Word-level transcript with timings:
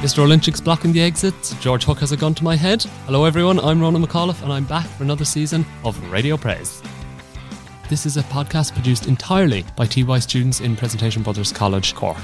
Mr. 0.00 0.20
Olympic's 0.20 0.62
blocking 0.62 0.94
the 0.94 1.02
exits. 1.02 1.52
George 1.60 1.84
Hook 1.84 1.98
has 1.98 2.10
a 2.10 2.16
gun 2.16 2.34
to 2.36 2.42
my 2.42 2.56
head. 2.56 2.82
Hello, 3.04 3.26
everyone. 3.26 3.60
I'm 3.60 3.82
Ronan 3.82 4.02
McAuliffe, 4.02 4.42
and 4.42 4.50
I'm 4.50 4.64
back 4.64 4.86
for 4.86 5.02
another 5.02 5.26
season 5.26 5.66
of 5.84 6.10
Radio 6.10 6.38
Praise. 6.38 6.82
This 7.90 8.06
is 8.06 8.16
a 8.16 8.22
podcast 8.22 8.72
produced 8.72 9.08
entirely 9.08 9.62
by 9.76 9.84
TY 9.84 10.18
students 10.20 10.60
in 10.60 10.74
Presentation 10.74 11.22
Brothers 11.22 11.52
College, 11.52 11.94
Cork. 11.94 12.16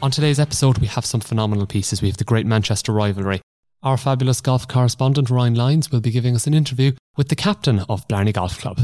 On 0.00 0.12
today's 0.12 0.38
episode, 0.38 0.78
we 0.78 0.86
have 0.86 1.04
some 1.04 1.20
phenomenal 1.20 1.66
pieces. 1.66 2.02
We 2.02 2.08
have 2.08 2.18
the 2.18 2.24
great 2.24 2.46
Manchester 2.46 2.92
rivalry. 2.92 3.40
Our 3.82 3.96
fabulous 3.96 4.40
golf 4.40 4.68
correspondent, 4.68 5.28
Ryan 5.28 5.56
Lyons, 5.56 5.90
will 5.90 6.00
be 6.00 6.12
giving 6.12 6.36
us 6.36 6.46
an 6.46 6.54
interview 6.54 6.92
with 7.16 7.30
the 7.30 7.34
captain 7.34 7.80
of 7.88 8.06
Blarney 8.06 8.32
Golf 8.32 8.60
Club, 8.60 8.78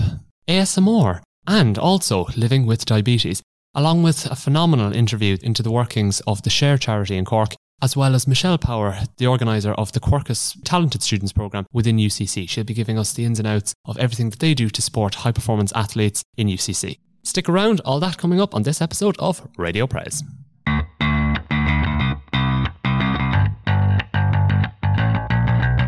ASMR, 0.48 1.20
and 1.46 1.78
also 1.78 2.26
living 2.36 2.66
with 2.66 2.84
diabetes, 2.84 3.42
along 3.76 4.02
with 4.02 4.26
a 4.26 4.34
phenomenal 4.34 4.92
interview 4.92 5.36
into 5.40 5.62
the 5.62 5.70
workings 5.70 6.18
of 6.26 6.42
the 6.42 6.50
Share 6.50 6.78
charity 6.78 7.16
in 7.16 7.24
Cork 7.24 7.54
as 7.82 7.96
well 7.96 8.14
as 8.14 8.26
Michelle 8.26 8.58
Power, 8.58 8.98
the 9.18 9.26
organiser 9.26 9.72
of 9.72 9.92
the 9.92 10.00
Quercus 10.00 10.56
Talented 10.64 11.02
Students 11.02 11.32
Programme 11.32 11.66
within 11.72 11.96
UCC. 11.96 12.48
She'll 12.48 12.64
be 12.64 12.74
giving 12.74 12.98
us 12.98 13.12
the 13.12 13.24
ins 13.24 13.38
and 13.38 13.46
outs 13.46 13.74
of 13.84 13.98
everything 13.98 14.30
that 14.30 14.40
they 14.40 14.54
do 14.54 14.70
to 14.70 14.82
support 14.82 15.16
high 15.16 15.32
performance 15.32 15.72
athletes 15.74 16.22
in 16.36 16.48
UCC. 16.48 16.98
Stick 17.24 17.48
around, 17.48 17.80
all 17.84 18.00
that 18.00 18.18
coming 18.18 18.40
up 18.40 18.54
on 18.54 18.62
this 18.62 18.80
episode 18.80 19.16
of 19.18 19.46
Radio 19.58 19.86
Praise. 19.86 20.22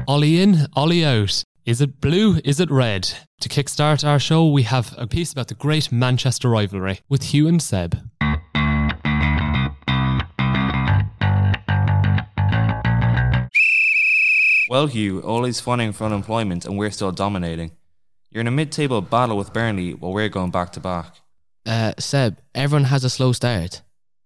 Ollie 0.07 0.41
in, 0.41 0.67
Ollie 0.75 1.05
out. 1.05 1.43
Is 1.65 1.81
it 1.83 2.01
blue? 2.01 2.41
Is 2.45 2.61
it 2.61 2.71
red? 2.71 3.13
To 3.41 3.49
kickstart 3.49 4.07
our 4.07 4.19
show, 4.19 4.49
we 4.49 4.63
have 4.63 4.95
a 4.97 5.07
piece 5.07 5.33
about 5.33 5.49
the 5.49 5.55
great 5.55 5.93
Manchester 5.93 6.49
rivalry 6.49 7.01
with 7.09 7.25
Hugh 7.25 7.47
and 7.47 7.63
Seb. 7.63 7.95
Well, 14.69 14.87
Hugh, 14.87 15.23
always 15.23 15.61
fighting 15.61 15.93
for 15.93 16.05
unemployment 16.05 16.67
and 16.67 16.77
we're 16.77 16.91
still 16.91 17.11
dominating. 17.11 17.73
You're 18.31 18.43
in 18.43 18.47
a 18.47 18.51
mid 18.51 18.71
table 18.71 19.01
battle 19.01 19.39
with 19.39 19.55
Burnley 19.55 19.95
while 19.95 20.13
we're 20.13 20.29
going 20.29 20.51
back 20.51 20.73
to 20.73 20.81
back. 20.81 21.15
Uh, 21.65 21.95
Seb, 21.99 22.39
everyone 22.55 22.85
has 22.85 23.03
a 23.03 23.11
slow 23.11 23.33
start. 23.33 23.81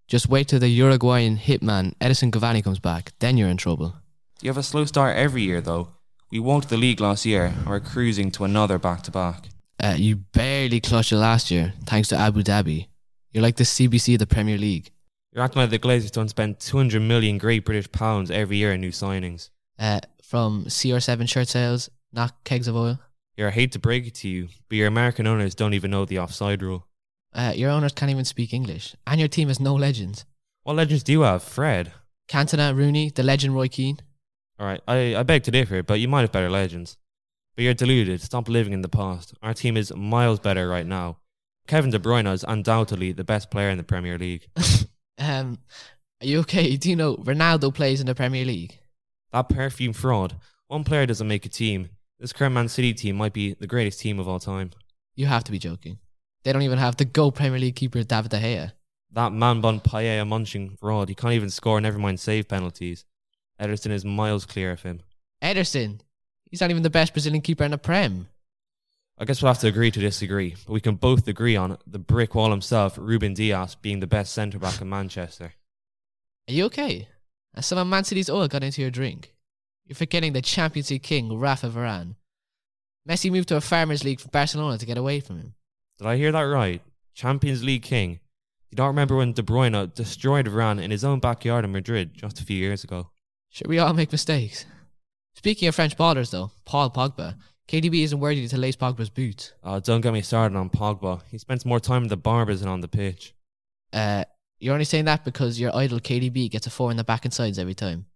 Just 0.09 0.29
wait 0.29 0.49
till 0.49 0.59
the 0.59 0.69
Uruguayan 0.69 1.39
hitman 1.39 1.95
Edinson 2.01 2.33
Cavani 2.33 2.63
comes 2.63 2.81
back, 2.81 3.13
then 3.21 3.37
you're 3.37 3.49
in 3.49 3.57
trouble. 3.57 3.95
You 4.41 4.51
have 4.51 4.59
a 4.59 4.65
slow 4.65 4.85
start 4.85 5.17
every 5.17 5.43
year, 5.43 5.61
though. 5.61 5.91
We 6.33 6.41
won 6.41 6.63
the 6.63 6.77
league 6.77 7.01
last 7.01 7.25
year 7.25 7.45
and 7.45 7.67
we're 7.67 7.79
cruising 7.79 8.33
to 8.33 8.45
another 8.45 8.79
back 8.79 9.03
to 9.03 9.13
back. 9.13 9.47
Uh, 9.81 9.95
you 9.97 10.17
barely 10.17 10.81
clutched 10.81 11.13
it 11.13 11.17
last 11.17 11.51
year, 11.53 11.75
thanks 11.85 12.09
to 12.09 12.17
Abu 12.17 12.43
Dhabi. 12.43 12.89
You're 13.31 13.43
like 13.43 13.57
the 13.57 13.65
CBC 13.65 14.15
of 14.15 14.19
the 14.19 14.27
Premier 14.27 14.59
League. 14.59 14.91
You're 15.33 15.45
acting 15.45 15.63
like 15.63 15.71
the 15.71 15.79
Glazers 15.79 16.11
don't 16.11 16.29
spend 16.29 16.59
200 16.59 17.01
million 17.01 17.39
Great 17.39 17.65
British 17.65 17.91
pounds 17.93 18.31
every 18.31 18.57
year 18.57 18.73
on 18.73 18.81
new 18.81 18.91
signings. 18.91 19.51
Uh, 19.79 20.01
from 20.23 20.65
CR7 20.65 21.29
shirt 21.29 21.49
sales, 21.49 21.91
not 22.13 22.45
kegs 22.45 22.69
of 22.69 22.77
oil. 22.77 22.99
Here, 23.37 23.49
I 23.49 23.51
hate 23.51 23.73
to 23.73 23.79
break 23.79 24.07
it 24.07 24.15
to 24.17 24.29
you, 24.29 24.49
but 24.69 24.77
your 24.77 24.89
American 24.89 25.27
owners 25.27 25.55
don't 25.55 25.75
even 25.75 25.91
know 25.91 26.05
the 26.05 26.19
offside 26.19 26.63
rule. 26.63 26.87
Uh, 27.35 27.53
your 27.55 27.71
owners 27.71 27.93
can't 27.93 28.11
even 28.11 28.25
speak 28.25 28.53
English, 28.53 28.95
and 29.07 29.19
your 29.19 29.29
team 29.29 29.49
has 29.49 29.59
no 29.59 29.75
legends. 29.75 30.25
What 30.65 30.77
legends 30.77 31.03
do 31.03 31.13
you 31.13 31.23
have? 31.23 31.43
Fred. 31.43 31.93
Cantona, 32.29 32.75
Rooney, 32.75 33.11
the 33.11 33.23
legend 33.23 33.55
Roy 33.55 33.69
Keane. 33.69 33.99
All 34.59 34.67
right, 34.67 34.81
I, 34.87 35.17
I 35.17 35.23
beg 35.23 35.43
to 35.45 35.51
differ, 35.51 35.83
but 35.83 35.99
you 35.99 36.09
might 36.09 36.21
have 36.21 36.33
better 36.33 36.51
legends. 36.51 36.97
But 37.57 37.65
you're 37.65 37.75
deluded. 37.75 38.21
Stop 38.21 38.49
living 38.49 38.73
in 38.73 38.83
the 38.83 38.89
past. 38.89 39.35
Our 39.43 39.55
team 39.55 39.77
is 39.77 39.95
miles 39.95 40.41
better 40.41 40.69
right 40.69 40.87
now. 40.87 41.19
Kevin 41.67 41.91
De 41.91 41.99
Bruyne 41.99 42.33
is 42.33 42.45
undoubtedly 42.47 43.13
the 43.13 43.25
best 43.25 43.51
player 43.51 43.71
in 43.71 43.79
the 43.79 43.85
Premier 43.85 44.19
League. 44.19 44.49
um, 45.19 45.59
are 46.21 46.27
you 46.27 46.41
okay? 46.41 46.77
Do 46.77 46.91
you 46.91 46.97
know 46.97 47.17
Ronaldo 47.17 47.75
plays 47.75 48.01
in 48.01 48.07
the 48.07 48.15
Premier 48.15 48.45
League? 48.45 48.79
That 49.33 49.49
perfume 49.49 49.93
fraud. 49.93 50.37
One 50.69 50.85
player 50.85 51.07
doesn't 51.07 51.27
make 51.27 51.47
a 51.47 51.49
team. 51.49 51.89
This 52.19 52.33
current 52.33 52.55
Man 52.55 52.69
City 52.69 52.95
team 52.95 53.17
might 53.17 53.33
be 53.33 53.55
the 53.55 53.67
greatest 53.67 54.01
team 54.01 54.19
of 54.19 54.29
all 54.29 54.39
time. 54.39 54.71
You 55.15 55.27
have 55.27 55.45
to 55.45 55.53
be 55.53 55.59
joking. 55.59 55.99
They 56.45 56.53
don't 56.53 56.63
even 56.63 56.79
have 56.79 56.97
the 56.97 57.05
Go 57.05 57.31
Premier 57.31 57.59
League 57.59 57.77
keeper 57.77 58.03
David 58.03 58.31
De 58.31 58.39
Gea. 58.39 58.73
That 59.13 59.33
man 59.33 59.61
bun 59.61 59.81
paella 59.81 60.27
munching 60.27 60.77
fraud. 60.79 61.09
He 61.09 61.15
can't 61.15 61.35
even 61.35 61.51
score, 61.51 61.81
never 61.81 61.99
mind 61.99 62.21
save 62.21 62.49
penalties. 62.49 63.05
Ederson 63.61 63.91
is 63.91 64.05
miles 64.05 64.47
clear 64.47 64.73
of 64.73 64.83
him. 64.83 65.01
Ederson? 65.43 66.01
He's 66.51 66.61
not 66.61 66.71
even 66.71 66.83
the 66.83 66.91
best 66.91 67.13
Brazilian 67.13 67.43
keeper 67.43 67.65
in 67.65 67.71
the 67.71 67.79
Prem. 67.79 68.29
I 69.19 69.25
guess 69.25 69.43
we'll 69.43 69.53
have 69.53 69.61
to 69.61 69.69
agree 69.69 69.91
to 69.91 70.01
disagree, 70.01 70.57
but 70.67 70.73
we 70.73 70.81
can 70.81 70.97
both 70.97 71.29
agree 71.29 71.55
on 71.55 71.79
the 71.87 71.99
brick 71.99 72.35
wall 72.35 72.51
himself, 72.51 72.97
Ruben 72.99 73.35
Dias, 73.35 73.75
being 73.75 74.01
the 74.01 74.07
best 74.07 74.33
centre 74.33 74.59
back 74.59 74.81
in 74.81 74.89
Manchester. 74.89 75.53
Are 76.49 76.53
you 76.53 76.65
okay? 76.65 77.09
As 77.55 77.67
some 77.67 77.79
of 77.79 77.87
Man 77.87 78.05
City's 78.05 78.31
oil 78.31 78.49
got 78.49 78.65
into 78.65 78.81
your 78.81 78.91
drink. 78.91 79.35
You're 79.87 79.97
forgetting 79.97 80.33
the 80.33 80.43
Champions 80.43 80.91
League 80.91 81.03
king, 81.03 81.39
Rafa 81.39 81.69
Varane. 81.69 82.15
Messi 83.09 83.31
moved 83.31 83.49
to 83.49 83.57
a 83.57 83.61
Farmers 83.61 84.05
League 84.05 84.21
for 84.21 84.29
Barcelona 84.29 84.79
to 84.79 84.87
get 84.87 84.97
away 84.97 85.21
from 85.21 85.39
him. 85.39 85.55
Did 85.99 86.07
I 86.07 86.17
hear 86.17 86.33
that 86.33 86.43
right? 86.43 86.81
Champions 87.15 87.63
League 87.63 87.83
king. 87.83 88.21
You 88.71 88.77
don't 88.77 88.87
remember 88.87 89.17
when 89.17 89.33
De 89.33 89.43
Bruyne 89.43 89.93
destroyed 89.93 90.47
Varane 90.47 90.81
in 90.83 90.91
his 90.91 91.05
own 91.05 91.21
backyard 91.21 91.65
in 91.65 91.73
Madrid 91.73 92.13
just 92.15 92.41
a 92.41 92.45
few 92.45 92.57
years 92.57 92.85
ago? 92.85 93.11
Sure, 93.51 93.69
we 93.69 93.79
all 93.79 93.93
make 93.93 94.13
mistakes. 94.13 94.65
Speaking 95.35 95.69
of 95.69 95.75
French 95.75 95.97
ballers, 95.97 96.31
though, 96.31 96.53
Paul 96.65 96.91
Pogba. 96.91 97.37
KDB 97.69 98.03
isn't 98.05 98.19
worthy 98.19 98.49
to 98.49 98.57
lace 98.59 98.77
Pogba's 98.77 99.11
boots. 99.11 99.53
Oh, 99.63 99.81
don't 99.81 100.01
get 100.01 100.13
me 100.13 100.23
started 100.23 100.57
on 100.57 100.71
Pogba. 100.71 101.23
He 101.31 101.39
spends 101.39 101.65
more 101.65 101.81
time 101.81 102.05
in 102.05 102.09
the 102.09 102.17
barbers 102.17 102.61
than 102.61 102.69
on 102.69 102.81
the 102.81 102.89
pitch. 102.89 103.35
Uh, 103.93 104.25
you're 104.63 104.75
only 104.75 104.85
saying 104.85 105.07
that 105.07 105.25
because 105.25 105.59
your 105.59 105.75
idol 105.75 105.99
KDB 105.99 106.49
gets 106.49 106.69
a 106.69 106.71
four 106.71 106.93
in 106.93 106.97
the 106.97 107.03
back 107.03 107.25
and 107.25 107.35
sides 107.35 107.59
every 107.59 107.75
time. 107.75 108.07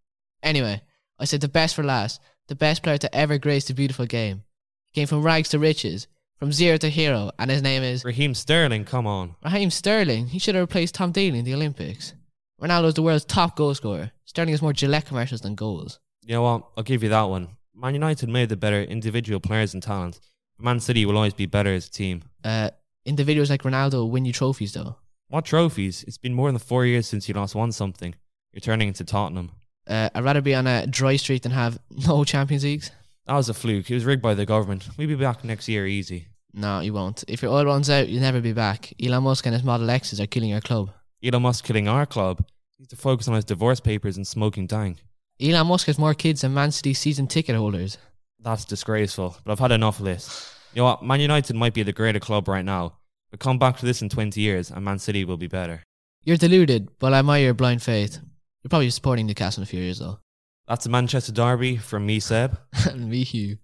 Anyway, 0.44 0.80
I 1.18 1.24
said 1.24 1.40
the 1.40 1.48
best 1.48 1.74
for 1.74 1.82
last. 1.82 2.20
The 2.46 2.54
best 2.54 2.84
player 2.84 2.98
to 2.98 3.12
ever 3.12 3.36
grace 3.36 3.66
the 3.66 3.74
beautiful 3.74 4.06
game. 4.06 4.44
He 4.84 4.92
came 4.92 5.08
from 5.08 5.24
rags 5.24 5.48
to 5.48 5.58
riches, 5.58 6.06
from 6.38 6.52
zero 6.52 6.76
to 6.76 6.88
hero, 6.88 7.32
and 7.40 7.50
his 7.50 7.62
name 7.62 7.82
is 7.82 8.04
Raheem 8.04 8.32
Sterling. 8.32 8.84
Come 8.84 9.08
on, 9.08 9.34
Raheem 9.44 9.70
Sterling. 9.70 10.28
He 10.28 10.38
should 10.38 10.54
have 10.54 10.62
replaced 10.62 10.94
Tom 10.94 11.10
Daley 11.10 11.40
in 11.40 11.44
the 11.44 11.54
Olympics. 11.54 12.14
Ronaldo 12.62 12.86
is 12.86 12.94
the 12.94 13.02
world's 13.02 13.24
top 13.24 13.56
goal 13.56 13.74
scorer. 13.74 14.12
Sterling 14.24 14.52
has 14.52 14.62
more 14.62 14.72
Gillette 14.72 15.06
commercials 15.06 15.40
than 15.40 15.56
goals. 15.56 15.98
You 16.22 16.34
know 16.34 16.42
what? 16.42 16.68
I'll 16.76 16.84
give 16.84 17.02
you 17.02 17.08
that 17.08 17.22
one. 17.22 17.48
Man 17.74 17.94
United 17.94 18.28
made 18.28 18.50
the 18.50 18.56
better 18.56 18.82
individual 18.82 19.40
players 19.40 19.74
and 19.74 19.82
talent. 19.82 20.20
Man 20.60 20.78
City 20.78 21.06
will 21.06 21.16
always 21.16 21.34
be 21.34 21.46
better 21.46 21.74
as 21.74 21.88
a 21.88 21.90
team. 21.90 22.22
Uh, 22.44 22.70
individuals 23.04 23.50
like 23.50 23.64
Ronaldo 23.64 24.08
win 24.08 24.24
you 24.24 24.32
trophies, 24.32 24.74
though. 24.74 24.96
What 25.28 25.44
trophies? 25.44 26.04
It's 26.06 26.18
been 26.18 26.34
more 26.34 26.50
than 26.50 26.58
four 26.58 26.86
years 26.86 27.06
since 27.08 27.28
you 27.28 27.34
last 27.34 27.54
won 27.54 27.72
something. 27.72 28.14
You're 28.52 28.60
turning 28.60 28.88
into 28.88 29.04
Tottenham. 29.04 29.50
Uh, 29.88 30.08
I'd 30.14 30.24
rather 30.24 30.40
be 30.40 30.54
on 30.54 30.66
a 30.66 30.86
dry 30.86 31.16
street 31.16 31.42
than 31.42 31.52
have 31.52 31.78
no 32.06 32.24
Champions 32.24 32.64
Leagues. 32.64 32.90
That 33.26 33.34
was 33.34 33.48
a 33.48 33.54
fluke. 33.54 33.90
It 33.90 33.94
was 33.94 34.04
rigged 34.04 34.22
by 34.22 34.34
the 34.34 34.46
government. 34.46 34.88
We'll 34.96 35.08
be 35.08 35.16
back 35.16 35.42
next 35.44 35.68
year 35.68 35.86
easy. 35.86 36.28
No, 36.54 36.80
you 36.80 36.94
won't. 36.94 37.24
If 37.28 37.42
your 37.42 37.52
oil 37.52 37.66
runs 37.66 37.90
out, 37.90 38.08
you'll 38.08 38.22
never 38.22 38.40
be 38.40 38.52
back. 38.52 38.92
Elon 39.02 39.24
Musk 39.24 39.46
and 39.46 39.54
his 39.54 39.64
Model 39.64 39.90
X's 39.90 40.20
are 40.20 40.26
killing 40.26 40.50
your 40.50 40.60
club. 40.60 40.90
Elon 41.22 41.42
Musk 41.42 41.64
killing 41.64 41.88
our 41.88 42.06
club. 42.06 42.44
He 42.76 42.82
needs 42.82 42.90
to 42.90 42.96
focus 42.96 43.26
on 43.28 43.34
his 43.34 43.44
divorce 43.44 43.80
papers 43.80 44.16
and 44.16 44.26
smoking 44.26 44.66
dank. 44.66 44.98
Elon 45.40 45.66
Musk 45.66 45.86
has 45.88 45.98
more 45.98 46.14
kids 46.14 46.42
than 46.42 46.54
Man 46.54 46.70
City 46.70 46.94
season 46.94 47.26
ticket 47.26 47.56
holders. 47.56 47.98
That's 48.40 48.64
disgraceful, 48.64 49.36
but 49.44 49.52
I've 49.52 49.58
had 49.58 49.72
enough 49.72 49.98
of 49.98 50.04
this. 50.04 50.54
You 50.72 50.80
know 50.80 50.84
what? 50.86 51.02
Man 51.02 51.20
United 51.20 51.56
might 51.56 51.74
be 51.74 51.82
the 51.82 51.92
greater 51.92 52.20
club 52.20 52.48
right 52.48 52.64
now, 52.64 52.94
but 53.30 53.40
come 53.40 53.58
back 53.58 53.76
to 53.78 53.86
this 53.86 54.02
in 54.02 54.08
20 54.08 54.40
years 54.40 54.70
and 54.70 54.84
Man 54.84 54.98
City 54.98 55.24
will 55.24 55.36
be 55.36 55.46
better. 55.48 55.82
You're 56.24 56.36
deluded, 56.36 56.88
but 56.98 57.12
I 57.12 57.18
admire 57.20 57.42
your 57.44 57.54
blind 57.54 57.82
faith. 57.82 58.18
You're 58.62 58.68
probably 58.68 58.90
supporting 58.90 59.26
Newcastle 59.26 59.60
in 59.60 59.64
a 59.64 59.66
few 59.66 59.80
years, 59.80 60.00
though. 60.00 60.18
That's 60.66 60.86
a 60.86 60.88
Manchester 60.88 61.30
derby 61.32 61.76
from 61.76 62.04
me, 62.04 62.18
Seb. 62.18 62.58
and 62.90 63.08
me, 63.10 63.22
Hugh. 63.22 63.58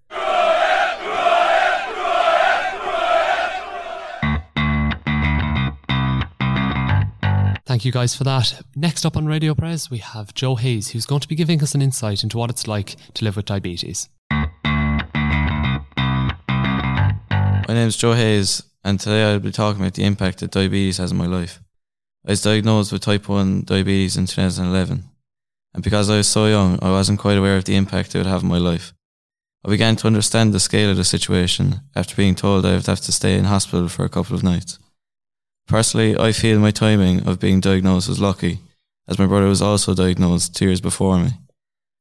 Thank 7.64 7.84
you 7.86 7.92
guys 7.92 8.14
for 8.14 8.24
that. 8.24 8.60
Next 8.76 9.06
up 9.06 9.16
on 9.16 9.24
Radio 9.26 9.54
Press, 9.54 9.90
we 9.90 9.98
have 9.98 10.34
Joe 10.34 10.56
Hayes, 10.56 10.90
who's 10.90 11.06
going 11.06 11.20
to 11.22 11.28
be 11.28 11.34
giving 11.34 11.62
us 11.62 11.74
an 11.74 11.80
insight 11.80 12.22
into 12.22 12.36
what 12.36 12.50
it's 12.50 12.66
like 12.68 12.96
to 13.14 13.24
live 13.24 13.36
with 13.36 13.46
diabetes. 13.46 14.10
My 14.30 14.50
name 17.68 17.88
is 17.88 17.96
Joe 17.96 18.12
Hayes, 18.12 18.62
and 18.84 18.98
today 18.98 19.24
I'll 19.24 19.38
be 19.38 19.52
talking 19.52 19.80
about 19.80 19.94
the 19.94 20.04
impact 20.04 20.40
that 20.40 20.50
diabetes 20.50 20.98
has 20.98 21.12
on 21.12 21.18
my 21.18 21.26
life. 21.26 21.60
I 22.26 22.32
was 22.32 22.42
diagnosed 22.42 22.92
with 22.92 23.02
type 23.02 23.28
1 23.28 23.62
diabetes 23.64 24.16
in 24.16 24.26
2011, 24.26 25.04
and 25.74 25.82
because 25.82 26.10
I 26.10 26.18
was 26.18 26.28
so 26.28 26.46
young, 26.46 26.78
I 26.82 26.90
wasn't 26.90 27.20
quite 27.20 27.38
aware 27.38 27.56
of 27.56 27.64
the 27.64 27.76
impact 27.76 28.14
it 28.14 28.18
would 28.18 28.26
have 28.26 28.42
on 28.42 28.48
my 28.48 28.58
life. 28.58 28.92
I 29.64 29.68
began 29.68 29.94
to 29.96 30.06
understand 30.08 30.52
the 30.52 30.60
scale 30.60 30.90
of 30.90 30.96
the 30.96 31.04
situation 31.04 31.80
after 31.94 32.16
being 32.16 32.34
told 32.34 32.66
I 32.66 32.74
would 32.74 32.86
have 32.86 33.00
to 33.02 33.12
stay 33.12 33.38
in 33.38 33.44
hospital 33.44 33.88
for 33.88 34.04
a 34.04 34.08
couple 34.08 34.34
of 34.34 34.42
nights. 34.42 34.78
Personally, 35.68 36.16
I 36.18 36.32
feel 36.32 36.58
my 36.58 36.72
timing 36.72 37.26
of 37.28 37.38
being 37.38 37.60
diagnosed 37.60 38.08
was 38.08 38.20
lucky, 38.20 38.60
as 39.06 39.18
my 39.18 39.26
brother 39.26 39.46
was 39.46 39.62
also 39.62 39.94
diagnosed 39.94 40.56
two 40.56 40.66
years 40.66 40.80
before 40.80 41.18
me. 41.18 41.30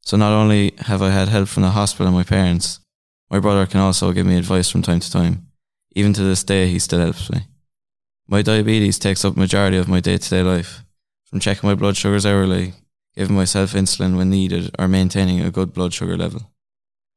So 0.01 0.17
not 0.17 0.33
only 0.33 0.73
have 0.79 1.03
I 1.03 1.11
had 1.11 1.27
help 1.27 1.47
from 1.47 1.63
the 1.63 1.69
hospital 1.69 2.07
and 2.07 2.15
my 2.15 2.23
parents, 2.23 2.79
my 3.29 3.39
brother 3.39 3.67
can 3.67 3.79
also 3.79 4.11
give 4.11 4.25
me 4.25 4.37
advice 4.37 4.69
from 4.69 4.81
time 4.81 4.99
to 4.99 5.11
time. 5.11 5.50
Even 5.93 6.13
to 6.13 6.23
this 6.23 6.43
day, 6.43 6.67
he 6.67 6.79
still 6.79 6.99
helps 6.99 7.29
me. 7.29 7.41
My 8.27 8.41
diabetes 8.41 8.97
takes 8.97 9.25
up 9.25 9.35
majority 9.35 9.77
of 9.77 9.89
my 9.89 9.99
day-to-day 9.99 10.41
life, 10.41 10.83
from 11.25 11.39
checking 11.39 11.67
my 11.67 11.75
blood 11.75 11.97
sugars 11.97 12.25
hourly, 12.25 12.73
giving 13.15 13.35
myself 13.35 13.73
insulin 13.73 14.15
when 14.15 14.29
needed, 14.29 14.73
or 14.79 14.87
maintaining 14.87 15.41
a 15.41 15.51
good 15.51 15.73
blood 15.73 15.93
sugar 15.93 16.17
level. 16.17 16.51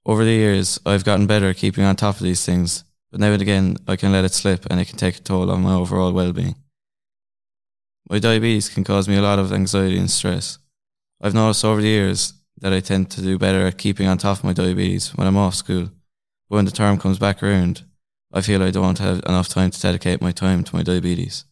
Over 0.05 0.25
the 0.25 0.32
years, 0.32 0.81
I've 0.85 1.05
gotten 1.05 1.26
better 1.26 1.50
at 1.50 1.56
keeping 1.56 1.85
on 1.85 1.97
top 1.97 2.17
of 2.17 2.23
these 2.23 2.44
things, 2.44 2.85
but 3.11 3.21
now 3.21 3.31
and 3.31 3.41
again, 3.41 3.76
I 3.87 3.97
can 3.97 4.12
let 4.12 4.25
it 4.25 4.32
slip 4.32 4.67
and 4.69 4.81
it 4.81 4.88
can 4.88 4.99
take 4.99 5.19
a 5.19 5.21
toll 5.21 5.50
on 5.50 5.62
my 5.62 5.75
overall 5.75 6.12
well 6.12 6.32
being. 6.32 6.56
My 8.11 8.19
diabetes 8.19 8.69
can 8.69 8.85
cause 8.85 9.09
me 9.09 9.17
a 9.17 9.23
lot 9.23 9.38
of 9.38 9.53
anxiety 9.53 9.99
and 9.99 10.11
stress. 10.11 10.59
I've 11.23 11.32
noticed 11.32 11.65
over 11.65 11.81
the 11.81 11.88
years 11.88 12.35
that 12.59 12.73
I 12.73 12.81
tend 12.81 13.11
to 13.12 13.23
do 13.23 13.38
better 13.38 13.67
at 13.67 13.79
keeping 13.79 14.06
on 14.06 14.19
top 14.19 14.38
of 14.38 14.44
my 14.44 14.53
diabetes 14.53 15.15
when 15.15 15.26
I'm 15.26 15.37
off 15.37 15.55
school. 15.55 15.91
But 16.50 16.56
when 16.56 16.65
the 16.67 16.71
term 16.71 16.99
comes 16.99 17.19
back 17.19 17.43
around, 17.43 17.85
I 18.37 18.41
feel 18.41 18.65
I 18.65 18.73
don't 18.73 18.99
have 18.99 19.19
enough 19.27 19.49
time 19.49 19.71
to 19.71 19.81
dedicate 19.81 20.21
my 20.21 20.33
time 20.33 20.65
to 20.65 20.75
my 20.75 20.83
diabetes. 20.83 21.45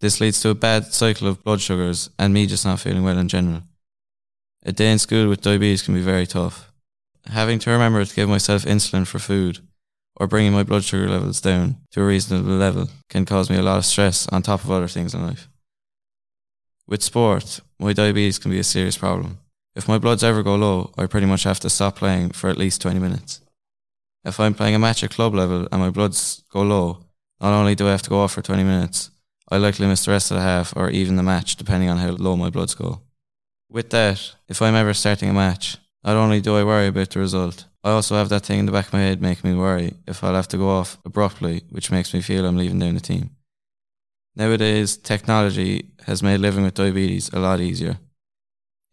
This 0.00 0.20
leads 0.20 0.40
to 0.40 0.50
a 0.50 0.56
bad 0.56 0.92
cycle 0.92 1.28
of 1.28 1.44
blood 1.44 1.60
sugars 1.60 2.10
and 2.18 2.34
me 2.34 2.46
just 2.46 2.64
not 2.64 2.80
feeling 2.80 3.04
well 3.04 3.16
in 3.16 3.28
general. 3.28 3.62
A 4.64 4.72
day 4.72 4.90
in 4.90 4.98
school 4.98 5.28
with 5.28 5.40
diabetes 5.40 5.82
can 5.82 5.94
be 5.94 6.00
very 6.00 6.26
tough. 6.26 6.72
Having 7.28 7.60
to 7.60 7.70
remember 7.70 8.04
to 8.04 8.14
give 8.14 8.28
myself 8.28 8.64
insulin 8.64 9.06
for 9.06 9.20
food 9.20 9.60
or 10.16 10.26
bringing 10.26 10.52
my 10.52 10.64
blood 10.64 10.82
sugar 10.82 11.08
levels 11.08 11.40
down 11.40 11.76
to 11.92 12.02
a 12.02 12.06
reasonable 12.06 12.50
level 12.50 12.88
can 13.08 13.24
cause 13.24 13.48
me 13.48 13.56
a 13.56 13.62
lot 13.62 13.78
of 13.78 13.86
stress 13.86 14.26
on 14.28 14.42
top 14.42 14.64
of 14.64 14.70
other 14.72 14.88
things 14.88 15.14
in 15.14 15.24
life. 15.24 15.48
With 16.88 17.04
sport, 17.04 17.60
my 17.78 17.92
diabetes 17.92 18.40
can 18.40 18.50
be 18.50 18.58
a 18.58 18.64
serious 18.64 18.98
problem. 18.98 19.38
If 19.76 19.86
my 19.86 19.98
bloods 19.98 20.24
ever 20.24 20.42
go 20.42 20.56
low, 20.56 20.92
I 20.98 21.06
pretty 21.06 21.26
much 21.26 21.44
have 21.44 21.60
to 21.60 21.70
stop 21.70 21.96
playing 21.96 22.30
for 22.30 22.50
at 22.50 22.58
least 22.58 22.82
20 22.82 22.98
minutes. 22.98 23.42
If 24.26 24.40
I'm 24.40 24.54
playing 24.54 24.74
a 24.74 24.80
match 24.80 25.04
at 25.04 25.10
club 25.10 25.36
level 25.36 25.68
and 25.70 25.80
my 25.80 25.90
bloods 25.90 26.42
go 26.50 26.62
low, 26.62 27.04
not 27.40 27.52
only 27.52 27.76
do 27.76 27.86
I 27.86 27.92
have 27.92 28.02
to 28.02 28.10
go 28.10 28.22
off 28.22 28.32
for 28.32 28.42
20 28.42 28.64
minutes, 28.64 29.12
I 29.48 29.56
likely 29.58 29.86
miss 29.86 30.04
the 30.04 30.10
rest 30.10 30.32
of 30.32 30.36
the 30.36 30.42
half 30.42 30.76
or 30.76 30.90
even 30.90 31.14
the 31.14 31.22
match 31.22 31.54
depending 31.54 31.88
on 31.88 31.98
how 31.98 32.10
low 32.10 32.34
my 32.34 32.50
bloods 32.50 32.74
go. 32.74 33.02
With 33.70 33.90
that, 33.90 34.34
if 34.48 34.60
I'm 34.60 34.74
ever 34.74 34.94
starting 34.94 35.28
a 35.28 35.32
match, 35.32 35.76
not 36.02 36.16
only 36.16 36.40
do 36.40 36.56
I 36.56 36.64
worry 36.64 36.88
about 36.88 37.10
the 37.10 37.20
result, 37.20 37.66
I 37.84 37.90
also 37.90 38.16
have 38.16 38.28
that 38.30 38.44
thing 38.44 38.58
in 38.58 38.66
the 38.66 38.72
back 38.72 38.88
of 38.88 38.94
my 38.94 38.98
head 38.98 39.22
making 39.22 39.48
me 39.48 39.56
worry 39.56 39.94
if 40.08 40.24
I'll 40.24 40.34
have 40.34 40.48
to 40.48 40.56
go 40.56 40.70
off 40.70 40.98
abruptly, 41.04 41.62
which 41.70 41.92
makes 41.92 42.12
me 42.12 42.20
feel 42.20 42.44
I'm 42.46 42.56
leaving 42.56 42.80
down 42.80 42.94
the 42.94 43.00
team. 43.00 43.30
Nowadays, 44.34 44.96
technology 44.96 45.92
has 46.04 46.20
made 46.20 46.40
living 46.40 46.64
with 46.64 46.74
diabetes 46.74 47.32
a 47.32 47.38
lot 47.38 47.60
easier. 47.60 47.98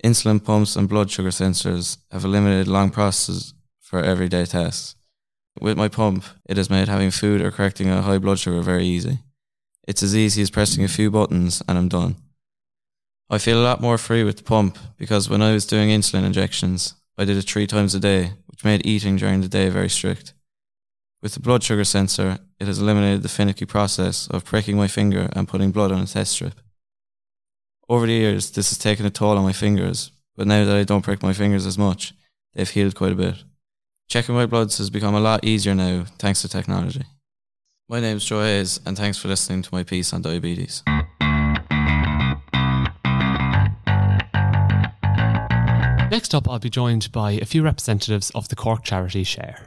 Insulin 0.03 0.43
pumps 0.43 0.75
and 0.75 0.87
blood 0.87 1.09
sugar 1.09 1.29
sensors 1.29 1.97
have 2.11 2.23
eliminated 2.23 2.67
long 2.67 2.91
processes 2.91 3.55
for 3.79 3.99
everyday 3.99 4.45
tasks. 4.45 4.95
With 5.59 5.77
my 5.77 5.87
pump, 5.87 6.25
it 6.45 6.57
has 6.57 6.69
made 6.69 6.87
having 6.87 7.11
food 7.11 7.41
or 7.41 7.51
correcting 7.51 7.89
a 7.89 8.01
high 8.01 8.17
blood 8.17 8.39
sugar 8.39 8.61
very 8.61 8.85
easy. 8.85 9.19
It's 9.87 10.03
as 10.03 10.15
easy 10.15 10.41
as 10.41 10.49
pressing 10.49 10.83
a 10.83 10.87
few 10.87 11.11
buttons 11.11 11.61
and 11.67 11.77
I'm 11.77 11.89
done. 11.89 12.15
I 13.29 13.37
feel 13.37 13.59
a 13.59 13.63
lot 13.63 13.81
more 13.81 13.97
free 13.97 14.23
with 14.23 14.37
the 14.37 14.43
pump 14.43 14.77
because 14.97 15.29
when 15.29 15.41
I 15.41 15.53
was 15.53 15.65
doing 15.65 15.89
insulin 15.89 16.25
injections, 16.25 16.95
I 17.17 17.25
did 17.25 17.37
it 17.37 17.43
three 17.43 17.67
times 17.67 17.93
a 17.93 17.99
day, 17.99 18.33
which 18.47 18.63
made 18.63 18.85
eating 18.85 19.15
during 19.15 19.41
the 19.41 19.47
day 19.47 19.69
very 19.69 19.89
strict. 19.89 20.33
With 21.21 21.33
the 21.33 21.39
blood 21.39 21.63
sugar 21.63 21.83
sensor, 21.83 22.39
it 22.59 22.67
has 22.67 22.79
eliminated 22.79 23.21
the 23.23 23.29
finicky 23.29 23.65
process 23.65 24.27
of 24.27 24.45
pricking 24.45 24.77
my 24.77 24.87
finger 24.87 25.29
and 25.33 25.47
putting 25.47 25.71
blood 25.71 25.91
on 25.91 26.01
a 26.01 26.05
test 26.05 26.33
strip. 26.33 26.59
Over 27.87 28.07
the 28.07 28.13
years, 28.13 28.51
this 28.51 28.69
has 28.69 28.77
taken 28.77 29.05
a 29.05 29.09
toll 29.09 29.37
on 29.37 29.43
my 29.43 29.53
fingers, 29.53 30.11
but 30.35 30.47
now 30.47 30.65
that 30.65 30.75
I 30.75 30.83
don't 30.83 31.01
prick 31.01 31.21
my 31.21 31.33
fingers 31.33 31.65
as 31.65 31.77
much, 31.77 32.13
they've 32.53 32.69
healed 32.69 32.95
quite 32.95 33.11
a 33.11 33.15
bit. 33.15 33.43
Checking 34.13 34.35
my 34.35 34.45
bloods 34.45 34.77
has 34.77 34.91
become 34.91 35.15
a 35.15 35.19
lot 35.19 35.43
easier 35.43 35.73
now 35.73 36.05
thanks 36.19 36.43
to 36.43 36.47
technology. 36.47 37.01
My 37.89 37.99
name's 37.99 38.23
Joe 38.23 38.43
Hayes, 38.43 38.79
and 38.85 38.95
thanks 38.95 39.17
for 39.17 39.27
listening 39.27 39.63
to 39.63 39.69
my 39.73 39.81
piece 39.81 40.13
on 40.13 40.21
diabetes. 40.21 40.83
Next 46.11 46.35
up, 46.35 46.47
I'll 46.47 46.59
be 46.59 46.69
joined 46.69 47.11
by 47.11 47.31
a 47.31 47.45
few 47.45 47.63
representatives 47.63 48.29
of 48.35 48.49
the 48.49 48.55
Cork 48.55 48.83
charity 48.83 49.23
Share. 49.23 49.57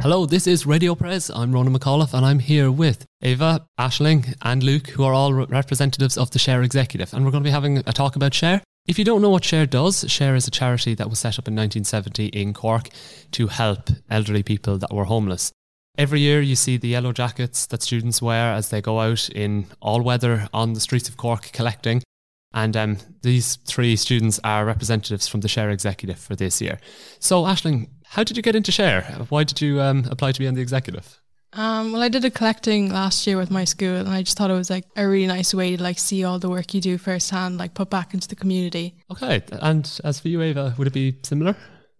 Hello, 0.00 0.24
this 0.24 0.46
is 0.46 0.64
Radio 0.64 0.94
Press. 0.94 1.28
I'm 1.28 1.52
Ronan 1.52 1.78
McAuliffe 1.78 2.14
and 2.14 2.24
I'm 2.24 2.38
here 2.38 2.70
with 2.70 3.04
Ava, 3.20 3.66
Ashling, 3.78 4.34
and 4.40 4.62
Luke, 4.62 4.88
who 4.88 5.04
are 5.04 5.12
all 5.12 5.34
re- 5.34 5.44
representatives 5.50 6.16
of 6.16 6.30
the 6.30 6.38
Share 6.38 6.62
Executive. 6.62 7.12
And 7.12 7.22
we're 7.26 7.32
going 7.32 7.44
to 7.44 7.48
be 7.48 7.52
having 7.52 7.76
a 7.86 7.92
talk 7.92 8.16
about 8.16 8.32
Share. 8.32 8.62
If 8.86 8.98
you 8.98 9.04
don't 9.04 9.22
know 9.22 9.30
what 9.30 9.44
Share 9.44 9.64
does, 9.64 10.04
Share 10.10 10.34
is 10.34 10.46
a 10.46 10.50
charity 10.50 10.94
that 10.94 11.08
was 11.08 11.18
set 11.18 11.38
up 11.38 11.48
in 11.48 11.54
1970 11.54 12.26
in 12.26 12.52
Cork 12.52 12.90
to 13.30 13.46
help 13.46 13.88
elderly 14.10 14.42
people 14.42 14.76
that 14.76 14.92
were 14.92 15.04
homeless. 15.04 15.50
Every 15.96 16.20
year, 16.20 16.42
you 16.42 16.54
see 16.54 16.76
the 16.76 16.88
yellow 16.88 17.12
jackets 17.12 17.64
that 17.66 17.82
students 17.82 18.20
wear 18.20 18.52
as 18.52 18.68
they 18.68 18.82
go 18.82 19.00
out 19.00 19.30
in 19.30 19.66
all 19.80 20.02
weather 20.02 20.48
on 20.52 20.74
the 20.74 20.80
streets 20.80 21.08
of 21.08 21.16
Cork 21.16 21.50
collecting. 21.52 22.02
And 22.52 22.76
um, 22.76 22.98
these 23.22 23.56
three 23.56 23.96
students 23.96 24.38
are 24.44 24.66
representatives 24.66 25.28
from 25.28 25.40
the 25.40 25.48
Share 25.48 25.70
Executive 25.70 26.18
for 26.18 26.36
this 26.36 26.60
year. 26.60 26.78
So, 27.20 27.44
Ashling, 27.44 27.88
how 28.04 28.22
did 28.22 28.36
you 28.36 28.42
get 28.42 28.54
into 28.54 28.70
Share? 28.70 29.02
Why 29.30 29.44
did 29.44 29.62
you 29.62 29.80
um, 29.80 30.04
apply 30.10 30.32
to 30.32 30.38
be 30.38 30.46
on 30.46 30.54
the 30.54 30.62
executive? 30.62 31.22
Um, 31.56 31.92
well, 31.92 32.02
I 32.02 32.08
did 32.08 32.24
a 32.24 32.30
collecting 32.30 32.92
last 32.92 33.26
year 33.26 33.36
with 33.36 33.50
my 33.50 33.64
school, 33.64 33.94
and 33.94 34.08
I 34.08 34.22
just 34.22 34.36
thought 34.36 34.50
it 34.50 34.54
was 34.54 34.70
like 34.70 34.86
a 34.96 35.06
really 35.06 35.28
nice 35.28 35.54
way 35.54 35.76
to 35.76 35.82
like 35.82 35.98
see 35.98 36.24
all 36.24 36.38
the 36.40 36.50
work 36.50 36.74
you 36.74 36.80
do 36.80 36.98
firsthand, 36.98 37.58
like 37.58 37.74
put 37.74 37.90
back 37.90 38.12
into 38.12 38.26
the 38.26 38.34
community. 38.34 38.96
Okay, 39.12 39.42
and 39.52 40.00
as 40.02 40.18
for 40.18 40.28
you, 40.28 40.42
Ava, 40.42 40.74
would 40.76 40.88
it 40.88 40.92
be 40.92 41.16
similar? 41.22 41.54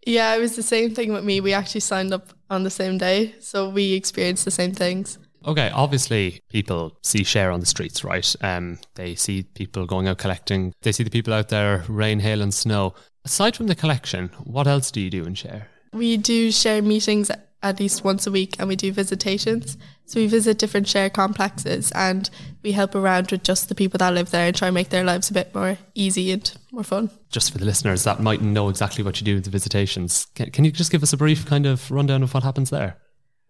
Yeah, 0.06 0.34
it 0.34 0.40
was 0.40 0.56
the 0.56 0.62
same 0.62 0.94
thing 0.94 1.12
with 1.12 1.24
me. 1.24 1.40
We 1.40 1.52
actually 1.52 1.80
signed 1.80 2.12
up 2.12 2.32
on 2.50 2.64
the 2.64 2.70
same 2.70 2.98
day, 2.98 3.36
so 3.38 3.68
we 3.68 3.92
experienced 3.92 4.44
the 4.44 4.50
same 4.50 4.72
things. 4.72 5.18
Okay, 5.46 5.70
obviously 5.70 6.40
people 6.48 6.98
see 7.02 7.22
share 7.22 7.50
on 7.50 7.60
the 7.60 7.66
streets, 7.66 8.02
right? 8.02 8.34
Um, 8.40 8.78
they 8.94 9.14
see 9.14 9.42
people 9.42 9.86
going 9.86 10.08
out 10.08 10.18
collecting. 10.18 10.72
They 10.82 10.92
see 10.92 11.04
the 11.04 11.10
people 11.10 11.32
out 11.32 11.50
there, 11.50 11.84
rain, 11.88 12.20
hail, 12.20 12.42
and 12.42 12.52
snow. 12.52 12.94
Aside 13.24 13.54
from 13.56 13.68
the 13.68 13.74
collection, 13.74 14.30
what 14.42 14.66
else 14.66 14.90
do 14.90 15.00
you 15.00 15.10
do 15.10 15.24
in 15.24 15.34
share? 15.34 15.68
We 15.92 16.16
do 16.16 16.50
share 16.50 16.82
meetings 16.82 17.30
at 17.64 17.80
least 17.80 18.04
once 18.04 18.26
a 18.26 18.30
week 18.30 18.56
and 18.58 18.68
we 18.68 18.76
do 18.76 18.92
visitations. 18.92 19.76
So 20.04 20.20
we 20.20 20.26
visit 20.26 20.58
different 20.58 20.86
share 20.86 21.08
complexes 21.08 21.90
and 21.92 22.28
we 22.62 22.72
help 22.72 22.94
around 22.94 23.30
with 23.30 23.42
just 23.42 23.70
the 23.70 23.74
people 23.74 23.98
that 23.98 24.12
live 24.12 24.30
there 24.30 24.46
and 24.46 24.54
try 24.54 24.68
and 24.68 24.74
make 24.74 24.90
their 24.90 25.02
lives 25.02 25.30
a 25.30 25.32
bit 25.32 25.54
more 25.54 25.78
easy 25.94 26.30
and 26.30 26.52
more 26.70 26.84
fun. 26.84 27.10
Just 27.30 27.50
for 27.50 27.58
the 27.58 27.64
listeners 27.64 28.04
that 28.04 28.20
mightn't 28.20 28.52
know 28.52 28.68
exactly 28.68 29.02
what 29.02 29.18
you 29.18 29.24
do 29.24 29.34
with 29.34 29.44
the 29.44 29.50
visitations, 29.50 30.26
can, 30.34 30.50
can 30.50 30.64
you 30.64 30.70
just 30.70 30.92
give 30.92 31.02
us 31.02 31.14
a 31.14 31.16
brief 31.16 31.46
kind 31.46 31.64
of 31.64 31.90
rundown 31.90 32.22
of 32.22 32.34
what 32.34 32.42
happens 32.42 32.68
there? 32.68 32.98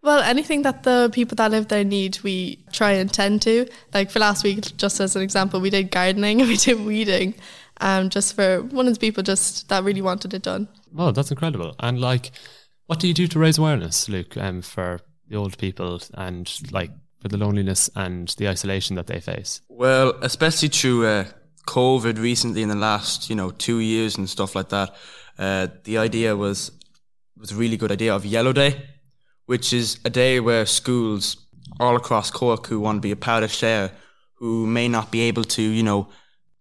Well, 0.01 0.21
anything 0.21 0.61
that 0.61 0.83
the 0.83 1.09
people 1.11 1.35
that 1.35 1.51
live 1.51 1.67
there 1.67 1.83
need, 1.83 2.19
we 2.23 2.63
try 2.71 2.91
and 2.91 3.11
tend 3.11 3.41
to. 3.41 3.67
Like 3.93 4.11
for 4.11 4.19
last 4.19 4.43
week, 4.43 4.77
just 4.77 5.01
as 5.01 5.15
an 5.15 5.23
example, 5.23 5.59
we 5.59 5.69
did 5.69 5.91
gardening 5.91 6.39
and 6.41 6.49
we 6.49 6.55
did 6.55 6.79
weeding, 6.85 7.33
um, 7.81 8.09
just 8.09 8.33
for 8.35 8.61
one 8.61 8.87
of 8.87 8.93
the 8.93 8.99
people 8.99 9.23
just 9.23 9.67
that 9.69 9.83
really 9.83 10.01
wanted 10.01 10.33
it 10.33 10.43
done. 10.43 10.69
Well, 10.93 11.11
that's 11.11 11.31
incredible. 11.31 11.75
And 11.79 11.99
like, 11.99 12.31
what 12.87 12.99
do 12.99 13.07
you 13.07 13.13
do 13.13 13.27
to 13.27 13.39
raise 13.39 13.57
awareness, 13.57 14.09
Luke, 14.09 14.37
um, 14.37 14.61
for 14.61 14.99
the 15.27 15.35
old 15.35 15.57
people 15.57 16.01
and 16.13 16.51
like 16.71 16.91
for 17.19 17.27
the 17.27 17.37
loneliness 17.37 17.89
and 17.95 18.27
the 18.37 18.47
isolation 18.47 18.95
that 18.95 19.07
they 19.07 19.19
face? 19.19 19.61
Well, 19.69 20.13
especially 20.21 20.69
through 20.69 21.05
uh, 21.05 21.25
COVID 21.67 22.19
recently 22.19 22.61
in 22.61 22.69
the 22.69 22.75
last, 22.75 23.29
you 23.29 23.35
know, 23.35 23.51
two 23.51 23.79
years 23.79 24.17
and 24.17 24.29
stuff 24.29 24.55
like 24.55 24.69
that, 24.69 24.95
uh, 25.37 25.67
the 25.83 25.97
idea 25.97 26.35
was 26.35 26.71
was 27.37 27.51
a 27.51 27.55
really 27.55 27.75
good 27.75 27.91
idea 27.91 28.15
of 28.15 28.25
Yellow 28.25 28.53
Day 28.53 28.81
which 29.45 29.73
is 29.73 29.99
a 30.05 30.09
day 30.09 30.39
where 30.39 30.65
schools 30.65 31.37
all 31.79 31.95
across 31.95 32.31
Cork 32.31 32.67
who 32.67 32.79
want 32.79 32.97
to 32.97 33.01
be 33.01 33.11
a 33.11 33.15
part 33.15 33.43
of 33.43 33.51
Share, 33.51 33.91
who 34.35 34.65
may 34.65 34.87
not 34.87 35.11
be 35.11 35.21
able 35.21 35.43
to, 35.43 35.61
you 35.61 35.83
know, 35.83 36.07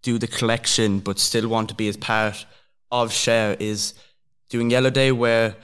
do 0.02 0.18
the 0.18 0.26
collection 0.26 0.98
but 0.98 1.18
still 1.18 1.48
want 1.48 1.68
to 1.70 1.74
be 1.74 1.88
as 1.88 1.96
part 1.96 2.44
of 2.90 3.12
Share, 3.12 3.56
is 3.58 3.94
doing 4.50 4.70
Yellow 4.70 4.90
Day 4.90 5.12
where 5.12 5.56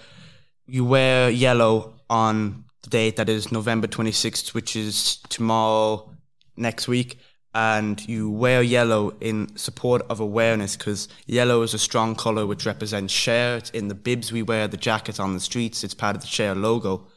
you 0.71 0.85
wear 0.85 1.31
yellow 1.31 1.95
on 2.09 2.65
the 2.83 2.91
date 2.91 3.17
that 3.17 3.29
is 3.29 3.51
November 3.51 3.87
26th, 3.87 4.55
which 4.55 4.77
is 4.77 5.17
tomorrow 5.29 6.11
next 6.57 6.89
week. 6.89 7.19
And 7.53 8.07
you 8.09 8.31
wear 8.31 8.63
yellow 8.63 9.13
in 9.21 9.57
support 9.57 10.03
of 10.09 10.21
awareness 10.21 10.77
because 10.77 11.09
yellow 11.27 11.63
is 11.63 11.75
a 11.75 11.81
strong 11.81 12.15
color 12.15 12.47
which 12.47 12.65
represents 12.65 13.13
share. 13.13 13.57
It's 13.57 13.71
in 13.71 13.89
the 13.89 13.95
bibs 13.97 14.31
we 14.31 14.43
wear, 14.43 14.69
the 14.69 14.77
jackets 14.77 15.19
on 15.19 15.35
the 15.35 15.41
streets. 15.41 15.83
It's 15.83 15.95
part 15.95 16.15
of 16.15 16.23
the 16.23 16.29
share 16.29 16.55
logo. 16.55 17.09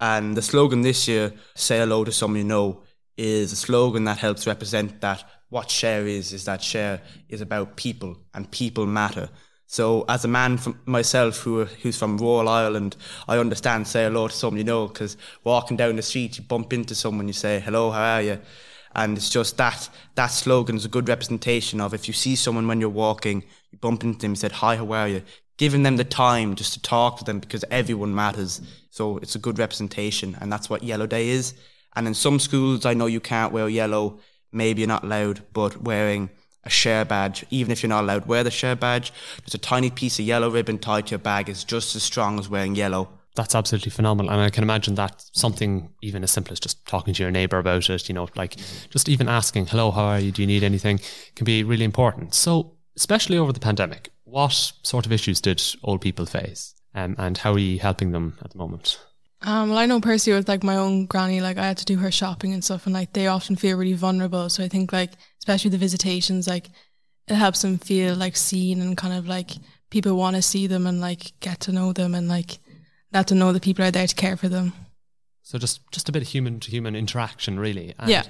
And 0.00 0.36
the 0.36 0.42
slogan 0.42 0.82
this 0.82 1.08
year, 1.08 1.32
say 1.56 1.78
hello 1.78 2.04
to 2.04 2.12
someone 2.12 2.38
you 2.38 2.44
know, 2.44 2.82
is 3.16 3.52
a 3.52 3.56
slogan 3.56 4.04
that 4.04 4.18
helps 4.18 4.46
represent 4.46 5.00
that 5.00 5.24
what 5.48 5.70
share 5.70 6.06
is, 6.06 6.32
is 6.32 6.44
that 6.44 6.62
share 6.62 7.00
is 7.28 7.40
about 7.40 7.76
people 7.76 8.16
and 8.32 8.50
people 8.50 8.86
matter. 8.86 9.28
So 9.66 10.04
as 10.08 10.24
a 10.24 10.28
man 10.28 10.58
from 10.58 10.78
myself 10.86 11.38
who 11.38 11.64
who's 11.64 11.98
from 11.98 12.18
rural 12.18 12.48
Ireland, 12.48 12.96
I 13.26 13.38
understand 13.38 13.86
say 13.86 14.04
hello 14.04 14.28
to 14.28 14.34
someone 14.34 14.58
you 14.58 14.64
know 14.64 14.88
because 14.88 15.16
walking 15.42 15.76
down 15.76 15.96
the 15.96 16.02
street 16.02 16.38
you 16.38 16.44
bump 16.44 16.72
into 16.72 16.94
someone 16.94 17.26
you 17.26 17.34
say 17.34 17.60
hello 17.60 17.90
how 17.90 18.16
are 18.16 18.22
you, 18.22 18.40
and 18.94 19.16
it's 19.16 19.30
just 19.30 19.56
that 19.56 19.88
that 20.14 20.28
slogan 20.28 20.76
is 20.76 20.84
a 20.84 20.88
good 20.88 21.08
representation 21.08 21.80
of 21.80 21.94
if 21.94 22.06
you 22.06 22.14
see 22.14 22.36
someone 22.36 22.68
when 22.68 22.80
you're 22.80 22.90
walking 22.90 23.42
you 23.72 23.78
bump 23.78 24.04
into 24.04 24.20
them 24.20 24.32
you 24.32 24.36
said 24.36 24.52
hi 24.52 24.76
how 24.76 24.92
are 24.92 25.08
you, 25.08 25.22
giving 25.56 25.82
them 25.82 25.96
the 25.96 26.04
time 26.04 26.54
just 26.54 26.72
to 26.74 26.82
talk 26.82 27.18
to 27.18 27.24
them 27.24 27.38
because 27.38 27.64
everyone 27.70 28.14
matters. 28.14 28.60
So 28.90 29.18
it's 29.18 29.34
a 29.34 29.40
good 29.40 29.58
representation, 29.58 30.36
and 30.40 30.52
that's 30.52 30.68
what 30.70 30.82
Yellow 30.82 31.06
Day 31.06 31.28
is. 31.28 31.54
And 31.96 32.06
in 32.06 32.14
some 32.14 32.40
schools, 32.40 32.84
I 32.84 32.94
know 32.94 33.06
you 33.06 33.20
can't 33.20 33.52
wear 33.52 33.68
yellow. 33.68 34.18
Maybe 34.52 34.82
you're 34.82 34.88
not 34.88 35.04
allowed, 35.04 35.42
but 35.52 35.82
wearing 35.82 36.30
a 36.64 36.70
share 36.70 37.04
badge, 37.04 37.44
even 37.50 37.72
if 37.72 37.82
you're 37.82 37.88
not 37.88 38.04
allowed 38.04 38.22
to 38.22 38.28
wear 38.28 38.44
the 38.44 38.50
share 38.50 38.76
badge, 38.76 39.12
Just 39.42 39.54
a 39.54 39.58
tiny 39.58 39.90
piece 39.90 40.18
of 40.18 40.24
yellow 40.24 40.50
ribbon 40.50 40.78
tied 40.78 41.06
to 41.06 41.10
your 41.12 41.18
bag 41.18 41.48
is 41.48 41.64
just 41.64 41.94
as 41.96 42.02
strong 42.02 42.38
as 42.38 42.48
wearing 42.48 42.74
yellow. 42.74 43.08
That's 43.34 43.54
absolutely 43.54 43.90
phenomenal. 43.90 44.30
And 44.30 44.40
I 44.40 44.50
can 44.50 44.62
imagine 44.62 44.94
that 44.94 45.24
something 45.32 45.90
even 46.02 46.22
as 46.22 46.30
simple 46.30 46.52
as 46.52 46.60
just 46.60 46.86
talking 46.86 47.14
to 47.14 47.22
your 47.22 47.32
neighbor 47.32 47.58
about 47.58 47.90
it, 47.90 48.08
you 48.08 48.14
know, 48.14 48.28
like 48.36 48.56
just 48.90 49.08
even 49.08 49.28
asking, 49.28 49.66
hello, 49.66 49.90
how 49.90 50.04
are 50.04 50.20
you? 50.20 50.30
Do 50.30 50.42
you 50.42 50.46
need 50.46 50.62
anything? 50.62 51.00
can 51.34 51.44
be 51.44 51.64
really 51.64 51.84
important. 51.84 52.34
So, 52.34 52.76
especially 52.96 53.36
over 53.36 53.52
the 53.52 53.60
pandemic, 53.60 54.10
what 54.22 54.72
sort 54.82 55.04
of 55.04 55.12
issues 55.12 55.40
did 55.40 55.62
old 55.82 56.00
people 56.00 56.26
face? 56.26 56.74
Um, 56.94 57.16
and 57.18 57.36
how 57.36 57.52
are 57.52 57.58
you 57.58 57.80
helping 57.80 58.12
them 58.12 58.38
at 58.42 58.52
the 58.52 58.58
moment? 58.58 59.00
Um, 59.44 59.68
well, 59.68 59.78
I 59.78 59.86
know 59.86 60.00
Percy 60.00 60.32
with 60.32 60.48
like 60.48 60.64
my 60.64 60.76
own 60.76 61.04
granny, 61.04 61.40
like 61.42 61.58
I 61.58 61.66
had 61.66 61.76
to 61.78 61.84
do 61.84 61.98
her 61.98 62.10
shopping 62.10 62.54
and 62.54 62.64
stuff, 62.64 62.86
and 62.86 62.94
like 62.94 63.12
they 63.12 63.26
often 63.26 63.56
feel 63.56 63.76
really 63.76 63.92
vulnerable. 63.92 64.48
So 64.48 64.64
I 64.64 64.68
think 64.68 64.92
like 64.92 65.10
especially 65.38 65.70
the 65.70 65.78
visitations, 65.78 66.48
like 66.48 66.70
it 67.28 67.34
helps 67.34 67.62
them 67.62 67.78
feel 67.78 68.14
like 68.14 68.36
seen 68.36 68.80
and 68.80 68.96
kind 68.96 69.14
of 69.14 69.28
like 69.28 69.50
people 69.90 70.16
want 70.16 70.36
to 70.36 70.42
see 70.42 70.66
them 70.66 70.86
and 70.86 71.00
like 71.00 71.38
get 71.40 71.60
to 71.60 71.72
know 71.72 71.92
them 71.92 72.14
and 72.14 72.26
like 72.26 72.58
let 73.12 73.28
them 73.28 73.38
know 73.38 73.52
that 73.52 73.62
people 73.62 73.84
are 73.84 73.90
there 73.90 74.06
to 74.06 74.14
care 74.14 74.36
for 74.36 74.48
them. 74.48 74.72
So 75.42 75.58
just 75.58 75.80
just 75.90 76.08
a 76.08 76.12
bit 76.12 76.22
of 76.22 76.28
human 76.28 76.58
to 76.60 76.70
human 76.70 76.96
interaction, 76.96 77.60
really. 77.60 77.94
And 77.98 78.08
yeah. 78.08 78.24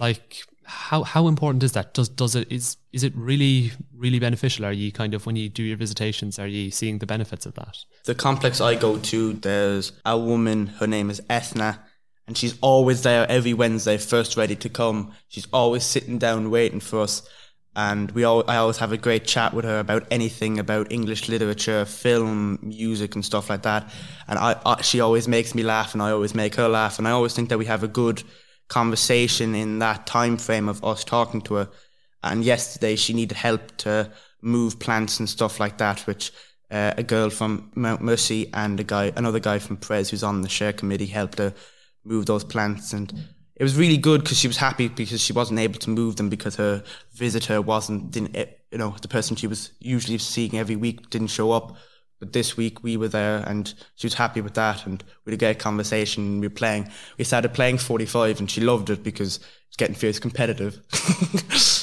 Like 0.00 0.42
how 0.66 1.04
how 1.04 1.28
important 1.28 1.62
is 1.62 1.72
that? 1.72 1.94
Does 1.94 2.08
does 2.08 2.34
it 2.34 2.50
is 2.50 2.76
is 2.92 3.04
it 3.04 3.12
really 3.16 3.72
really 3.94 4.18
beneficial? 4.18 4.64
Are 4.64 4.72
you 4.72 4.92
kind 4.92 5.14
of 5.14 5.24
when 5.24 5.36
you 5.36 5.48
do 5.48 5.62
your 5.62 5.76
visitations, 5.76 6.38
are 6.38 6.46
you 6.46 6.70
seeing 6.70 6.98
the 6.98 7.06
benefits 7.06 7.46
of 7.46 7.54
that? 7.54 7.78
The 8.04 8.14
complex 8.14 8.60
I 8.60 8.74
go 8.74 8.98
to, 8.98 9.32
there's 9.34 9.92
a 10.04 10.18
woman. 10.18 10.66
Her 10.66 10.86
name 10.86 11.08
is 11.08 11.20
Ethna, 11.30 11.78
and 12.26 12.36
she's 12.36 12.58
always 12.60 13.02
there 13.02 13.30
every 13.30 13.54
Wednesday, 13.54 13.96
first 13.96 14.36
ready 14.36 14.56
to 14.56 14.68
come. 14.68 15.12
She's 15.28 15.46
always 15.52 15.84
sitting 15.84 16.18
down 16.18 16.50
waiting 16.50 16.80
for 16.80 17.00
us, 17.00 17.28
and 17.76 18.10
we 18.10 18.24
all 18.24 18.48
I 18.48 18.56
always 18.56 18.78
have 18.78 18.92
a 18.92 18.98
great 18.98 19.24
chat 19.24 19.54
with 19.54 19.64
her 19.64 19.78
about 19.78 20.06
anything 20.10 20.58
about 20.58 20.90
English 20.90 21.28
literature, 21.28 21.84
film, 21.84 22.58
music, 22.60 23.14
and 23.14 23.24
stuff 23.24 23.50
like 23.50 23.62
that. 23.62 23.88
And 24.26 24.38
I, 24.38 24.60
I 24.66 24.82
she 24.82 25.00
always 25.00 25.28
makes 25.28 25.54
me 25.54 25.62
laugh, 25.62 25.92
and 25.92 26.02
I 26.02 26.10
always 26.10 26.34
make 26.34 26.56
her 26.56 26.68
laugh, 26.68 26.98
and 26.98 27.06
I 27.06 27.12
always 27.12 27.34
think 27.34 27.50
that 27.50 27.58
we 27.58 27.66
have 27.66 27.84
a 27.84 27.88
good 27.88 28.24
conversation 28.68 29.54
in 29.54 29.78
that 29.78 30.06
time 30.06 30.36
frame 30.36 30.68
of 30.68 30.84
us 30.84 31.04
talking 31.04 31.40
to 31.42 31.54
her. 31.54 31.68
And 32.22 32.44
yesterday 32.44 32.96
she 32.96 33.12
needed 33.12 33.36
help 33.36 33.76
to 33.78 34.10
move 34.42 34.78
plants 34.78 35.18
and 35.18 35.28
stuff 35.28 35.60
like 35.60 35.78
that, 35.78 36.00
which 36.06 36.32
uh, 36.70 36.94
a 36.96 37.02
girl 37.02 37.30
from 37.30 37.70
Mount 37.74 38.02
Mercy 38.02 38.50
and 38.52 38.78
a 38.80 38.84
guy, 38.84 39.12
another 39.16 39.38
guy 39.38 39.58
from 39.58 39.76
Pres 39.76 40.10
who's 40.10 40.24
on 40.24 40.42
the 40.42 40.48
share 40.48 40.72
committee 40.72 41.06
helped 41.06 41.38
her 41.38 41.54
move 42.04 42.26
those 42.26 42.44
plants. 42.44 42.92
And 42.92 43.12
it 43.54 43.62
was 43.62 43.76
really 43.76 43.96
good 43.96 44.22
because 44.22 44.38
she 44.38 44.48
was 44.48 44.56
happy 44.56 44.88
because 44.88 45.20
she 45.20 45.32
wasn't 45.32 45.60
able 45.60 45.78
to 45.80 45.90
move 45.90 46.16
them 46.16 46.28
because 46.28 46.56
her 46.56 46.82
visitor 47.14 47.62
wasn't, 47.62 48.10
didn't, 48.10 48.36
eh, 48.36 48.46
you 48.70 48.78
know, 48.78 48.96
the 49.00 49.08
person 49.08 49.36
she 49.36 49.46
was 49.46 49.70
usually 49.80 50.18
seeing 50.18 50.58
every 50.58 50.76
week 50.76 51.08
didn't 51.10 51.28
show 51.28 51.52
up. 51.52 51.76
But 52.18 52.32
this 52.32 52.56
week 52.56 52.82
we 52.82 52.96
were 52.96 53.08
there 53.08 53.44
and 53.46 53.72
she 53.96 54.06
was 54.06 54.14
happy 54.14 54.40
with 54.40 54.54
that 54.54 54.86
and 54.86 55.04
we 55.24 55.32
had 55.32 55.40
a 55.40 55.44
great 55.44 55.58
conversation. 55.58 56.40
We 56.40 56.46
were 56.46 56.54
playing, 56.54 56.90
we 57.18 57.24
started 57.24 57.52
playing 57.52 57.78
45 57.78 58.40
and 58.40 58.50
she 58.50 58.60
loved 58.60 58.90
it 58.90 59.02
because 59.02 59.38
it's 59.68 59.76
getting 59.76 59.94
fierce 59.94 60.18
competitive. 60.18 60.80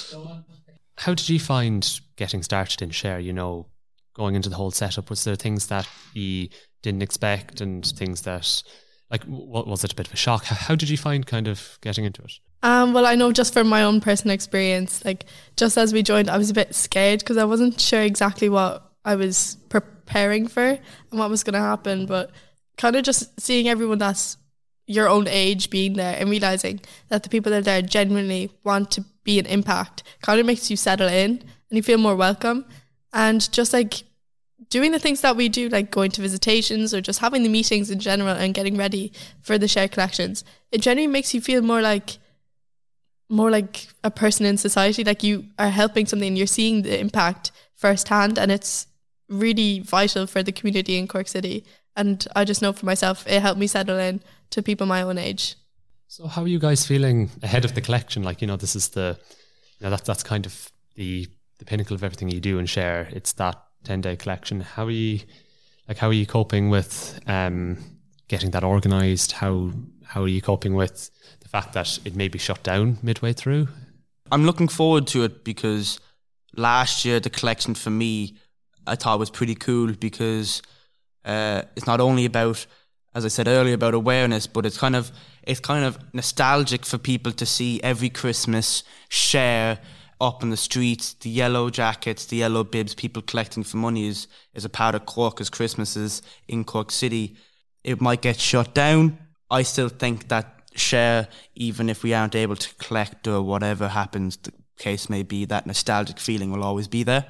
How 0.97 1.13
did 1.13 1.29
you 1.29 1.39
find 1.39 1.99
getting 2.15 2.43
started 2.43 2.81
in 2.81 2.91
Share? 2.91 3.19
You 3.19 3.33
know, 3.33 3.67
going 4.13 4.35
into 4.35 4.49
the 4.49 4.55
whole 4.55 4.71
setup, 4.71 5.09
was 5.09 5.23
there 5.23 5.35
things 5.35 5.67
that 5.67 5.87
you 6.13 6.49
didn't 6.81 7.01
expect 7.01 7.61
and 7.61 7.85
things 7.85 8.21
that, 8.21 8.63
like, 9.09 9.23
what, 9.25 9.67
was 9.67 9.83
it 9.83 9.91
a 9.91 9.95
bit 9.95 10.07
of 10.07 10.13
a 10.13 10.17
shock? 10.17 10.45
How 10.45 10.75
did 10.75 10.89
you 10.89 10.97
find 10.97 11.25
kind 11.25 11.47
of 11.47 11.77
getting 11.81 12.05
into 12.05 12.21
it? 12.23 12.33
Um, 12.61 12.93
well, 12.93 13.05
I 13.05 13.15
know 13.15 13.31
just 13.33 13.53
from 13.53 13.67
my 13.67 13.83
own 13.83 13.99
personal 13.99 14.33
experience, 14.33 15.03
like 15.03 15.25
just 15.57 15.77
as 15.77 15.91
we 15.93 16.01
joined, 16.03 16.29
I 16.29 16.37
was 16.37 16.49
a 16.49 16.53
bit 16.53 16.73
scared 16.73 17.19
because 17.19 17.37
I 17.37 17.43
wasn't 17.43 17.79
sure 17.81 18.01
exactly 18.01 18.47
what 18.47 18.89
I 19.03 19.15
was 19.15 19.57
preparing 20.05 20.47
for 20.47 20.61
and 20.61 21.19
what 21.19 21.29
was 21.29 21.43
going 21.43 21.53
to 21.53 21.59
happen. 21.59 22.05
But 22.05 22.31
kind 22.77 22.95
of 22.95 23.03
just 23.03 23.39
seeing 23.39 23.67
everyone 23.67 23.97
that's 23.97 24.37
your 24.85 25.07
own 25.07 25.27
age 25.27 25.69
being 25.69 25.93
there 25.93 26.17
and 26.19 26.29
realizing 26.29 26.81
that 27.07 27.23
the 27.23 27.29
people 27.29 27.51
that 27.51 27.59
are 27.59 27.61
there 27.61 27.81
genuinely 27.81 28.51
want 28.63 28.91
to 28.91 29.05
be 29.23 29.39
an 29.39 29.45
impact 29.45 30.03
kind 30.21 30.39
of 30.39 30.45
makes 30.45 30.69
you 30.69 30.75
settle 30.75 31.07
in 31.07 31.31
and 31.39 31.77
you 31.77 31.81
feel 31.81 31.97
more 31.97 32.15
welcome. 32.15 32.65
And 33.13 33.49
just 33.51 33.71
like 33.71 34.03
doing 34.69 34.91
the 34.91 34.99
things 34.99 35.21
that 35.21 35.37
we 35.37 35.47
do, 35.49 35.69
like 35.69 35.91
going 35.91 36.11
to 36.11 36.21
visitations 36.21 36.93
or 36.93 36.99
just 36.99 37.19
having 37.19 37.43
the 37.43 37.49
meetings 37.49 37.89
in 37.89 37.99
general 37.99 38.35
and 38.35 38.53
getting 38.53 38.75
ready 38.75 39.13
for 39.41 39.57
the 39.57 39.67
share 39.67 39.87
collections, 39.87 40.43
it 40.71 40.81
generally 40.81 41.07
makes 41.07 41.33
you 41.33 41.41
feel 41.41 41.61
more 41.61 41.81
like 41.81 42.17
more 43.29 43.49
like 43.49 43.87
a 44.03 44.11
person 44.11 44.45
in 44.45 44.57
society. 44.57 45.03
Like 45.03 45.23
you 45.23 45.45
are 45.57 45.69
helping 45.69 46.05
something, 46.05 46.27
and 46.27 46.37
you're 46.37 46.47
seeing 46.47 46.81
the 46.81 46.99
impact 46.99 47.51
firsthand, 47.75 48.37
and 48.37 48.51
it's 48.51 48.87
really 49.33 49.79
vital 49.79 50.27
for 50.27 50.43
the 50.43 50.51
community 50.51 50.97
in 50.97 51.07
Cork 51.07 51.27
City. 51.27 51.65
And 51.95 52.25
I 52.35 52.45
just 52.45 52.61
know 52.61 52.73
for 52.73 52.85
myself, 52.85 53.27
it 53.27 53.41
helped 53.41 53.59
me 53.59 53.67
settle 53.67 53.97
in 53.97 54.21
to 54.51 54.61
people 54.61 54.87
my 54.87 55.01
own 55.01 55.17
age. 55.17 55.55
So, 56.07 56.27
how 56.27 56.43
are 56.43 56.47
you 56.47 56.59
guys 56.59 56.85
feeling 56.85 57.29
ahead 57.41 57.65
of 57.65 57.75
the 57.75 57.81
collection? 57.81 58.23
Like, 58.23 58.41
you 58.41 58.47
know, 58.47 58.55
this 58.55 58.75
is 58.75 58.89
the, 58.89 59.17
you 59.79 59.83
know, 59.83 59.89
that's 59.89 60.03
that's 60.03 60.23
kind 60.23 60.45
of 60.45 60.71
the 60.95 61.27
the 61.59 61.65
pinnacle 61.65 61.95
of 61.95 62.03
everything 62.03 62.29
you 62.29 62.39
do 62.39 62.59
and 62.59 62.69
share. 62.69 63.09
It's 63.11 63.33
that 63.33 63.61
ten 63.83 64.01
day 64.01 64.15
collection. 64.15 64.61
How 64.61 64.85
are 64.85 64.91
you, 64.91 65.19
like, 65.87 65.97
how 65.97 66.09
are 66.09 66.13
you 66.13 66.25
coping 66.25 66.69
with 66.69 67.19
um, 67.27 67.77
getting 68.27 68.51
that 68.51 68.63
organised? 68.63 69.31
How 69.33 69.71
how 70.05 70.21
are 70.21 70.27
you 70.27 70.41
coping 70.41 70.75
with 70.75 71.09
the 71.39 71.47
fact 71.49 71.73
that 71.73 71.99
it 72.05 72.15
may 72.15 72.27
be 72.27 72.37
shut 72.37 72.61
down 72.63 72.99
midway 73.01 73.33
through? 73.33 73.67
I'm 74.31 74.45
looking 74.45 74.67
forward 74.67 75.07
to 75.07 75.23
it 75.23 75.43
because 75.43 75.99
last 76.55 77.05
year 77.05 77.19
the 77.19 77.29
collection 77.29 77.75
for 77.75 77.89
me 77.89 78.37
I 78.85 78.95
thought 78.95 79.19
was 79.19 79.29
pretty 79.29 79.55
cool 79.55 79.93
because 79.93 80.61
uh, 81.25 81.63
it's 81.75 81.87
not 81.87 81.99
only 81.99 82.25
about, 82.25 82.65
as 83.15 83.25
I 83.25 83.29
said 83.29 83.47
earlier, 83.47 83.75
about 83.75 83.93
awareness, 83.93 84.47
but 84.47 84.65
it's 84.65 84.77
kind 84.77 84.95
of 84.95 85.11
it's 85.43 85.59
kind 85.59 85.83
of 85.83 85.97
nostalgic 86.13 86.85
for 86.85 86.97
people 86.97 87.31
to 87.33 87.45
see 87.45 87.81
every 87.83 88.09
Christmas 88.09 88.83
share 89.09 89.79
up 90.21 90.41
in 90.41 90.49
the 90.49 90.57
streets, 90.57 91.13
the 91.15 91.29
yellow 91.29 91.69
jackets, 91.69 92.25
the 92.25 92.37
yellow 92.37 92.63
bibs, 92.63 92.95
people 92.95 93.21
collecting 93.21 93.63
for 93.63 93.77
money 93.77 94.07
is, 94.07 94.27
is 94.53 94.63
a 94.63 94.69
part 94.69 94.95
of 94.95 95.05
Cork 95.05 95.41
as 95.41 95.49
Christmases 95.49 96.21
in 96.47 96.63
Cork 96.63 96.91
City. 96.91 97.35
It 97.83 97.99
might 97.99 98.21
get 98.21 98.39
shut 98.39 98.73
down. 98.73 99.17
I 99.51 99.63
still 99.63 99.89
think 99.89 100.29
that 100.29 100.61
share, 100.75 101.27
even 101.55 101.89
if 101.89 102.03
we 102.03 102.13
aren't 102.13 102.35
able 102.35 102.55
to 102.55 102.75
collect 102.75 103.27
or 103.27 103.41
whatever 103.41 103.89
happens, 103.89 104.37
the 104.37 104.53
case 104.79 105.09
may 105.09 105.23
be, 105.23 105.43
that 105.45 105.67
nostalgic 105.67 106.19
feeling 106.19 106.51
will 106.51 106.63
always 106.63 106.87
be 106.87 107.03
there. 107.03 107.25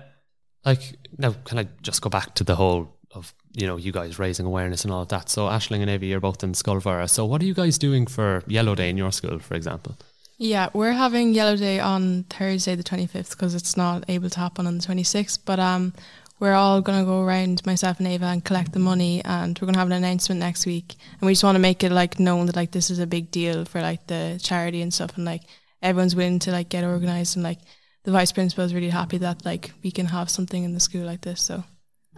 Like 0.66 0.98
now, 1.18 1.34
can 1.46 1.60
I 1.60 1.68
just 1.82 2.02
go 2.02 2.10
back 2.10 2.36
to 2.36 2.44
the 2.44 2.56
whole 2.56 2.96
of 3.14 3.34
you 3.54 3.68
know 3.68 3.78
you 3.78 3.92
guys 3.92 4.18
raising 4.18 4.46
awareness 4.46 4.84
and 4.84 4.94
all 4.94 5.02
of 5.02 5.10
that? 5.10 5.30
So 5.30 5.48
Ashling 5.48 5.82
and 5.82 5.90
Avi, 5.90 6.08
you're 6.08 6.20
both 6.20 6.44
in 6.44 6.54
Scoil 6.54 6.82
Mhuire. 6.82 7.10
So 7.10 7.26
what 7.26 7.42
are 7.42 7.46
you 7.46 7.54
guys 7.54 7.78
doing 7.78 8.08
for 8.08 8.44
Yellow 8.48 8.76
Day 8.76 8.90
in 8.90 8.98
your 8.98 9.12
school, 9.12 9.40
for 9.40 9.56
example? 9.56 9.96
Yeah, 10.38 10.70
we're 10.74 10.94
having 10.94 11.34
Yellow 11.34 11.56
Day 11.56 11.80
on 11.80 12.24
Thursday 12.24 12.76
the 12.76 12.84
25th 12.84 13.32
because 13.32 13.54
it's 13.54 13.78
not 13.78 14.04
able 14.10 14.30
to 14.30 14.40
happen 14.40 14.66
on 14.68 14.78
the 14.78 14.84
26th. 14.84 15.40
But 15.46 15.60
um, 15.60 15.94
we're 16.40 16.54
all 16.54 16.82
going 16.82 17.00
to 17.00 17.06
go 17.06 17.22
around, 17.22 17.66
myself 17.66 18.00
and 18.00 18.08
Ava, 18.08 18.26
and 18.26 18.44
collect 18.44 18.74
the 18.74 18.80
money. 18.80 19.22
And 19.24 19.58
we're 19.58 19.68
going 19.68 19.76
to 19.76 19.80
have 19.80 19.88
an 19.88 19.94
announcement 19.94 20.40
next 20.40 20.66
week. 20.66 20.96
And 21.14 21.28
we 21.28 21.34
just 21.34 21.44
want 21.44 21.56
to 21.56 21.62
make 21.62 21.84
it 21.84 21.92
like 21.92 22.20
known 22.20 22.48
that 22.48 22.56
like 22.56 22.72
this 22.72 22.90
is 22.90 23.00
a 23.00 23.08
big 23.08 23.32
deal 23.32 23.64
for 23.66 23.82
like 23.82 24.08
the 24.08 24.40
charity 24.44 24.82
and 24.82 24.94
stuff. 24.94 25.16
And 25.16 25.26
like 25.26 25.44
everyone's 25.82 26.16
willing 26.16 26.40
to 26.40 26.52
like 26.52 26.70
get 26.70 26.84
organized 26.84 27.38
and 27.38 27.44
like 27.44 27.60
the 28.04 28.12
vice 28.12 28.32
principal 28.32 28.64
is 28.64 28.74
really 28.74 28.90
happy 28.90 29.18
that 29.18 29.46
like 29.46 29.72
we 29.84 29.92
can 29.92 30.08
have 30.08 30.30
something 30.30 30.64
in 30.64 30.74
the 30.74 30.80
school 30.80 31.06
like 31.06 31.22
this. 31.22 31.42
So. 31.42 31.64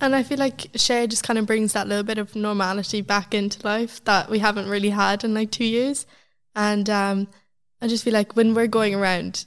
And 0.01 0.13
I 0.13 0.23
feel 0.23 0.39
like 0.39 0.67
Share 0.75 1.07
just 1.07 1.23
kind 1.23 1.39
of 1.39 1.45
brings 1.45 1.73
that 1.73 1.87
little 1.87 2.03
bit 2.03 2.17
of 2.17 2.35
normality 2.35 3.01
back 3.01 3.33
into 3.33 3.65
life 3.65 4.03
that 4.03 4.29
we 4.29 4.39
haven't 4.39 4.67
really 4.69 4.89
had 4.89 5.23
in 5.23 5.33
like 5.33 5.51
two 5.51 5.65
years. 5.65 6.05
And 6.55 6.89
um, 6.89 7.27
I 7.81 7.87
just 7.87 8.03
feel 8.03 8.13
like 8.13 8.35
when 8.35 8.53
we're 8.53 8.67
going 8.67 8.93
around, 8.93 9.45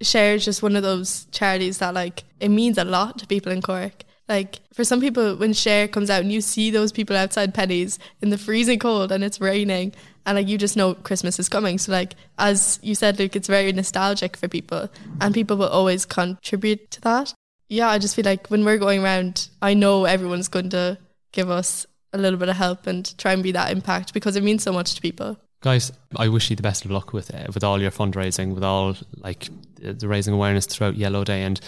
Share 0.00 0.34
is 0.34 0.44
just 0.44 0.62
one 0.62 0.76
of 0.76 0.84
those 0.84 1.26
charities 1.32 1.78
that 1.78 1.94
like 1.94 2.24
it 2.38 2.50
means 2.50 2.78
a 2.78 2.84
lot 2.84 3.18
to 3.18 3.26
people 3.26 3.50
in 3.50 3.62
Cork. 3.62 4.04
Like 4.28 4.60
for 4.74 4.84
some 4.84 5.00
people, 5.00 5.36
when 5.36 5.52
Share 5.52 5.88
comes 5.88 6.10
out 6.10 6.20
and 6.22 6.30
you 6.30 6.40
see 6.40 6.70
those 6.70 6.92
people 6.92 7.16
outside 7.16 7.54
Penneys 7.54 7.98
in 8.20 8.30
the 8.30 8.38
freezing 8.38 8.78
cold 8.78 9.10
and 9.10 9.24
it's 9.24 9.40
raining 9.40 9.94
and 10.28 10.36
like 10.36 10.46
you 10.46 10.58
just 10.58 10.76
know 10.76 10.92
Christmas 10.92 11.38
is 11.38 11.48
coming. 11.48 11.78
So 11.78 11.90
like 11.90 12.14
as 12.38 12.78
you 12.82 12.94
said, 12.94 13.18
Luke, 13.18 13.34
it's 13.34 13.48
very 13.48 13.72
nostalgic 13.72 14.36
for 14.36 14.46
people, 14.46 14.90
and 15.22 15.34
people 15.34 15.56
will 15.56 15.68
always 15.68 16.04
contribute 16.04 16.90
to 16.92 17.00
that. 17.00 17.32
Yeah, 17.68 17.88
I 17.88 17.98
just 17.98 18.14
feel 18.14 18.26
like 18.26 18.48
when 18.48 18.64
we're 18.64 18.78
going 18.78 19.02
around, 19.02 19.48
I 19.62 19.72
know 19.72 20.04
everyone's 20.04 20.48
going 20.48 20.68
to 20.70 20.98
give 21.32 21.48
us 21.48 21.86
a 22.12 22.18
little 22.18 22.38
bit 22.38 22.50
of 22.50 22.56
help 22.56 22.86
and 22.86 23.16
try 23.16 23.32
and 23.32 23.42
be 23.42 23.52
that 23.52 23.72
impact 23.72 24.12
because 24.12 24.36
it 24.36 24.42
means 24.42 24.62
so 24.62 24.72
much 24.72 24.94
to 24.94 25.00
people. 25.00 25.38
Guys, 25.60 25.90
I 26.14 26.28
wish 26.28 26.50
you 26.50 26.56
the 26.56 26.62
best 26.62 26.84
of 26.84 26.92
luck 26.92 27.12
with 27.12 27.34
uh, 27.34 27.46
with 27.52 27.64
all 27.64 27.80
your 27.80 27.90
fundraising, 27.90 28.54
with 28.54 28.62
all 28.62 28.96
like 29.16 29.48
the 29.80 30.06
raising 30.06 30.32
awareness 30.32 30.66
throughout 30.66 30.96
Yellow 30.96 31.24
Day, 31.24 31.42
and 31.42 31.58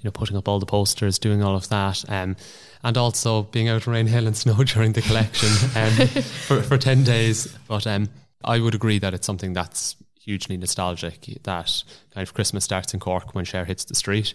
you 0.00 0.04
know 0.04 0.12
putting 0.12 0.36
up 0.36 0.46
all 0.46 0.60
the 0.60 0.66
posters, 0.66 1.18
doing 1.18 1.42
all 1.42 1.56
of 1.56 1.68
that, 1.68 2.08
um, 2.08 2.36
and 2.84 2.96
also 2.96 3.42
being 3.44 3.68
out 3.68 3.88
in 3.88 3.92
rain, 3.92 4.06
hail, 4.06 4.28
and 4.28 4.36
snow 4.36 4.54
during 4.64 4.92
the 4.92 5.02
collection 5.02 5.48
um, 5.74 6.06
for 6.46 6.62
for 6.62 6.78
ten 6.78 7.02
days. 7.02 7.52
But 7.66 7.88
um, 7.88 8.08
I 8.44 8.60
would 8.60 8.76
agree 8.76 9.00
that 9.00 9.14
it's 9.14 9.26
something 9.26 9.52
that's 9.52 9.96
hugely 10.20 10.56
nostalgic. 10.56 11.20
That 11.42 11.82
kind 12.14 12.22
of 12.22 12.32
Christmas 12.34 12.62
starts 12.62 12.94
in 12.94 13.00
Cork 13.00 13.34
when 13.34 13.44
Share 13.44 13.64
hits 13.64 13.84
the 13.84 13.96
street, 13.96 14.32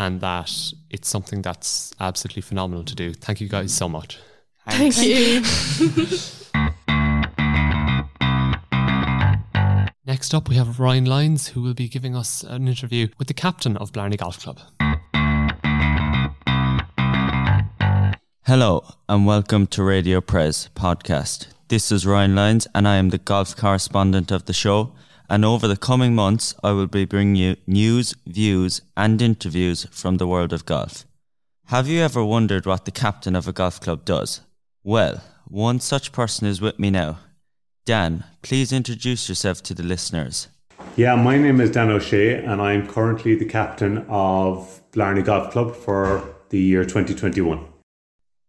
and 0.00 0.20
that 0.20 0.52
it's 0.90 1.08
something 1.08 1.42
that's 1.42 1.94
absolutely 2.00 2.42
phenomenal 2.42 2.82
to 2.86 2.96
do. 2.96 3.14
Thank 3.14 3.40
you 3.40 3.48
guys 3.48 3.72
so 3.72 3.88
much. 3.88 4.18
Thank 4.68 4.98
you. 4.98 5.42
Next 10.18 10.34
up, 10.34 10.48
we 10.48 10.56
have 10.56 10.80
Ryan 10.80 11.04
Lyons, 11.04 11.46
who 11.46 11.62
will 11.62 11.74
be 11.74 11.88
giving 11.88 12.16
us 12.16 12.42
an 12.42 12.66
interview 12.66 13.06
with 13.18 13.28
the 13.28 13.34
captain 13.34 13.76
of 13.76 13.92
Blarney 13.92 14.16
Golf 14.16 14.40
Club. 14.40 14.58
Hello, 18.44 18.84
and 19.08 19.26
welcome 19.26 19.68
to 19.68 19.84
Radio 19.84 20.20
Prez 20.20 20.70
podcast. 20.74 21.46
This 21.68 21.92
is 21.92 22.04
Ryan 22.04 22.34
Lyons, 22.34 22.66
and 22.74 22.88
I 22.88 22.96
am 22.96 23.10
the 23.10 23.18
golf 23.18 23.56
correspondent 23.56 24.32
of 24.32 24.46
the 24.46 24.52
show. 24.52 24.90
And 25.30 25.44
over 25.44 25.68
the 25.68 25.76
coming 25.76 26.16
months, 26.16 26.52
I 26.64 26.72
will 26.72 26.88
be 26.88 27.04
bringing 27.04 27.36
you 27.36 27.54
news, 27.68 28.16
views, 28.26 28.82
and 28.96 29.22
interviews 29.22 29.86
from 29.92 30.16
the 30.16 30.26
world 30.26 30.52
of 30.52 30.66
golf. 30.66 31.06
Have 31.66 31.86
you 31.86 32.00
ever 32.00 32.24
wondered 32.24 32.66
what 32.66 32.86
the 32.86 32.90
captain 32.90 33.36
of 33.36 33.46
a 33.46 33.52
golf 33.52 33.80
club 33.80 34.04
does? 34.04 34.40
Well, 34.82 35.22
one 35.46 35.78
such 35.78 36.10
person 36.10 36.48
is 36.48 36.60
with 36.60 36.80
me 36.80 36.90
now. 36.90 37.20
Dan, 37.88 38.24
please 38.42 38.70
introduce 38.70 39.30
yourself 39.30 39.62
to 39.62 39.72
the 39.72 39.82
listeners. 39.82 40.48
Yeah, 40.96 41.14
my 41.14 41.38
name 41.38 41.58
is 41.58 41.70
Dan 41.70 41.88
O'Shea, 41.90 42.34
and 42.34 42.60
I'm 42.60 42.86
currently 42.86 43.34
the 43.34 43.46
captain 43.46 44.04
of 44.10 44.82
Blarney 44.92 45.22
Golf 45.22 45.50
Club 45.50 45.74
for 45.74 46.22
the 46.50 46.58
year 46.60 46.84
2021. 46.84 47.64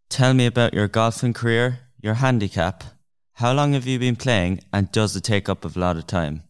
Tell 0.10 0.34
me 0.34 0.46
about 0.46 0.74
your 0.74 0.90
golfing 0.90 1.32
career, 1.32 1.80
your 2.02 2.16
handicap. 2.16 2.84
How 3.36 3.54
long 3.54 3.72
have 3.72 3.88
you 3.88 3.98
been 3.98 4.18
playing, 4.18 4.60
and 4.74 4.92
does 4.92 5.16
it 5.16 5.24
take 5.24 5.48
up 5.48 5.64
a 5.64 5.80
lot 5.80 5.96
of 5.96 6.06
time? 6.06 6.44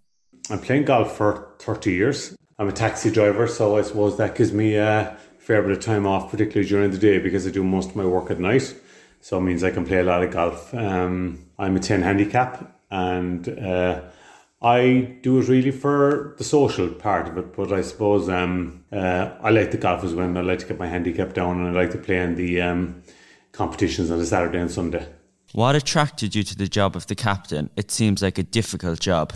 I'm 0.49 0.59
playing 0.59 0.85
golf 0.85 1.15
for 1.15 1.53
30 1.59 1.91
years. 1.91 2.35
I'm 2.57 2.69
a 2.69 2.71
taxi 2.71 3.11
driver, 3.11 3.45
so 3.45 3.77
I 3.77 3.83
suppose 3.83 4.17
that 4.17 4.33
gives 4.33 4.51
me 4.51 4.77
a 4.77 5.15
fair 5.37 5.61
bit 5.61 5.73
of 5.73 5.79
time 5.79 6.07
off, 6.07 6.31
particularly 6.31 6.67
during 6.67 6.89
the 6.89 6.97
day, 6.97 7.19
because 7.19 7.45
I 7.45 7.51
do 7.51 7.63
most 7.63 7.91
of 7.91 7.95
my 7.95 8.05
work 8.05 8.31
at 8.31 8.39
night. 8.39 8.73
So 9.21 9.37
it 9.37 9.41
means 9.41 9.63
I 9.63 9.69
can 9.69 9.85
play 9.85 9.99
a 9.99 10.03
lot 10.03 10.23
of 10.23 10.31
golf. 10.31 10.73
Um, 10.73 11.45
I'm 11.59 11.75
a 11.75 11.79
10 11.79 12.01
handicap, 12.01 12.78
and 12.91 13.47
uh, 13.47 14.01
I 14.61 15.17
do 15.21 15.39
it 15.39 15.47
really 15.47 15.71
for 15.71 16.35
the 16.37 16.43
social 16.43 16.89
part 16.89 17.27
of 17.27 17.37
it. 17.37 17.55
But 17.55 17.71
I 17.71 17.81
suppose 17.81 18.27
um, 18.29 18.83
uh, 18.91 19.31
I 19.41 19.49
like 19.51 19.71
the 19.71 19.77
golf 19.77 20.03
as 20.03 20.13
well. 20.13 20.37
I 20.37 20.41
like 20.41 20.59
to 20.59 20.65
get 20.65 20.79
my 20.79 20.87
handicap 20.87 21.33
down, 21.33 21.59
and 21.59 21.67
I 21.67 21.81
like 21.81 21.91
to 21.91 21.97
play 21.97 22.21
in 22.21 22.35
the 22.35 22.61
um, 22.61 23.01
competitions 23.51 24.11
on 24.11 24.19
a 24.19 24.25
Saturday 24.25 24.59
and 24.59 24.71
Sunday. 24.71 25.07
What 25.53 25.75
attracted 25.75 26.35
you 26.35 26.43
to 26.43 26.55
the 26.55 26.67
job 26.67 26.95
of 26.95 27.07
the 27.07 27.15
captain? 27.15 27.69
It 27.75 27.89
seems 27.89 28.21
like 28.21 28.37
a 28.37 28.43
difficult 28.43 28.99
job. 28.99 29.33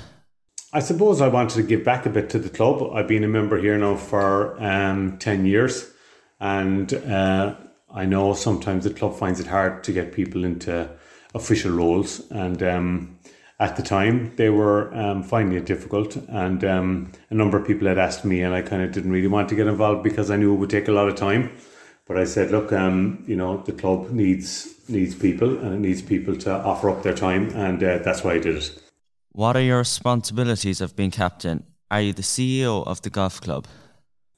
I 0.71 0.79
suppose 0.79 1.21
I 1.21 1.27
wanted 1.27 1.55
to 1.55 1.63
give 1.63 1.83
back 1.83 2.05
a 2.05 2.09
bit 2.09 2.29
to 2.31 2.39
the 2.39 2.49
club. 2.49 2.91
I've 2.93 3.07
been 3.07 3.23
a 3.23 3.27
member 3.27 3.57
here 3.59 3.77
now 3.77 3.95
for 3.95 4.61
um, 4.61 5.17
10 5.19 5.45
years, 5.45 5.91
and 6.39 6.91
uh, 6.93 7.55
I 7.93 8.05
know 8.05 8.33
sometimes 8.33 8.83
the 8.83 8.89
club 8.89 9.15
finds 9.15 9.39
it 9.39 9.47
hard 9.47 9.83
to 9.83 9.91
get 9.91 10.13
people 10.13 10.43
into 10.43 10.89
official 11.35 11.71
roles. 11.71 12.29
And 12.31 12.61
um, 12.63 13.19
at 13.59 13.75
the 13.75 13.83
time, 13.83 14.35
they 14.35 14.49
were 14.49 14.93
um, 14.95 15.23
finding 15.23 15.57
it 15.57 15.65
difficult. 15.65 16.15
And 16.27 16.63
um, 16.63 17.11
a 17.29 17.33
number 17.33 17.57
of 17.57 17.67
people 17.67 17.87
had 17.87 17.97
asked 17.97 18.25
me, 18.25 18.41
and 18.41 18.53
I 18.53 18.61
kind 18.61 18.81
of 18.81 18.91
didn't 18.91 19.11
really 19.11 19.27
want 19.27 19.49
to 19.49 19.55
get 19.55 19.67
involved 19.67 20.03
because 20.03 20.31
I 20.31 20.37
knew 20.37 20.53
it 20.53 20.57
would 20.57 20.69
take 20.69 20.87
a 20.87 20.91
lot 20.91 21.07
of 21.07 21.15
time. 21.15 21.51
But 22.05 22.17
I 22.17 22.25
said, 22.25 22.51
look, 22.51 22.73
um, 22.73 23.23
you 23.27 23.35
know, 23.35 23.61
the 23.61 23.71
club 23.71 24.11
needs 24.11 24.69
needs 24.89 25.15
people, 25.15 25.57
and 25.59 25.73
it 25.75 25.79
needs 25.79 26.01
people 26.01 26.35
to 26.35 26.51
offer 26.51 26.89
up 26.89 27.03
their 27.03 27.13
time, 27.13 27.49
and 27.55 27.81
uh, 27.81 27.99
that's 27.99 28.23
why 28.23 28.33
I 28.33 28.39
did 28.39 28.57
it. 28.57 28.83
What 29.31 29.55
are 29.55 29.61
your 29.61 29.77
responsibilities 29.77 30.81
of 30.81 30.95
being 30.95 31.11
captain? 31.11 31.63
Are 31.89 32.01
you 32.01 32.11
the 32.11 32.21
CEO 32.21 32.85
of 32.85 33.01
the 33.01 33.09
golf 33.09 33.39
club? 33.39 33.67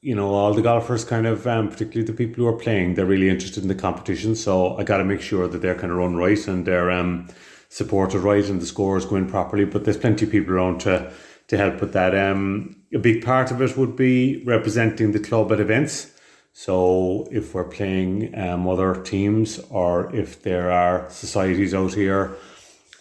You 0.02 0.14
know, 0.14 0.30
all 0.36 0.54
the 0.54 0.62
golfers 0.62 1.04
kind 1.04 1.26
of, 1.26 1.48
um, 1.48 1.70
particularly 1.70 2.06
the 2.06 2.14
people 2.14 2.44
who 2.44 2.48
are 2.48 2.58
playing, 2.58 2.94
they're 2.94 3.06
really 3.06 3.30
interested 3.30 3.64
in 3.64 3.70
the 3.70 3.76
competition. 3.76 4.36
So 4.36 4.78
I 4.78 4.84
got 4.84 4.98
to 4.98 5.04
make 5.04 5.22
sure 5.22 5.48
that 5.48 5.62
they're 5.62 5.76
kind 5.76 5.92
of 5.92 5.98
run 5.98 6.16
right 6.16 6.48
and 6.48 6.66
they're 6.66 6.92
um, 6.92 7.28
supported 7.76 8.20
right 8.20 8.48
and 8.48 8.62
the 8.62 8.66
scores 8.66 9.06
go 9.06 9.18
in 9.18 9.28
properly. 9.28 9.66
But 9.66 9.84
there's 9.84 9.98
plenty 9.98 10.26
of 10.26 10.32
people 10.32 10.54
around 10.54 10.80
to 10.82 11.12
to 11.48 11.58
help 11.58 11.82
with 11.82 11.92
that. 11.94 12.16
Um, 12.16 12.78
a 12.94 12.98
big 12.98 13.24
part 13.24 13.52
of 13.52 13.62
it 13.62 13.78
would 13.78 13.96
be 13.96 14.42
representing 14.46 15.12
the 15.12 15.20
club 15.20 15.52
at 15.52 15.60
events. 15.60 16.12
So 16.54 17.28
if 17.32 17.54
we're 17.54 17.66
playing 17.80 18.34
um, 18.40 18.66
other 18.68 18.96
teams 18.96 19.60
or 19.70 20.16
if 20.16 20.42
there 20.42 20.72
are 20.72 21.08
societies 21.10 21.74
out 21.74 21.94
here 21.94 22.32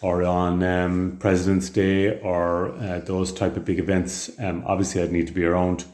or 0.01 0.23
on 0.23 0.61
um, 0.61 1.17
President's 1.19 1.69
Day 1.69 2.19
or 2.19 2.73
uh, 2.73 2.99
those 2.99 3.31
type 3.31 3.55
of 3.55 3.63
big 3.63 3.79
events, 3.79 4.29
um, 4.39 4.61
obviously 4.67 5.01
I'd 5.01 5.13
need 5.13 5.27
to 5.27 5.33
be 5.33 5.45
around, 5.45 5.85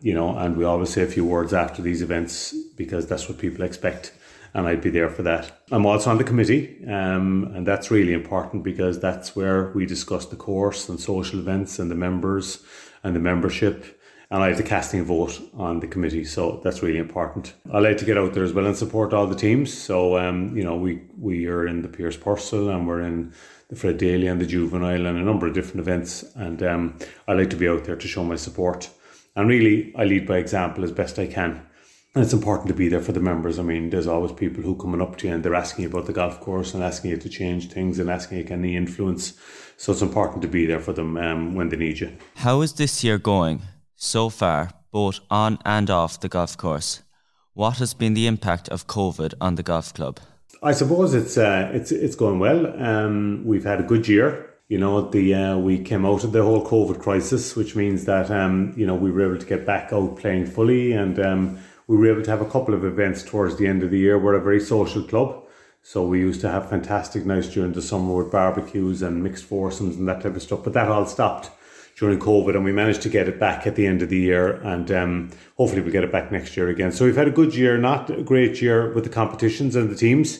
you 0.00 0.14
know, 0.14 0.36
and 0.36 0.56
we 0.56 0.64
always 0.64 0.90
say 0.90 1.02
a 1.02 1.06
few 1.06 1.26
words 1.26 1.52
after 1.52 1.82
these 1.82 2.00
events 2.00 2.54
because 2.76 3.06
that's 3.06 3.28
what 3.28 3.38
people 3.38 3.62
expect 3.64 4.12
and 4.54 4.66
I'd 4.66 4.82
be 4.82 4.90
there 4.90 5.08
for 5.08 5.22
that. 5.22 5.60
I'm 5.70 5.86
also 5.86 6.10
on 6.10 6.18
the 6.18 6.24
committee, 6.24 6.84
um, 6.86 7.52
and 7.54 7.66
that's 7.66 7.90
really 7.90 8.12
important 8.12 8.64
because 8.64 9.00
that's 9.00 9.36
where 9.36 9.70
we 9.72 9.86
discuss 9.86 10.26
the 10.26 10.36
course 10.36 10.88
and 10.88 10.98
social 10.98 11.38
events 11.38 11.78
and 11.78 11.90
the 11.90 11.94
members 11.94 12.62
and 13.02 13.14
the 13.14 13.20
membership. 13.20 13.98
And 14.32 14.44
I 14.44 14.48
have 14.48 14.58
the 14.58 14.62
casting 14.62 15.04
vote 15.04 15.40
on 15.54 15.80
the 15.80 15.88
committee, 15.88 16.24
so 16.24 16.60
that's 16.62 16.82
really 16.84 16.98
important. 16.98 17.54
I 17.72 17.80
like 17.80 17.98
to 17.98 18.04
get 18.04 18.16
out 18.16 18.32
there 18.32 18.44
as 18.44 18.52
well 18.52 18.66
and 18.66 18.76
support 18.76 19.12
all 19.12 19.26
the 19.26 19.34
teams. 19.34 19.76
So, 19.76 20.18
um, 20.18 20.56
you 20.56 20.62
know, 20.62 20.76
we 20.76 21.02
we 21.18 21.46
are 21.46 21.66
in 21.66 21.82
the 21.82 21.88
Pierce 21.88 22.16
Purcell 22.16 22.70
and 22.70 22.86
we're 22.86 23.02
in 23.02 23.32
the 23.70 23.76
Fred 23.76 23.98
Daly 23.98 24.28
and 24.28 24.40
the 24.40 24.46
Juvenile 24.46 25.06
and 25.06 25.18
a 25.18 25.22
number 25.22 25.48
of 25.48 25.54
different 25.54 25.80
events. 25.80 26.24
And 26.36 26.62
um, 26.62 26.98
I 27.26 27.32
like 27.32 27.50
to 27.50 27.56
be 27.56 27.68
out 27.68 27.84
there 27.84 27.96
to 27.96 28.08
show 28.08 28.22
my 28.22 28.36
support. 28.36 28.88
And 29.34 29.48
really, 29.48 29.92
I 29.96 30.04
lead 30.04 30.26
by 30.26 30.38
example 30.38 30.84
as 30.84 30.92
best 30.92 31.18
I 31.18 31.26
can. 31.26 31.66
And 32.12 32.24
it's 32.24 32.32
important 32.32 32.66
to 32.68 32.74
be 32.74 32.88
there 32.88 33.00
for 33.00 33.12
the 33.12 33.20
members. 33.20 33.60
I 33.60 33.62
mean, 33.62 33.90
there's 33.90 34.08
always 34.08 34.32
people 34.32 34.64
who 34.64 34.74
coming 34.74 35.00
up 35.00 35.16
to 35.18 35.28
you 35.28 35.34
and 35.34 35.44
they're 35.44 35.54
asking 35.54 35.84
you 35.84 35.90
about 35.90 36.06
the 36.06 36.12
golf 36.12 36.40
course 36.40 36.74
and 36.74 36.82
asking 36.82 37.12
you 37.12 37.16
to 37.16 37.28
change 37.28 37.70
things 37.70 38.00
and 38.00 38.10
asking 38.10 38.38
you 38.38 38.46
any 38.50 38.76
influence. 38.76 39.34
So 39.76 39.92
it's 39.92 40.02
important 40.02 40.42
to 40.42 40.48
be 40.48 40.66
there 40.66 40.80
for 40.80 40.92
them 40.92 41.16
um, 41.16 41.54
when 41.54 41.68
they 41.68 41.76
need 41.76 42.00
you. 42.00 42.10
How 42.34 42.62
is 42.62 42.72
this 42.72 43.04
year 43.04 43.16
going 43.16 43.62
so 43.94 44.28
far, 44.28 44.70
both 44.90 45.20
on 45.30 45.60
and 45.64 45.88
off 45.88 46.18
the 46.18 46.28
golf 46.28 46.56
course? 46.56 47.02
What 47.54 47.78
has 47.78 47.94
been 47.94 48.14
the 48.14 48.26
impact 48.26 48.68
of 48.70 48.88
COVID 48.88 49.34
on 49.40 49.54
the 49.54 49.62
golf 49.62 49.94
club? 49.94 50.18
I 50.64 50.72
suppose 50.72 51.14
it's 51.14 51.38
uh, 51.38 51.70
it's 51.72 51.90
it's 51.90 52.16
going 52.16 52.38
well. 52.38 52.66
Um, 52.82 53.44
we've 53.46 53.64
had 53.64 53.80
a 53.80 53.84
good 53.84 54.08
year. 54.08 54.50
You 54.68 54.78
know, 54.78 55.08
the 55.08 55.34
uh, 55.34 55.58
we 55.58 55.78
came 55.78 56.04
out 56.04 56.24
of 56.24 56.32
the 56.32 56.42
whole 56.42 56.66
COVID 56.66 57.00
crisis, 57.00 57.56
which 57.56 57.74
means 57.76 58.04
that 58.04 58.30
um, 58.30 58.74
you 58.76 58.86
know 58.86 58.94
we 58.94 59.10
were 59.10 59.22
able 59.22 59.38
to 59.38 59.46
get 59.46 59.64
back 59.64 59.92
out 59.92 60.16
playing 60.18 60.46
fully, 60.46 60.92
and 60.92 61.18
um, 61.18 61.58
we 61.90 61.96
were 61.96 62.06
able 62.06 62.22
to 62.22 62.30
have 62.30 62.40
a 62.40 62.48
couple 62.48 62.72
of 62.72 62.84
events 62.84 63.24
towards 63.24 63.56
the 63.56 63.66
end 63.66 63.82
of 63.82 63.90
the 63.90 63.98
year. 63.98 64.16
We're 64.16 64.34
a 64.34 64.40
very 64.40 64.60
social 64.60 65.02
club, 65.02 65.42
so 65.82 66.06
we 66.06 66.20
used 66.20 66.40
to 66.42 66.48
have 66.48 66.70
fantastic 66.70 67.26
nights 67.26 67.48
during 67.48 67.72
the 67.72 67.82
summer 67.82 68.14
with 68.14 68.30
barbecues 68.30 69.02
and 69.02 69.24
mixed 69.24 69.42
foursomes 69.42 69.96
and 69.96 70.06
that 70.06 70.20
type 70.22 70.36
of 70.36 70.42
stuff. 70.42 70.62
But 70.62 70.74
that 70.74 70.86
all 70.86 71.04
stopped 71.04 71.50
during 71.98 72.20
COVID, 72.20 72.54
and 72.54 72.64
we 72.64 72.70
managed 72.70 73.02
to 73.02 73.08
get 73.08 73.26
it 73.26 73.40
back 73.40 73.66
at 73.66 73.74
the 73.74 73.88
end 73.88 74.02
of 74.02 74.08
the 74.08 74.20
year, 74.20 74.52
and 74.62 74.88
um, 74.92 75.30
hopefully 75.56 75.82
we'll 75.82 75.90
get 75.90 76.04
it 76.04 76.12
back 76.12 76.30
next 76.30 76.56
year 76.56 76.68
again. 76.68 76.92
So 76.92 77.06
we've 77.06 77.16
had 77.16 77.26
a 77.26 77.32
good 77.32 77.56
year, 77.56 77.76
not 77.76 78.08
a 78.08 78.22
great 78.22 78.62
year 78.62 78.92
with 78.92 79.02
the 79.02 79.10
competitions 79.10 79.74
and 79.74 79.90
the 79.90 79.96
teams. 79.96 80.38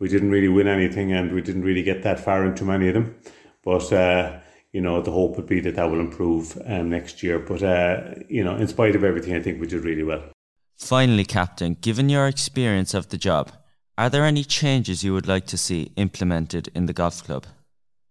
We 0.00 0.08
didn't 0.10 0.30
really 0.30 0.48
win 0.48 0.68
anything, 0.68 1.14
and 1.14 1.32
we 1.32 1.40
didn't 1.40 1.62
really 1.62 1.82
get 1.82 2.02
that 2.02 2.20
far 2.20 2.44
into 2.44 2.66
many 2.66 2.88
of 2.88 2.94
them. 2.94 3.16
But 3.64 3.90
uh, 3.90 4.38
you 4.70 4.82
know, 4.82 5.00
the 5.00 5.12
hope 5.12 5.36
would 5.36 5.46
be 5.46 5.60
that 5.60 5.76
that 5.76 5.90
will 5.90 6.00
improve 6.00 6.60
um, 6.66 6.90
next 6.90 7.22
year. 7.22 7.38
But 7.38 7.62
uh, 7.62 8.16
you 8.28 8.44
know, 8.44 8.54
in 8.54 8.68
spite 8.68 8.94
of 8.94 9.02
everything, 9.02 9.34
I 9.34 9.40
think 9.40 9.62
we 9.62 9.66
did 9.66 9.82
really 9.82 10.04
well. 10.04 10.24
Finally, 10.80 11.26
Captain, 11.26 11.76
given 11.82 12.08
your 12.08 12.26
experience 12.26 12.94
of 12.94 13.10
the 13.10 13.18
job, 13.18 13.52
are 13.98 14.08
there 14.08 14.24
any 14.24 14.42
changes 14.42 15.04
you 15.04 15.12
would 15.12 15.28
like 15.28 15.46
to 15.46 15.58
see 15.58 15.92
implemented 15.96 16.68
in 16.74 16.86
the 16.86 16.92
golf 16.94 17.22
club? 17.22 17.46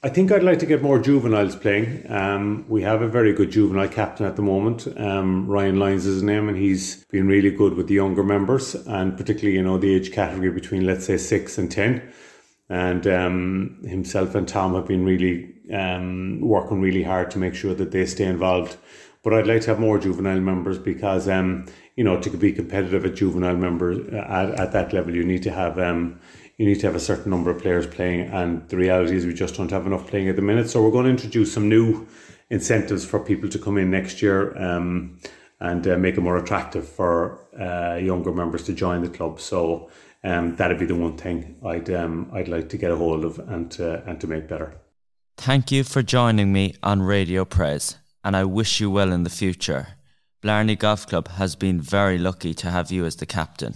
I 0.03 0.10
think 0.10 0.32
I'd 0.32 0.43
like 0.43 0.60
to 0.60 0.67
get 0.67 0.84
more 0.84 0.99
juveniles 0.99 1.55
playing. 1.55 2.10
Um, 2.10 2.65
we 2.69 2.84
have 2.84 3.01
a 3.01 3.08
very 3.08 3.34
good 3.34 3.51
juvenile 3.51 3.89
captain 3.89 4.27
at 4.27 4.36
the 4.36 4.43
moment. 4.43 4.88
Um, 4.97 5.47
Ryan 5.47 5.79
Lyons 5.79 6.05
is 6.05 6.15
his 6.15 6.23
name, 6.23 6.47
and 6.47 6.55
he's 6.55 7.03
been 7.05 7.27
really 7.27 7.49
good 7.49 7.73
with 7.73 7.88
the 7.88 7.95
younger 7.95 8.23
members, 8.23 8.75
and 8.75 9.17
particularly 9.17 9.58
you 9.58 9.63
know 9.63 9.79
the 9.79 9.93
age 9.93 10.12
category 10.12 10.51
between 10.51 10.86
let's 10.86 11.05
say 11.05 11.17
six 11.17 11.58
and 11.58 11.71
ten. 11.71 12.13
And 12.69 13.08
um, 13.08 13.82
himself 13.84 14.36
and 14.36 14.47
Tom 14.47 14.75
have 14.75 14.86
been 14.86 15.03
really 15.03 15.55
um, 15.73 16.39
working 16.39 16.82
really 16.82 17.03
hard 17.03 17.32
to 17.32 17.39
make 17.39 17.55
sure 17.55 17.73
that 17.73 17.91
they 17.91 18.05
stay 18.05 18.25
involved. 18.25 18.77
But 19.23 19.34
I'd 19.34 19.47
like 19.47 19.62
to 19.63 19.71
have 19.71 19.79
more 19.79 19.97
juvenile 19.97 20.39
members 20.39 20.77
because 20.77 21.27
um, 21.27 21.65
you 21.99 22.05
know 22.05 22.17
to 22.17 22.29
be 22.29 22.53
competitive 22.53 23.03
at 23.03 23.13
juvenile 23.15 23.57
members 23.57 23.97
uh, 24.13 24.25
at, 24.39 24.57
at 24.57 24.71
that 24.71 24.93
level, 24.93 25.13
you 25.13 25.25
need 25.25 25.43
to 25.43 25.51
have 25.51 25.77
um, 25.77 26.17
you 26.57 26.65
need 26.65 26.79
to 26.79 26.88
have 26.88 26.95
a 26.95 27.05
certain 27.12 27.29
number 27.29 27.51
of 27.51 27.62
players 27.62 27.85
playing, 27.85 28.21
and 28.29 28.49
the 28.69 28.77
reality 28.77 29.17
is 29.17 29.25
we 29.25 29.33
just 29.33 29.55
don't 29.57 29.69
have 29.69 29.85
enough 29.85 30.07
playing 30.07 30.29
at 30.29 30.38
the 30.38 30.41
minute. 30.41 30.69
So 30.69 30.81
we're 30.81 30.91
going 30.91 31.07
to 31.07 31.12
introduce 31.12 31.51
some 31.53 31.67
new 31.67 32.07
incentives 32.49 33.03
for 33.03 33.19
people 33.19 33.49
to 33.49 33.59
come 33.59 33.77
in 33.77 33.91
next 33.91 34.21
year 34.21 34.57
um, 34.57 35.19
and 35.59 35.85
uh, 35.85 35.97
make 35.97 36.15
it 36.15 36.21
more 36.21 36.38
attractive 36.38 36.88
for 36.88 37.45
uh, 37.59 37.97
younger 37.97 38.31
members 38.31 38.63
to 38.67 38.73
join 38.73 39.03
the 39.03 39.09
club. 39.09 39.41
So 39.41 39.89
um, 40.23 40.55
that'd 40.55 40.79
be 40.79 40.85
the 40.85 40.95
one 40.95 41.17
thing 41.17 41.57
I'd 41.65 41.89
um, 41.89 42.31
I'd 42.31 42.47
like 42.47 42.69
to 42.69 42.77
get 42.77 42.91
a 42.91 42.95
hold 42.95 43.25
of 43.25 43.39
and 43.39 43.69
to, 43.71 44.01
and 44.07 44.21
to 44.21 44.27
make 44.27 44.47
better. 44.47 44.73
Thank 45.35 45.69
you 45.69 45.83
for 45.83 46.01
joining 46.01 46.53
me 46.53 46.75
on 46.81 47.01
Radio 47.01 47.43
Prez, 47.43 47.97
and 48.23 48.38
I 48.38 48.45
wish 48.45 48.79
you 48.79 48.89
well 48.89 49.12
in 49.12 49.23
the 49.23 49.29
future. 49.43 49.98
Blarney 50.41 50.75
Golf 50.75 51.06
Club 51.06 51.28
has 51.30 51.56
been 51.56 51.82
very 51.82 52.17
lucky 52.17 52.54
to 52.54 52.71
have 52.71 52.91
you 52.91 53.06
as 53.06 53.17
the 53.17 53.25
captain. 53.25 53.73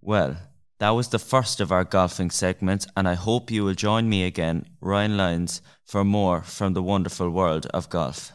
Well, 0.00 0.36
that 0.78 0.90
was 0.90 1.08
the 1.08 1.18
first 1.18 1.60
of 1.60 1.72
our 1.72 1.84
golfing 1.84 2.30
segments, 2.30 2.86
and 2.96 3.08
I 3.08 3.14
hope 3.14 3.50
you 3.50 3.64
will 3.64 3.74
join 3.74 4.08
me 4.08 4.24
again, 4.24 4.66
Ryan 4.80 5.16
Lyons, 5.16 5.62
for 5.84 6.04
more 6.04 6.42
from 6.42 6.74
the 6.74 6.82
wonderful 6.82 7.30
world 7.30 7.66
of 7.72 7.88
golf. 7.88 8.32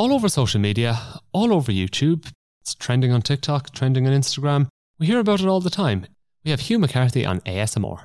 all 0.00 0.14
over 0.14 0.30
social 0.30 0.60
media, 0.60 0.98
all 1.32 1.52
over 1.52 1.70
YouTube. 1.70 2.30
It's 2.62 2.74
trending 2.74 3.12
on 3.12 3.20
TikTok, 3.20 3.74
trending 3.74 4.06
on 4.06 4.14
Instagram. 4.14 4.68
We 4.98 5.06
hear 5.06 5.18
about 5.18 5.40
it 5.40 5.46
all 5.46 5.60
the 5.60 5.68
time. 5.68 6.06
We 6.42 6.50
have 6.52 6.60
Hugh 6.60 6.78
McCarthy 6.78 7.26
on 7.26 7.40
ASMR. 7.40 8.00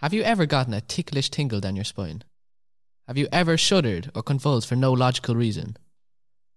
Have 0.00 0.14
you 0.14 0.22
ever 0.22 0.46
gotten 0.46 0.74
a 0.74 0.80
ticklish 0.80 1.28
tingle 1.28 1.58
down 1.58 1.74
your 1.74 1.84
spine? 1.84 2.22
Have 3.08 3.18
you 3.18 3.26
ever 3.32 3.56
shuddered 3.56 4.12
or 4.14 4.22
convulsed 4.22 4.68
for 4.68 4.76
no 4.76 4.92
logical 4.92 5.34
reason? 5.34 5.76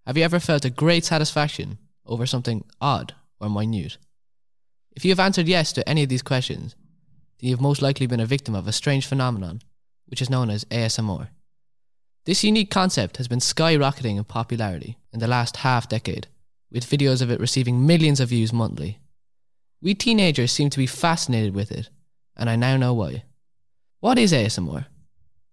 Have 0.05 0.15
you 0.15 0.23
ever 0.23 0.39
felt 0.39 0.63
a 0.63 0.69
great 0.69 1.05
satisfaction 1.05 1.79
over 2.05 2.27
something 2.27 2.63
odd 2.79 3.15
or 3.39 3.49
minute? 3.49 3.97
If 4.95 5.03
you 5.03 5.09
have 5.09 5.19
answered 5.19 5.47
yes 5.47 5.73
to 5.73 5.89
any 5.89 6.03
of 6.03 6.09
these 6.09 6.21
questions, 6.21 6.75
then 7.39 7.49
you've 7.49 7.61
most 7.61 7.81
likely 7.81 8.05
been 8.05 8.19
a 8.19 8.27
victim 8.27 8.53
of 8.53 8.67
a 8.67 8.71
strange 8.71 9.07
phenomenon, 9.07 9.63
which 10.05 10.21
is 10.21 10.29
known 10.29 10.51
as 10.51 10.65
ASMR. 10.65 11.29
This 12.25 12.43
unique 12.43 12.69
concept 12.69 13.17
has 13.17 13.27
been 13.27 13.39
skyrocketing 13.39 14.17
in 14.17 14.23
popularity 14.23 14.99
in 15.11 15.19
the 15.19 15.27
last 15.27 15.57
half 15.57 15.89
decade, 15.89 16.27
with 16.71 16.87
videos 16.87 17.23
of 17.23 17.31
it 17.31 17.39
receiving 17.39 17.87
millions 17.87 18.19
of 18.19 18.29
views 18.29 18.53
monthly. 18.53 18.99
We 19.81 19.95
teenagers 19.95 20.51
seem 20.51 20.69
to 20.69 20.77
be 20.77 20.85
fascinated 20.85 21.55
with 21.55 21.71
it, 21.71 21.89
and 22.37 22.47
I 22.47 22.55
now 22.55 22.77
know 22.77 22.93
why. 22.93 23.23
What 24.01 24.17
is 24.17 24.33
ASMR? 24.33 24.87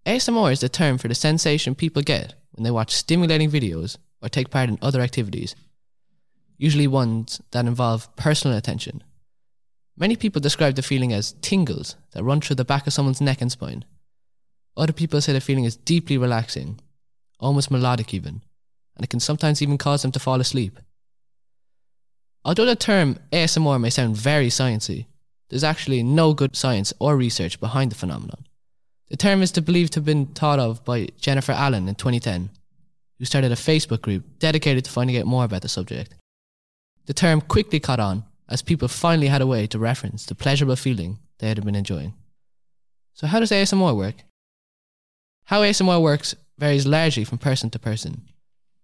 ASMR 0.07 0.51
is 0.51 0.61
the 0.61 0.69
term 0.69 0.97
for 0.97 1.07
the 1.07 1.13
sensation 1.13 1.75
people 1.75 2.01
get 2.01 2.33
when 2.53 2.63
they 2.63 2.71
watch 2.71 2.95
stimulating 2.95 3.51
videos 3.51 3.97
or 4.23 4.27
take 4.29 4.49
part 4.49 4.69
in 4.69 4.79
other 4.81 5.01
activities, 5.01 5.55
usually 6.57 6.87
ones 6.87 7.39
that 7.51 7.67
involve 7.67 8.13
personal 8.15 8.57
attention. 8.57 9.03
Many 9.95 10.15
people 10.15 10.41
describe 10.41 10.73
the 10.73 10.81
feeling 10.81 11.13
as 11.13 11.33
tingles 11.41 11.95
that 12.13 12.23
run 12.23 12.41
through 12.41 12.55
the 12.55 12.65
back 12.65 12.87
of 12.87 12.93
someone's 12.93 13.21
neck 13.21 13.39
and 13.39 13.51
spine. 13.51 13.85
Other 14.75 14.93
people 14.93 15.21
say 15.21 15.31
the 15.31 15.41
feeling 15.41 15.65
is 15.65 15.75
deeply 15.75 16.17
relaxing, 16.17 16.79
almost 17.39 17.69
melodic 17.69 18.15
even, 18.15 18.41
and 18.95 19.03
it 19.03 19.11
can 19.11 19.19
sometimes 19.19 19.61
even 19.61 19.77
cause 19.77 20.01
them 20.01 20.11
to 20.13 20.19
fall 20.19 20.41
asleep. 20.41 20.79
Although 22.43 22.65
the 22.65 22.75
term 22.75 23.19
ASMR 23.31 23.79
may 23.79 23.91
sound 23.91 24.17
very 24.17 24.47
sciencey, 24.47 25.05
there's 25.49 25.63
actually 25.63 26.03
no 26.03 26.33
good 26.33 26.55
science 26.55 26.93
or 26.99 27.17
research 27.17 27.59
behind 27.59 27.91
the 27.91 27.95
phenomenon. 27.95 28.45
The 29.09 29.17
term 29.17 29.41
is 29.41 29.51
to 29.53 29.61
believed 29.61 29.93
to 29.93 29.97
have 29.99 30.05
been 30.05 30.27
thought 30.27 30.59
of 30.59 30.85
by 30.85 31.07
Jennifer 31.19 31.51
Allen 31.51 31.87
in 31.87 31.95
2010, 31.95 32.51
who 33.17 33.25
started 33.25 33.51
a 33.51 33.55
Facebook 33.55 34.01
group 34.01 34.23
dedicated 34.37 34.85
to 34.85 34.91
finding 34.91 35.17
out 35.17 35.25
more 35.25 35.45
about 35.45 35.63
the 35.63 35.69
subject. 35.69 36.13
The 37.07 37.13
term 37.13 37.41
quickly 37.41 37.79
caught 37.79 37.99
on 37.99 38.23
as 38.47 38.61
people 38.61 38.87
finally 38.87 39.27
had 39.27 39.41
a 39.41 39.47
way 39.47 39.65
to 39.67 39.79
reference 39.79 40.25
the 40.25 40.35
pleasurable 40.35 40.75
feeling 40.75 41.17
they 41.39 41.47
had 41.47 41.63
been 41.65 41.75
enjoying. 41.75 42.13
So, 43.13 43.27
how 43.27 43.39
does 43.39 43.51
ASMR 43.51 43.95
work? 43.95 44.15
How 45.45 45.61
ASMR 45.61 46.01
works 46.01 46.35
varies 46.59 46.85
largely 46.85 47.23
from 47.23 47.39
person 47.39 47.71
to 47.71 47.79
person. 47.79 48.21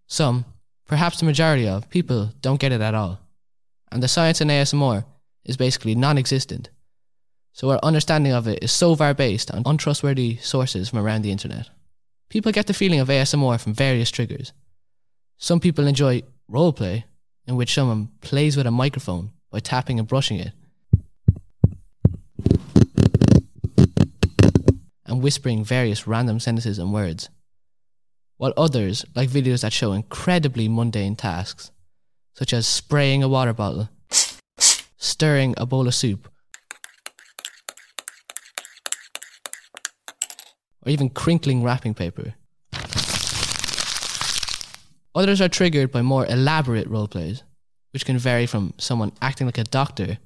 Some, 0.07 0.45
perhaps 0.87 1.19
the 1.19 1.25
majority 1.25 1.67
of, 1.67 1.89
people 1.89 2.31
don't 2.41 2.59
get 2.59 2.71
it 2.71 2.81
at 2.81 2.95
all. 2.95 3.19
And 3.91 4.01
the 4.01 4.07
science 4.07 4.41
in 4.41 4.47
ASMR 4.47 5.05
is 5.45 5.57
basically 5.57 5.95
non 5.95 6.17
existent. 6.17 6.69
So 7.53 7.71
our 7.71 7.79
understanding 7.83 8.33
of 8.33 8.47
it 8.47 8.61
is 8.61 8.71
so 8.71 8.95
far 8.95 9.13
based 9.13 9.49
on 9.51 9.63
untrustworthy 9.65 10.37
sources 10.37 10.89
from 10.89 10.99
around 10.99 11.21
the 11.21 11.31
internet. 11.31 11.69
People 12.29 12.51
get 12.51 12.67
the 12.67 12.73
feeling 12.73 12.99
of 12.99 13.07
ASMR 13.07 13.59
from 13.61 13.73
various 13.73 14.11
triggers. 14.11 14.51
Some 15.37 15.59
people 15.59 15.87
enjoy 15.87 16.23
roleplay, 16.51 17.03
in 17.47 17.55
which 17.55 17.73
someone 17.73 18.09
plays 18.21 18.57
with 18.57 18.67
a 18.67 18.71
microphone 18.71 19.31
by 19.51 19.59
tapping 19.59 19.99
and 19.99 20.07
brushing 20.07 20.39
it, 20.39 20.51
and 25.05 25.21
whispering 25.21 25.63
various 25.63 26.07
random 26.07 26.39
sentences 26.39 26.79
and 26.79 26.91
words. 26.91 27.29
While 28.37 28.53
others 28.57 29.05
like 29.15 29.29
videos 29.29 29.61
that 29.61 29.71
show 29.71 29.93
incredibly 29.93 30.67
mundane 30.67 31.15
tasks, 31.15 31.71
such 32.33 32.51
as 32.51 32.67
spraying 32.67 33.23
a 33.23 33.29
water 33.29 33.53
bottle, 33.53 33.89
stirring 35.05 35.53
a 35.57 35.65
bowl 35.65 35.87
of 35.87 35.93
soup, 35.93 36.27
or 40.81 40.91
even 40.91 41.09
crinkling 41.09 41.63
wrapping 41.63 41.93
paper. 41.93 42.33
Others 45.13 45.39
are 45.39 45.47
triggered 45.47 45.91
by 45.91 46.01
more 46.01 46.25
elaborate 46.25 46.89
roleplays, 46.89 47.43
which 47.93 48.05
can 48.05 48.17
vary 48.17 48.45
from 48.45 48.73
someone 48.77 49.13
acting 49.21 49.47
like 49.47 49.57
a 49.57 49.63
doctor, 49.63 50.17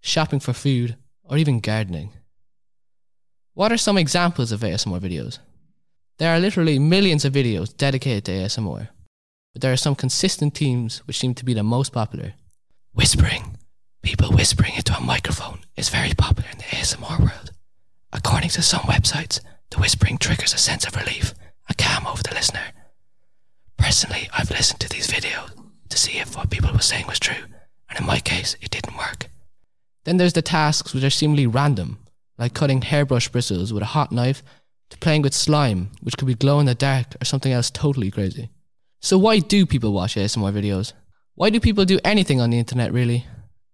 shopping 0.00 0.40
for 0.40 0.54
food, 0.54 0.96
or 1.24 1.36
even 1.36 1.60
gardening. 1.60 2.10
What 3.54 3.72
are 3.72 3.76
some 3.76 3.98
examples 3.98 4.52
of 4.52 4.60
ASMR 4.60 5.00
videos? 5.00 5.38
There 6.18 6.34
are 6.34 6.40
literally 6.40 6.78
millions 6.78 7.24
of 7.24 7.32
videos 7.32 7.76
dedicated 7.76 8.24
to 8.26 8.32
ASMR, 8.32 8.88
but 9.52 9.60
there 9.60 9.72
are 9.72 9.76
some 9.76 9.94
consistent 9.94 10.56
themes 10.56 10.98
which 11.06 11.18
seem 11.18 11.34
to 11.34 11.44
be 11.44 11.52
the 11.52 11.62
most 11.62 11.92
popular. 11.92 12.34
Whispering. 12.92 13.59
People 14.02 14.32
whispering 14.32 14.74
into 14.76 14.96
a 14.96 15.00
microphone 15.00 15.60
is 15.76 15.90
very 15.90 16.12
popular 16.14 16.48
in 16.50 16.58
the 16.58 16.64
ASMR 16.64 17.18
world. 17.18 17.52
According 18.12 18.50
to 18.50 18.62
some 18.62 18.80
websites, 18.82 19.40
the 19.70 19.78
whispering 19.78 20.16
triggers 20.18 20.54
a 20.54 20.58
sense 20.58 20.86
of 20.86 20.96
relief, 20.96 21.34
a 21.68 21.74
calm 21.74 22.06
over 22.06 22.22
the 22.22 22.34
listener. 22.34 22.72
Personally, 23.76 24.28
I've 24.36 24.50
listened 24.50 24.80
to 24.80 24.88
these 24.88 25.06
videos 25.06 25.50
to 25.90 25.98
see 25.98 26.18
if 26.18 26.36
what 26.36 26.50
people 26.50 26.72
were 26.72 26.80
saying 26.80 27.06
was 27.06 27.18
true, 27.18 27.44
and 27.88 28.00
in 28.00 28.06
my 28.06 28.20
case, 28.20 28.56
it 28.62 28.70
didn't 28.70 28.96
work. 28.96 29.28
Then 30.04 30.16
there's 30.16 30.32
the 30.32 30.42
tasks 30.42 30.94
which 30.94 31.04
are 31.04 31.10
seemingly 31.10 31.46
random, 31.46 31.98
like 32.38 32.54
cutting 32.54 32.82
hairbrush 32.82 33.28
bristles 33.28 33.72
with 33.72 33.82
a 33.82 33.86
hot 33.96 34.12
knife, 34.12 34.42
to 34.88 34.98
playing 34.98 35.22
with 35.22 35.34
slime, 35.34 35.90
which 36.00 36.16
could 36.16 36.26
be 36.26 36.34
glow 36.34 36.58
in 36.58 36.66
the 36.66 36.74
dark 36.74 37.14
or 37.20 37.24
something 37.24 37.52
else 37.52 37.70
totally 37.70 38.10
crazy. 38.10 38.50
So, 39.00 39.18
why 39.18 39.38
do 39.38 39.66
people 39.66 39.92
watch 39.92 40.16
ASMR 40.16 40.52
videos? 40.52 40.94
Why 41.34 41.50
do 41.50 41.60
people 41.60 41.84
do 41.84 42.00
anything 42.02 42.40
on 42.40 42.50
the 42.50 42.58
internet, 42.58 42.92
really? 42.92 43.26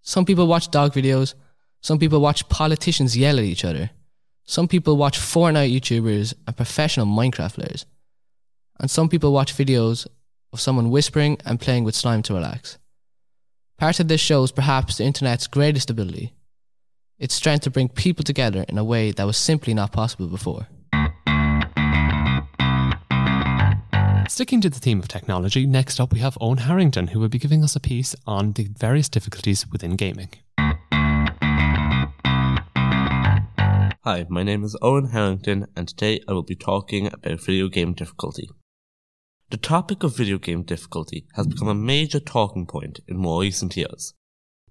Some 0.07 0.25
people 0.25 0.47
watch 0.47 0.71
dog 0.71 0.93
videos, 0.93 1.35
some 1.83 1.99
people 1.99 2.21
watch 2.21 2.49
politicians 2.49 3.17
yell 3.17 3.41
at 3.41 3.45
each 3.45 3.65
other, 3.65 3.91
some 4.45 4.69
people 4.69 4.97
watch 4.97 5.19
Fortnite 5.19 5.75
YouTubers 5.75 6.33
and 6.47 6.57
professional 6.57 7.07
Minecraft 7.07 7.55
players, 7.55 7.87
and 8.79 8.89
some 8.89 9.09
people 9.09 9.33
watch 9.33 9.53
videos 9.53 10.07
of 10.53 10.61
someone 10.61 10.91
whispering 10.91 11.39
and 11.45 11.61
playing 11.61 11.83
with 11.83 11.97
slime 11.97 12.23
to 12.23 12.35
relax. 12.35 12.79
Part 13.79 13.99
of 13.99 14.07
this 14.07 14.21
shows 14.21 14.53
perhaps 14.53 14.99
the 14.99 15.05
internet's 15.05 15.49
greatest 15.49 15.91
ability 15.91 16.33
its 17.19 17.35
strength 17.35 17.63
to 17.63 17.71
bring 17.71 17.89
people 17.89 18.23
together 18.23 18.65
in 18.69 18.79
a 18.79 18.85
way 18.85 19.11
that 19.11 19.27
was 19.27 19.37
simply 19.37 19.75
not 19.75 19.91
possible 19.91 20.27
before. 20.27 20.69
Sticking 24.37 24.61
to 24.61 24.69
the 24.69 24.79
theme 24.79 24.99
of 24.99 25.09
technology, 25.09 25.65
next 25.65 25.99
up 25.99 26.13
we 26.13 26.19
have 26.19 26.37
Owen 26.43 26.59
Harrington, 26.59 27.07
who 27.07 27.21
will 27.21 27.31
be 27.31 27.39
giving 27.39 27.65
us 27.65 27.75
a 27.75 27.81
piece 27.81 28.15
on 28.27 28.53
the 28.53 28.69
various 28.79 29.09
difficulties 29.09 29.67
within 29.73 29.97
gaming. 29.97 30.29
Hi, 34.05 34.27
my 34.29 34.43
name 34.43 34.63
is 34.63 34.77
Owen 34.83 35.09
Harrington, 35.09 35.65
and 35.75 35.89
today 35.89 36.21
I 36.29 36.35
will 36.35 36.43
be 36.43 36.55
talking 36.55 37.07
about 37.07 37.41
video 37.41 37.69
game 37.69 37.95
difficulty. 37.95 38.51
The 39.49 39.57
topic 39.57 40.03
of 40.03 40.15
video 40.15 40.37
game 40.37 40.65
difficulty 40.65 41.27
has 41.37 41.47
become 41.47 41.69
a 41.69 41.75
major 41.75 42.21
talking 42.21 42.67
point 42.67 43.01
in 43.09 43.17
more 43.17 43.41
recent 43.41 43.75
years. 43.75 44.13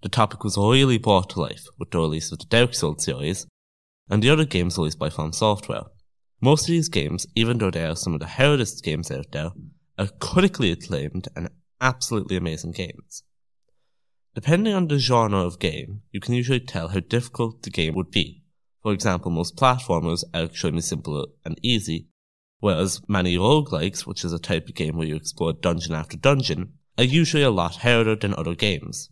The 0.04 0.10
topic 0.10 0.44
was 0.44 0.60
really 0.60 1.00
brought 1.00 1.32
to 1.32 1.42
life 1.42 1.66
with 1.80 1.90
the 1.90 1.98
release 1.98 2.32
of 2.32 2.38
the 2.38 2.46
Dark 2.46 2.76
Souls 2.76 3.04
series 3.04 3.48
and 4.12 4.22
the 4.22 4.30
other 4.30 4.46
games 4.46 4.78
released 4.78 5.00
by 5.00 5.10
From 5.10 5.34
Software. 5.34 5.86
Most 6.46 6.66
of 6.66 6.68
these 6.68 6.90
games, 6.90 7.26
even 7.34 7.58
though 7.58 7.72
they 7.72 7.84
are 7.84 7.96
some 7.96 8.14
of 8.14 8.20
the 8.20 8.28
hardest 8.28 8.84
games 8.84 9.10
out 9.10 9.32
there, 9.32 9.50
are 9.98 10.10
critically 10.20 10.72
acclaimed 10.72 11.28
and 11.36 11.50
absolutely 11.82 12.38
amazing 12.38 12.74
games. 12.74 13.24
Depending 14.36 14.76
on 14.76 14.88
the 14.88 15.00
genre 15.00 15.40
of 15.40 15.58
game, 15.58 16.04
you 16.12 16.20
can 16.20 16.36
usually 16.36 16.60
tell 16.60 16.90
how 16.90 17.00
difficult 17.00 17.64
the 17.64 17.72
game 17.72 17.96
would 17.96 18.12
be. 18.12 18.44
For 18.84 18.94
example, 18.94 19.32
most 19.32 19.56
platformers 19.56 20.24
are 20.36 20.44
extremely 20.44 20.82
simple 20.82 21.26
and 21.44 21.60
easy, 21.64 22.10
whereas 22.60 23.02
many 23.08 23.38
roguelikes, 23.38 24.06
which 24.06 24.24
is 24.24 24.32
a 24.32 24.38
type 24.38 24.70
of 24.70 24.76
game 24.76 24.98
where 24.98 25.08
you 25.08 25.16
explore 25.16 25.52
dungeon 25.52 25.96
after 25.96 26.16
dungeon, 26.16 26.74
are 27.00 27.06
usually 27.06 27.42
a 27.42 27.50
lot 27.50 27.78
harder 27.78 28.16
than 28.16 28.36
other 28.36 28.54
games. 28.54 29.10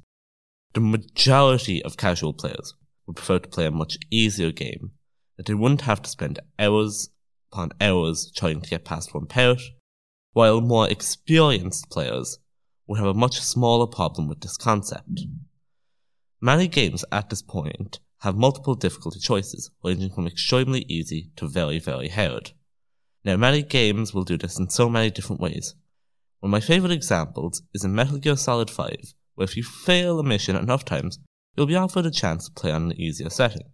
The 0.75 0.81
majority 0.81 1.83
of 1.83 1.97
casual 1.97 2.33
players 2.33 2.75
would 3.07 3.15
prefer 3.15 3.39
to 3.39 3.49
play 3.49 3.65
a 3.65 3.71
much 3.71 3.97
easier 4.11 4.51
game 4.51 4.91
that 5.37 5.47
they 5.47 5.55
wouldn't 5.55 5.81
have 5.81 6.03
to 6.03 6.11
spend 6.11 6.39
hours 6.59 7.09
upon 7.53 7.71
hours 7.79 8.31
trying 8.35 8.59
to 8.61 8.69
get 8.69 8.83
past 8.83 9.13
one 9.13 9.27
part, 9.27 9.61
while 10.31 10.59
more 10.59 10.89
experienced 10.89 11.87
players 11.91 12.39
would 12.87 12.97
have 12.97 13.07
a 13.07 13.13
much 13.13 13.39
smaller 13.39 13.85
problem 13.85 14.27
with 14.27 14.41
this 14.41 14.57
concept. 14.57 15.21
Many 16.41 16.67
games 16.67 17.05
at 17.11 17.29
this 17.29 17.43
point 17.43 17.99
have 18.21 18.35
multiple 18.35 18.73
difficulty 18.73 19.19
choices, 19.19 19.69
ranging 19.83 20.11
from 20.11 20.25
extremely 20.25 20.83
easy 20.89 21.29
to 21.35 21.47
very, 21.47 21.77
very 21.77 22.09
hard. 22.09 22.51
Now, 23.23 23.37
many 23.37 23.61
games 23.61 24.13
will 24.13 24.23
do 24.23 24.37
this 24.37 24.57
in 24.57 24.69
so 24.69 24.89
many 24.89 25.11
different 25.11 25.41
ways. 25.41 25.75
One 26.39 26.49
of 26.49 26.51
my 26.51 26.59
favourite 26.59 26.93
examples 26.93 27.61
is 27.73 27.85
in 27.85 27.95
Metal 27.95 28.17
Gear 28.17 28.35
Solid 28.35 28.69
5, 28.69 29.13
where 29.35 29.45
if 29.45 29.55
you 29.55 29.63
fail 29.63 30.19
a 30.19 30.23
mission 30.23 30.55
enough 30.55 30.83
times, 30.83 31.19
you'll 31.55 31.67
be 31.67 31.75
offered 31.75 32.05
a 32.05 32.11
chance 32.11 32.45
to 32.45 32.53
play 32.53 32.71
on 32.71 32.91
an 32.91 32.99
easier 32.99 33.29
setting. 33.29 33.69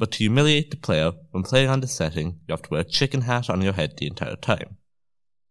But 0.00 0.12
to 0.12 0.18
humiliate 0.20 0.70
the 0.70 0.78
player, 0.78 1.12
when 1.30 1.42
playing 1.42 1.68
on 1.68 1.80
this 1.80 1.92
setting, 1.92 2.40
you 2.48 2.52
have 2.52 2.62
to 2.62 2.70
wear 2.70 2.80
a 2.80 2.84
chicken 2.84 3.20
hat 3.20 3.50
on 3.50 3.60
your 3.60 3.74
head 3.74 3.98
the 3.98 4.06
entire 4.06 4.36
time. 4.36 4.78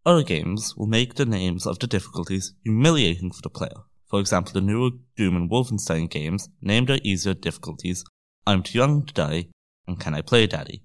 Other 0.04 0.24
games 0.24 0.74
will 0.76 0.88
make 0.88 1.14
the 1.14 1.24
names 1.24 1.68
of 1.68 1.78
the 1.78 1.86
difficulties 1.86 2.52
humiliating 2.64 3.30
for 3.30 3.42
the 3.42 3.48
player. 3.48 3.84
For 4.08 4.18
example, 4.18 4.52
the 4.52 4.60
newer 4.60 4.90
Doom 5.16 5.36
and 5.36 5.48
Wolfenstein 5.48 6.10
games 6.10 6.48
named 6.60 6.88
their 6.88 6.98
easier 7.04 7.32
difficulties 7.32 8.02
I'm 8.44 8.64
Too 8.64 8.78
Young 8.78 9.06
to 9.06 9.14
Die 9.14 9.46
and 9.86 10.00
Can 10.00 10.14
I 10.14 10.20
Play 10.20 10.48
Daddy. 10.48 10.82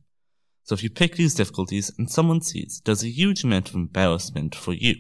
So 0.62 0.76
if 0.76 0.84
you 0.84 0.92
pick 0.92 1.16
these 1.16 1.34
difficulties 1.34 1.92
and 1.98 2.08
someone 2.08 2.42
sees, 2.42 2.84
there's 2.86 3.04
a 3.04 3.10
huge 3.10 3.44
amount 3.44 3.70
of 3.70 3.76
embarrassment 3.76 4.54
for 4.54 4.74
you. 4.74 4.94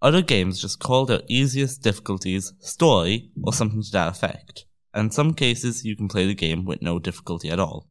Other 0.00 0.22
games 0.22 0.62
just 0.62 0.78
call 0.78 1.04
their 1.04 1.24
easiest 1.28 1.82
difficulties 1.82 2.54
story 2.60 3.32
or 3.44 3.52
something 3.52 3.82
to 3.82 3.90
that 3.92 4.08
effect, 4.08 4.64
and 4.94 5.08
in 5.08 5.10
some 5.10 5.34
cases 5.34 5.84
you 5.84 5.94
can 5.94 6.08
play 6.08 6.26
the 6.26 6.34
game 6.34 6.64
with 6.64 6.80
no 6.80 6.98
difficulty 6.98 7.50
at 7.50 7.60
all. 7.60 7.86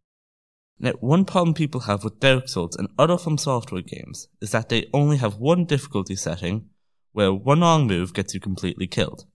Now, 0.80 0.92
one 1.00 1.26
problem 1.26 1.56
people 1.56 1.82
have 1.82 2.04
with 2.04 2.20
Dark 2.20 2.48
Souls 2.48 2.76
and 2.76 2.88
other 3.00 3.18
From 3.18 3.38
Software 3.38 3.82
games 3.82 4.28
is 4.42 4.52
that 4.52 4.70
they 4.70 4.90
only 4.94 5.18
have 5.18 5.38
one 5.38 5.66
difficulty 5.66 6.16
setting 6.16 6.70
where 7.14 7.34
one 7.34 7.62
wrong 7.62 7.88
move 7.88 8.14
gets 8.14 8.36
you 8.36 8.40
completely 8.40 8.86
killed. 8.86 9.26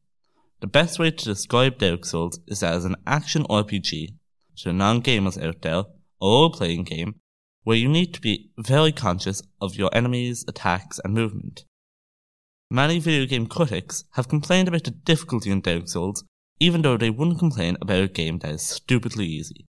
The 0.60 0.68
best 0.68 1.00
way 1.00 1.10
to 1.10 1.24
describe 1.24 1.78
Dark 1.78 2.04
Souls 2.04 2.38
is 2.46 2.60
that 2.60 2.74
as 2.74 2.84
an 2.84 2.94
action 3.04 3.42
RPG 3.44 4.14
to 4.58 4.72
non-gamers 4.72 5.42
out 5.42 5.62
there, 5.62 5.78
a 5.78 5.84
role-playing 6.20 6.84
game 6.84 7.16
where 7.64 7.76
you 7.76 7.88
need 7.88 8.14
to 8.14 8.20
be 8.20 8.50
very 8.56 8.92
conscious 8.92 9.42
of 9.60 9.74
your 9.74 9.90
enemies' 9.92 10.44
attacks 10.46 11.00
and 11.02 11.12
movement. 11.12 11.64
Many 12.70 13.00
video 13.00 13.26
game 13.26 13.48
critics 13.48 14.04
have 14.12 14.28
complained 14.28 14.68
about 14.68 14.84
the 14.84 14.92
difficulty 14.92 15.50
in 15.50 15.60
Dark 15.60 15.88
Souls, 15.88 16.22
even 16.60 16.82
though 16.82 16.96
they 16.96 17.10
wouldn't 17.10 17.40
complain 17.40 17.76
about 17.80 18.04
a 18.04 18.08
game 18.08 18.38
that 18.38 18.52
is 18.52 18.62
stupidly 18.62 19.26
easy. 19.26 19.66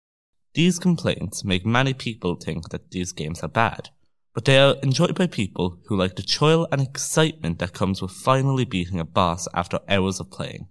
These 0.54 0.80
complaints 0.80 1.44
make 1.44 1.64
many 1.64 1.94
people 1.94 2.34
think 2.34 2.70
that 2.70 2.90
these 2.90 3.12
games 3.12 3.40
are 3.40 3.48
bad, 3.48 3.90
but 4.34 4.44
they 4.44 4.58
are 4.58 4.76
enjoyed 4.82 5.14
by 5.14 5.28
people 5.28 5.78
who 5.86 5.96
like 5.96 6.16
the 6.16 6.22
thrill 6.22 6.66
and 6.72 6.80
excitement 6.80 7.60
that 7.60 7.72
comes 7.72 8.02
with 8.02 8.10
finally 8.10 8.64
beating 8.64 8.98
a 8.98 9.04
boss 9.04 9.46
after 9.54 9.78
hours 9.88 10.18
of 10.18 10.30
playing. 10.30 10.66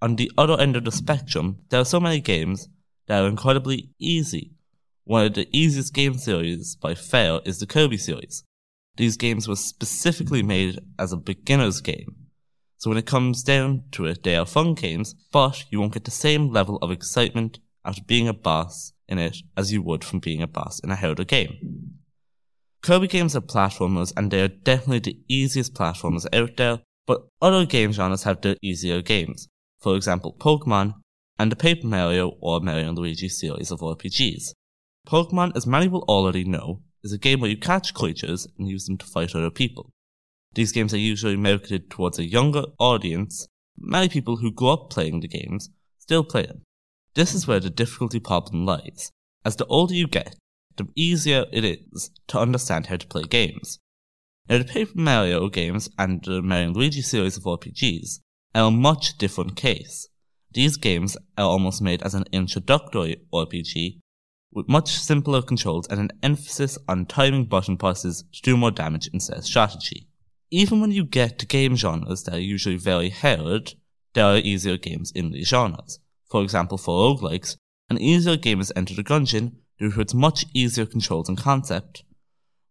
On 0.00 0.16
the 0.16 0.30
other 0.38 0.60
end 0.60 0.76
of 0.76 0.84
the 0.84 0.92
spectrum, 0.92 1.58
there 1.70 1.80
are 1.80 1.84
so 1.84 1.98
many 1.98 2.20
games 2.20 2.68
that 3.08 3.22
are 3.22 3.28
incredibly 3.28 3.90
easy. 3.98 4.52
One 5.04 5.26
of 5.26 5.34
the 5.34 5.48
easiest 5.52 5.94
game 5.94 6.14
series 6.14 6.76
by 6.76 6.94
far 6.94 7.40
is 7.44 7.58
the 7.58 7.66
Kirby 7.66 7.98
series. 7.98 8.44
These 8.96 9.16
games 9.16 9.48
were 9.48 9.56
specifically 9.56 10.44
made 10.44 10.78
as 10.96 11.12
a 11.12 11.16
beginner's 11.16 11.80
game. 11.80 12.16
So 12.78 12.90
when 12.90 12.98
it 12.98 13.06
comes 13.06 13.42
down 13.42 13.84
to 13.92 14.06
it, 14.06 14.22
they 14.22 14.36
are 14.36 14.46
fun 14.46 14.74
games, 14.74 15.14
but 15.32 15.64
you 15.70 15.80
won't 15.80 15.94
get 15.94 16.04
the 16.04 16.10
same 16.12 16.52
level 16.52 16.76
of 16.82 16.90
excitement 16.90 17.58
after 17.84 18.02
being 18.02 18.28
a 18.28 18.32
boss 18.32 18.92
in 19.08 19.18
it 19.18 19.38
as 19.56 19.72
you 19.72 19.82
would 19.82 20.04
from 20.04 20.18
being 20.18 20.42
a 20.42 20.46
boss 20.46 20.78
in 20.80 20.90
a 20.90 20.96
harder 20.96 21.24
game. 21.24 21.98
Kirby 22.82 23.06
games 23.06 23.36
are 23.36 23.40
platformers 23.40 24.12
and 24.16 24.30
they 24.30 24.42
are 24.42 24.48
definitely 24.48 24.98
the 24.98 25.20
easiest 25.28 25.74
platformers 25.74 26.26
out 26.32 26.56
there, 26.56 26.80
but 27.06 27.26
other 27.40 27.64
game 27.64 27.92
genres 27.92 28.24
have 28.24 28.40
their 28.40 28.56
easier 28.60 29.02
games. 29.02 29.48
For 29.80 29.94
example, 29.96 30.36
Pokemon 30.38 30.94
and 31.38 31.50
the 31.50 31.56
Paper 31.56 31.86
Mario 31.86 32.36
or 32.40 32.60
Mario 32.60 32.88
and 32.88 32.98
Luigi 32.98 33.28
series 33.28 33.70
of 33.70 33.80
RPGs. 33.80 34.54
Pokemon, 35.06 35.56
as 35.56 35.66
many 35.66 35.88
will 35.88 36.04
already 36.08 36.44
know, 36.44 36.82
is 37.02 37.12
a 37.12 37.18
game 37.18 37.40
where 37.40 37.50
you 37.50 37.56
catch 37.56 37.94
creatures 37.94 38.46
and 38.58 38.68
use 38.68 38.86
them 38.86 38.96
to 38.98 39.06
fight 39.06 39.34
other 39.34 39.50
people. 39.50 39.90
These 40.54 40.72
games 40.72 40.92
are 40.92 40.98
usually 40.98 41.36
marketed 41.36 41.90
towards 41.90 42.18
a 42.18 42.28
younger 42.28 42.64
audience. 42.78 43.48
Many 43.78 44.08
people 44.08 44.36
who 44.36 44.52
grew 44.52 44.68
up 44.68 44.90
playing 44.90 45.20
the 45.20 45.28
games 45.28 45.70
still 45.98 46.24
play 46.24 46.46
them. 46.46 46.62
This 47.14 47.34
is 47.34 47.46
where 47.46 47.60
the 47.60 47.70
difficulty 47.70 48.20
problem 48.20 48.64
lies. 48.64 49.12
As 49.44 49.56
the 49.56 49.66
older 49.66 49.94
you 49.94 50.06
get, 50.06 50.36
the 50.76 50.88
easier 50.96 51.44
it 51.52 51.64
is 51.64 52.10
to 52.28 52.38
understand 52.38 52.86
how 52.86 52.96
to 52.96 53.06
play 53.06 53.24
games. 53.24 53.78
Now, 54.48 54.58
the 54.58 54.64
Paper 54.64 54.92
Mario 54.94 55.48
games 55.48 55.90
and 55.98 56.22
the 56.24 56.40
Mario 56.42 56.68
and 56.68 56.76
Luigi 56.76 57.02
series 57.02 57.36
of 57.36 57.44
RPGs 57.44 58.20
are 58.54 58.68
a 58.68 58.70
much 58.70 59.18
different 59.18 59.56
case. 59.56 60.08
These 60.52 60.76
games 60.76 61.16
are 61.36 61.44
almost 61.44 61.82
made 61.82 62.02
as 62.02 62.14
an 62.14 62.24
introductory 62.32 63.16
RPG 63.32 64.00
with 64.52 64.68
much 64.68 64.90
simpler 64.90 65.42
controls 65.42 65.86
and 65.88 65.98
an 65.98 66.10
emphasis 66.22 66.76
on 66.88 67.06
timing 67.06 67.46
button 67.46 67.76
presses 67.76 68.24
to 68.32 68.42
do 68.42 68.56
more 68.56 68.70
damage 68.70 69.08
instead 69.12 69.38
of 69.38 69.44
strategy. 69.44 70.08
Even 70.50 70.80
when 70.80 70.92
you 70.92 71.04
get 71.04 71.38
to 71.38 71.46
game 71.46 71.76
genres 71.76 72.24
that 72.24 72.34
are 72.34 72.40
usually 72.40 72.76
very 72.76 73.08
hard, 73.08 73.74
there 74.12 74.26
are 74.26 74.36
easier 74.36 74.76
games 74.76 75.10
in 75.14 75.30
these 75.30 75.48
genres. 75.48 75.98
For 76.32 76.42
example, 76.42 76.78
for 76.78 77.14
roguelikes, 77.14 77.58
an 77.90 78.00
easier 78.00 78.38
game 78.38 78.58
is 78.62 78.72
Enter 78.74 78.94
the 78.94 79.04
Gungeon 79.04 79.56
due 79.78 79.92
to 79.92 80.00
its 80.00 80.14
much 80.14 80.46
easier 80.54 80.86
controls 80.86 81.28
and 81.28 81.36
concept. 81.36 82.04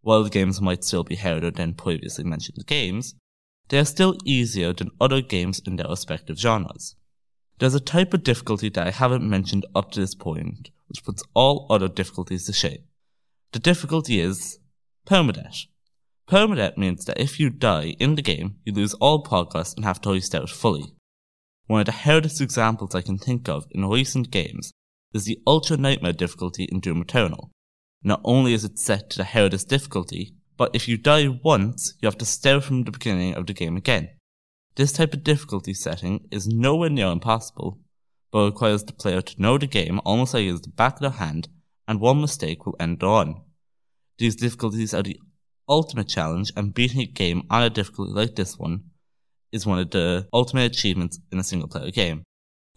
While 0.01 0.23
the 0.23 0.31
games 0.31 0.59
might 0.59 0.83
still 0.83 1.03
be 1.03 1.15
harder 1.15 1.51
than 1.51 1.75
previously 1.75 2.23
mentioned 2.23 2.65
games, 2.65 3.13
they 3.69 3.77
are 3.77 3.85
still 3.85 4.17
easier 4.25 4.73
than 4.73 4.89
other 4.99 5.21
games 5.21 5.61
in 5.63 5.75
their 5.75 5.85
respective 5.87 6.39
genres. 6.39 6.95
There's 7.59 7.75
a 7.75 7.79
type 7.79 8.15
of 8.15 8.23
difficulty 8.23 8.69
that 8.69 8.87
I 8.87 8.89
haven't 8.89 9.29
mentioned 9.29 9.67
up 9.75 9.91
to 9.91 9.99
this 9.99 10.15
point, 10.15 10.71
which 10.87 11.03
puts 11.03 11.21
all 11.35 11.67
other 11.69 11.87
difficulties 11.87 12.47
to 12.47 12.53
shame. 12.53 12.85
The 13.51 13.59
difficulty 13.59 14.19
is 14.19 14.57
permadeath. 15.05 15.67
Permadeath 16.27 16.77
means 16.77 17.05
that 17.05 17.21
if 17.21 17.39
you 17.39 17.51
die 17.51 17.95
in 17.99 18.15
the 18.15 18.23
game, 18.23 18.55
you 18.65 18.73
lose 18.73 18.95
all 18.95 19.21
progress 19.21 19.75
and 19.75 19.85
have 19.85 20.01
to 20.01 20.13
restart 20.13 20.49
fully. 20.49 20.95
One 21.71 21.79
of 21.79 21.85
the 21.85 21.93
hardest 21.93 22.41
examples 22.41 22.93
I 22.93 23.01
can 23.01 23.17
think 23.17 23.47
of 23.47 23.65
in 23.71 23.87
recent 23.87 24.29
games 24.29 24.73
is 25.13 25.23
the 25.23 25.39
Ultra 25.47 25.77
Nightmare 25.77 26.11
difficulty 26.11 26.65
in 26.65 26.81
Doom 26.81 27.01
Eternal. 27.01 27.49
Not 28.03 28.19
only 28.25 28.51
is 28.51 28.65
it 28.65 28.77
set 28.77 29.09
to 29.11 29.19
the 29.19 29.23
hardest 29.23 29.69
difficulty, 29.69 30.35
but 30.57 30.75
if 30.75 30.89
you 30.89 30.97
die 30.97 31.29
once, 31.29 31.93
you 32.01 32.07
have 32.07 32.17
to 32.17 32.25
start 32.25 32.65
from 32.65 32.83
the 32.83 32.91
beginning 32.91 33.35
of 33.35 33.47
the 33.47 33.53
game 33.53 33.77
again. 33.77 34.09
This 34.75 34.91
type 34.91 35.13
of 35.13 35.23
difficulty 35.23 35.73
setting 35.73 36.27
is 36.29 36.45
nowhere 36.45 36.89
near 36.89 37.07
impossible, 37.07 37.79
but 38.33 38.47
requires 38.47 38.83
the 38.83 38.91
player 38.91 39.21
to 39.21 39.41
know 39.41 39.57
the 39.57 39.65
game 39.65 40.01
almost 40.03 40.33
like 40.33 40.43
it's 40.43 40.59
the 40.59 40.71
back 40.71 40.95
of 40.95 40.99
their 40.99 41.11
hand, 41.11 41.47
and 41.87 42.01
one 42.01 42.19
mistake 42.19 42.65
will 42.65 42.75
end 42.81 43.01
run. 43.01 43.43
These 44.17 44.35
difficulties 44.35 44.93
are 44.93 45.03
the 45.03 45.21
ultimate 45.69 46.09
challenge, 46.09 46.51
and 46.57 46.73
beating 46.73 46.99
a 46.99 47.05
game 47.05 47.43
on 47.49 47.63
a 47.63 47.69
difficulty 47.69 48.11
like 48.11 48.35
this 48.35 48.59
one 48.59 48.90
is 49.51 49.65
one 49.65 49.79
of 49.79 49.91
the 49.91 50.27
ultimate 50.33 50.71
achievements 50.71 51.19
in 51.31 51.39
a 51.39 51.43
single 51.43 51.67
player 51.67 51.91
game. 51.91 52.23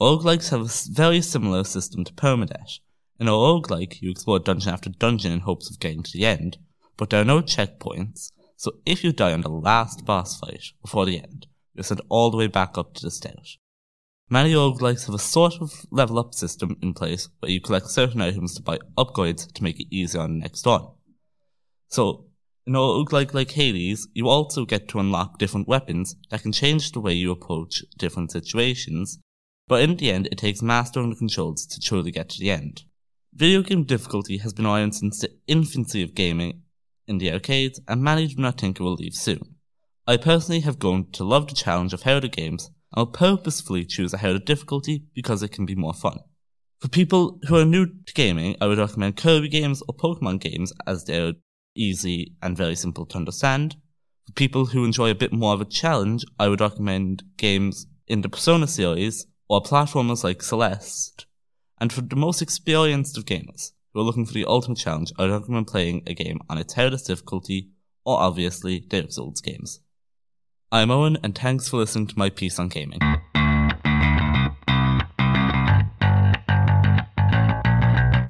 Roguelikes 0.01 0.51
have 0.51 0.61
a 0.61 0.93
very 0.93 1.21
similar 1.21 1.65
system 1.65 2.05
to 2.05 2.13
permadeath. 2.13 2.79
In 3.21 3.29
a 3.29 3.33
roguelike, 3.33 4.03
you 4.03 4.11
explore 4.11 4.41
dungeon 4.41 4.73
after 4.73 4.91
dungeon 4.91 5.33
in 5.33 5.41
hopes 5.41 5.71
of 5.71 5.79
getting 5.79 6.03
to 6.03 6.13
the 6.13 6.27
end, 6.27 6.59
but 6.97 7.11
there 7.11 7.21
are 7.21 7.25
no 7.25 7.41
checkpoints, 7.41 8.33
so 8.57 8.73
if 8.85 9.05
you 9.05 9.13
die 9.13 9.33
on 9.33 9.43
the 9.43 9.51
last 9.51 10.05
boss 10.05 10.39
fight 10.39 10.73
before 10.83 11.07
the 11.07 11.19
end, 11.19 11.47
you're 11.75 11.85
sent 11.85 12.01
all 12.09 12.31
the 12.31 12.37
way 12.37 12.47
back 12.47 12.77
up 12.77 12.95
to 12.95 13.03
the 13.03 13.11
start. 13.11 13.57
Many 14.31 14.55
roguelikes 14.55 15.07
have 15.07 15.15
a 15.15 15.19
sort 15.19 15.55
of 15.61 15.87
level 15.91 16.19
up 16.19 16.35
system 16.35 16.77
in 16.81 16.95
place 16.95 17.29
where 17.39 17.53
you 17.53 17.61
collect 17.61 17.89
certain 17.89 18.21
items 18.21 18.55
to 18.55 18.63
buy 18.63 18.79
upgrades 18.97 19.53
to 19.53 19.63
make 19.63 19.79
it 19.79 19.95
easier 19.95 20.23
on 20.23 20.39
the 20.39 20.43
next 20.43 20.67
one. 20.67 20.87
So, 21.89 22.27
in 22.67 22.75
a 22.75 22.79
roguelike 22.79 23.35
like 23.35 23.51
Hades, 23.51 24.09
you 24.15 24.29
also 24.29 24.65
get 24.65 24.89
to 24.89 24.99
unlock 24.99 25.39
different 25.39 25.69
weapons 25.69 26.17
that 26.31 26.43
can 26.43 26.53
change 26.53 26.93
the 26.93 27.01
way 27.01 27.13
you 27.13 27.31
approach 27.31 27.85
different 27.99 28.33
situations, 28.33 29.19
but 29.69 29.83
in 29.83 29.97
the 29.97 30.11
end, 30.11 30.29
it 30.33 30.39
takes 30.39 30.63
mastering 30.63 31.11
the 31.11 31.17
controls 31.17 31.67
to 31.67 31.81
truly 31.81 32.11
get 32.11 32.31
to 32.31 32.39
the 32.39 32.51
end. 32.51 32.85
Video 33.35 33.63
game 33.63 33.85
difficulty 33.85 34.39
has 34.39 34.55
been 34.55 34.67
around 34.67 34.93
since 34.93 35.21
the 35.21 35.31
infancy 35.47 36.03
of 36.03 36.15
gaming 36.15 36.63
in 37.07 37.19
the 37.19 37.33
arcades, 37.33 37.81
and 37.87 38.03
many 38.03 38.27
do 38.29 38.41
not 38.41 38.59
think 38.59 38.81
it 38.81 38.83
will 38.83 38.95
leave 38.95 39.15
soon. 39.15 39.57
I 40.07 40.17
personally 40.17 40.61
have 40.61 40.79
grown 40.79 41.11
to 41.13 41.25
love 41.25 41.49
the 41.49 41.55
challenge 41.55 41.93
of 41.93 42.03
harder 42.03 42.29
games, 42.29 42.71
and 42.95 43.07
will 43.07 43.13
purposefully 43.13 43.85
choose 43.85 44.15
a 44.15 44.19
harder 44.19 44.39
difficulty 44.39 45.05
because 45.15 45.43
it 45.43 45.53
can 45.53 45.67
be 45.67 45.75
more 45.75 45.95
fun. 45.95 46.19
For 46.81 46.89
people 46.89 47.41
who 47.49 47.57
are 47.57 47.65
new 47.65 47.87
to 47.87 48.15
gaming, 48.15 48.57
I 48.61 48.67
would 48.67 48.79
recommend 48.79 49.17
Kirby 49.17 49.49
games 49.49 49.83
or 49.89 49.95
Pokemon 49.95 50.41
games 50.41 50.73
as 50.87 51.05
they're 51.05 51.35
easy 51.75 52.35
and 52.43 52.57
very 52.57 52.75
simple 52.75 53.07
to 53.07 53.17
understand. 53.17 53.77
For 54.27 54.33
people 54.33 54.67
who 54.67 54.85
enjoy 54.85 55.11
a 55.11 55.15
bit 55.15 55.33
more 55.33 55.55
of 55.55 55.61
a 55.61 55.67
challenge, 55.67 56.25
I 56.39 56.49
would 56.49 56.61
recommend 56.61 57.23
games 57.37 57.87
in 58.07 58.23
the 58.23 58.29
Persona 58.29 58.67
series 58.67 59.27
or 59.49 59.63
platformers 59.63 60.25
like 60.25 60.43
Celeste. 60.43 61.27
And 61.81 61.93
for 61.93 62.01
the 62.01 62.17
most 62.17 62.41
experienced 62.41 63.19
of 63.19 63.27
gamers 63.27 63.73
who 63.93 64.01
are 64.01 64.05
looking 64.05 64.27
for 64.27 64.33
the 64.33 64.47
ultimate 64.47 64.79
challenge, 64.79 65.13
I 65.19 65.23
would 65.23 65.33
recommend 65.33 65.67
playing 65.67 66.03
a 66.07 66.15
game 66.15 66.41
on 66.49 66.59
its 66.59 66.75
hardest 66.75 67.07
difficulty 67.07 67.71
or 68.05 68.19
obviously 68.19 68.81
Dark 68.81 69.13
Souls 69.13 69.41
games. 69.41 69.81
I'm 70.73 70.91
Owen, 70.91 71.19
and 71.23 71.37
thanks 71.37 71.69
for 71.69 71.77
listening 71.77 72.09
to 72.09 72.19
my 72.19 72.31
piece 72.31 72.59
on 72.59 72.69
gaming. 72.69 73.01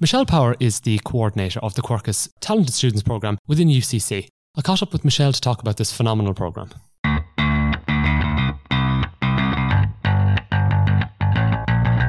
Michelle 0.00 0.26
Power 0.26 0.56
is 0.58 0.80
the 0.80 0.98
coordinator 1.04 1.60
of 1.60 1.74
the 1.74 1.82
Quercus 1.82 2.28
Talented 2.40 2.74
Students 2.74 3.02
Programme 3.02 3.38
within 3.46 3.68
UCC. 3.68 4.28
I 4.56 4.62
caught 4.62 4.82
up 4.82 4.92
with 4.92 5.04
Michelle 5.04 5.32
to 5.32 5.40
talk 5.40 5.60
about 5.60 5.76
this 5.76 5.92
phenomenal 5.92 6.34
programme. 6.34 6.70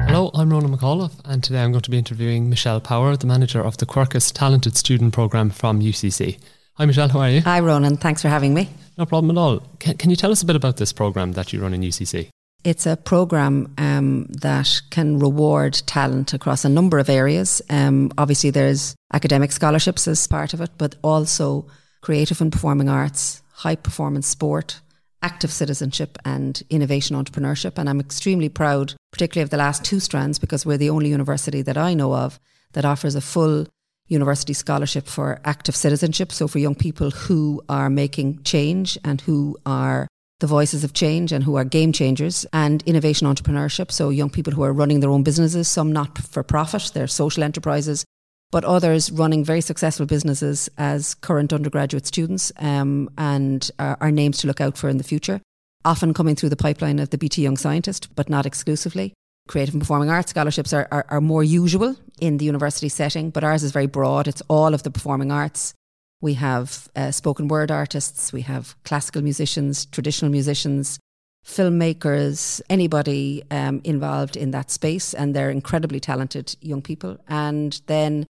Hello, 0.06 0.30
I'm 0.34 0.50
Ronan 0.50 0.76
McAuliffe, 0.76 1.20
and 1.24 1.44
today 1.44 1.62
I'm 1.62 1.70
going 1.70 1.82
to 1.82 1.90
be 1.90 1.98
interviewing 1.98 2.50
Michelle 2.50 2.80
Power, 2.80 3.16
the 3.16 3.26
manager 3.26 3.60
of 3.60 3.76
the 3.76 3.86
Quercus 3.86 4.32
Talented 4.32 4.76
Student 4.76 5.12
Programme 5.12 5.50
from 5.50 5.80
UCC. 5.80 6.38
Hi, 6.74 6.86
Michelle, 6.86 7.08
how 7.08 7.20
are 7.20 7.30
you? 7.30 7.40
Hi, 7.42 7.60
Ronan. 7.60 7.98
Thanks 7.98 8.20
for 8.20 8.28
having 8.28 8.52
me. 8.52 8.68
No 8.98 9.06
problem 9.06 9.36
at 9.36 9.40
all. 9.40 9.60
Can, 9.78 9.96
can 9.96 10.10
you 10.10 10.16
tell 10.16 10.32
us 10.32 10.42
a 10.42 10.46
bit 10.46 10.56
about 10.56 10.78
this 10.78 10.92
programme 10.92 11.32
that 11.32 11.52
you 11.52 11.60
run 11.60 11.72
in 11.72 11.82
UCC? 11.82 12.30
It's 12.64 12.86
a 12.86 12.96
program 12.96 13.72
um, 13.78 14.24
that 14.24 14.80
can 14.90 15.18
reward 15.18 15.74
talent 15.86 16.34
across 16.34 16.64
a 16.64 16.68
number 16.68 16.98
of 16.98 17.08
areas. 17.08 17.62
Um, 17.70 18.10
obviously, 18.18 18.50
there's 18.50 18.96
academic 19.12 19.52
scholarships 19.52 20.08
as 20.08 20.26
part 20.26 20.52
of 20.52 20.60
it, 20.60 20.70
but 20.76 20.96
also 21.02 21.66
creative 22.00 22.40
and 22.40 22.52
performing 22.52 22.88
arts, 22.88 23.42
high 23.52 23.76
performance 23.76 24.26
sport, 24.26 24.80
active 25.22 25.52
citizenship, 25.52 26.18
and 26.24 26.62
innovation 26.68 27.16
entrepreneurship. 27.16 27.78
And 27.78 27.88
I'm 27.88 28.00
extremely 28.00 28.48
proud, 28.48 28.94
particularly 29.12 29.44
of 29.44 29.50
the 29.50 29.56
last 29.56 29.84
two 29.84 30.00
strands, 30.00 30.38
because 30.38 30.66
we're 30.66 30.76
the 30.76 30.90
only 30.90 31.10
university 31.10 31.62
that 31.62 31.76
I 31.76 31.94
know 31.94 32.14
of 32.14 32.40
that 32.72 32.84
offers 32.84 33.14
a 33.14 33.20
full 33.20 33.66
university 34.08 34.52
scholarship 34.52 35.06
for 35.06 35.40
active 35.44 35.74
citizenship. 35.74 36.32
So, 36.32 36.48
for 36.48 36.58
young 36.58 36.74
people 36.74 37.10
who 37.10 37.62
are 37.68 37.90
making 37.90 38.42
change 38.42 38.98
and 39.04 39.20
who 39.20 39.56
are 39.64 40.06
the 40.40 40.46
voices 40.46 40.84
of 40.84 40.92
change 40.92 41.32
and 41.32 41.44
who 41.44 41.56
are 41.56 41.64
game 41.64 41.92
changers 41.92 42.44
and 42.52 42.82
innovation 42.84 43.26
entrepreneurship. 43.26 43.90
So 43.90 44.10
young 44.10 44.30
people 44.30 44.52
who 44.52 44.62
are 44.62 44.72
running 44.72 45.00
their 45.00 45.10
own 45.10 45.22
businesses, 45.22 45.68
some 45.68 45.92
not 45.92 46.18
for 46.18 46.42
profit, 46.42 46.90
they're 46.92 47.06
social 47.06 47.42
enterprises, 47.42 48.04
but 48.50 48.64
others 48.64 49.10
running 49.10 49.44
very 49.44 49.60
successful 49.60 50.06
businesses 50.06 50.68
as 50.76 51.14
current 51.14 51.52
undergraduate 51.52 52.06
students 52.06 52.52
um, 52.58 53.08
and 53.16 53.70
are, 53.78 53.96
are 54.00 54.10
names 54.10 54.38
to 54.38 54.46
look 54.46 54.60
out 54.60 54.76
for 54.76 54.88
in 54.88 54.98
the 54.98 55.04
future. 55.04 55.40
Often 55.84 56.14
coming 56.14 56.36
through 56.36 56.50
the 56.50 56.56
pipeline 56.56 56.98
of 56.98 57.10
the 57.10 57.18
BT 57.18 57.42
Young 57.42 57.56
Scientist, 57.56 58.14
but 58.14 58.28
not 58.28 58.44
exclusively. 58.44 59.14
Creative 59.48 59.74
and 59.74 59.80
performing 59.80 60.10
arts 60.10 60.30
scholarships 60.30 60.72
are, 60.72 60.88
are, 60.90 61.06
are 61.08 61.20
more 61.20 61.44
usual 61.44 61.96
in 62.20 62.38
the 62.38 62.44
university 62.44 62.88
setting, 62.88 63.30
but 63.30 63.44
ours 63.44 63.62
is 63.62 63.70
very 63.70 63.86
broad. 63.86 64.26
It's 64.26 64.42
all 64.48 64.74
of 64.74 64.82
the 64.82 64.90
performing 64.90 65.30
arts 65.30 65.72
we 66.20 66.34
have 66.34 66.88
uh, 66.96 67.10
spoken 67.10 67.48
word 67.48 67.70
artists, 67.70 68.32
we 68.32 68.42
have 68.42 68.74
classical 68.84 69.22
musicians, 69.22 69.86
traditional 69.86 70.30
musicians, 70.30 70.98
filmmakers, 71.46 72.60
anybody 72.68 73.42
um, 73.50 73.80
involved 73.84 74.36
in 74.36 74.50
that 74.50 74.70
space, 74.70 75.14
and 75.14 75.34
they're 75.34 75.50
incredibly 75.50 76.00
talented 76.00 76.56
young 76.60 76.82
people. 76.82 77.18
And 77.28 77.80
then 77.86 78.26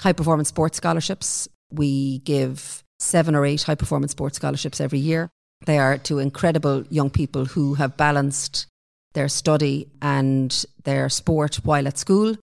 high 0.00 0.12
performance 0.12 0.48
sports 0.48 0.76
scholarships. 0.76 1.48
We 1.72 2.18
give 2.18 2.84
seven 2.98 3.34
or 3.34 3.44
eight 3.44 3.62
high 3.62 3.74
performance 3.74 4.12
sports 4.12 4.36
scholarships 4.36 4.80
every 4.80 4.98
year. 4.98 5.28
They 5.66 5.78
are 5.78 5.98
to 5.98 6.18
incredible 6.18 6.84
young 6.90 7.10
people 7.10 7.44
who 7.44 7.74
have 7.74 7.96
balanced 7.96 8.66
their 9.12 9.28
study 9.28 9.88
and 10.00 10.64
their 10.84 11.08
sport 11.08 11.56
while 11.64 11.86
at 11.88 11.98
school 11.98 12.36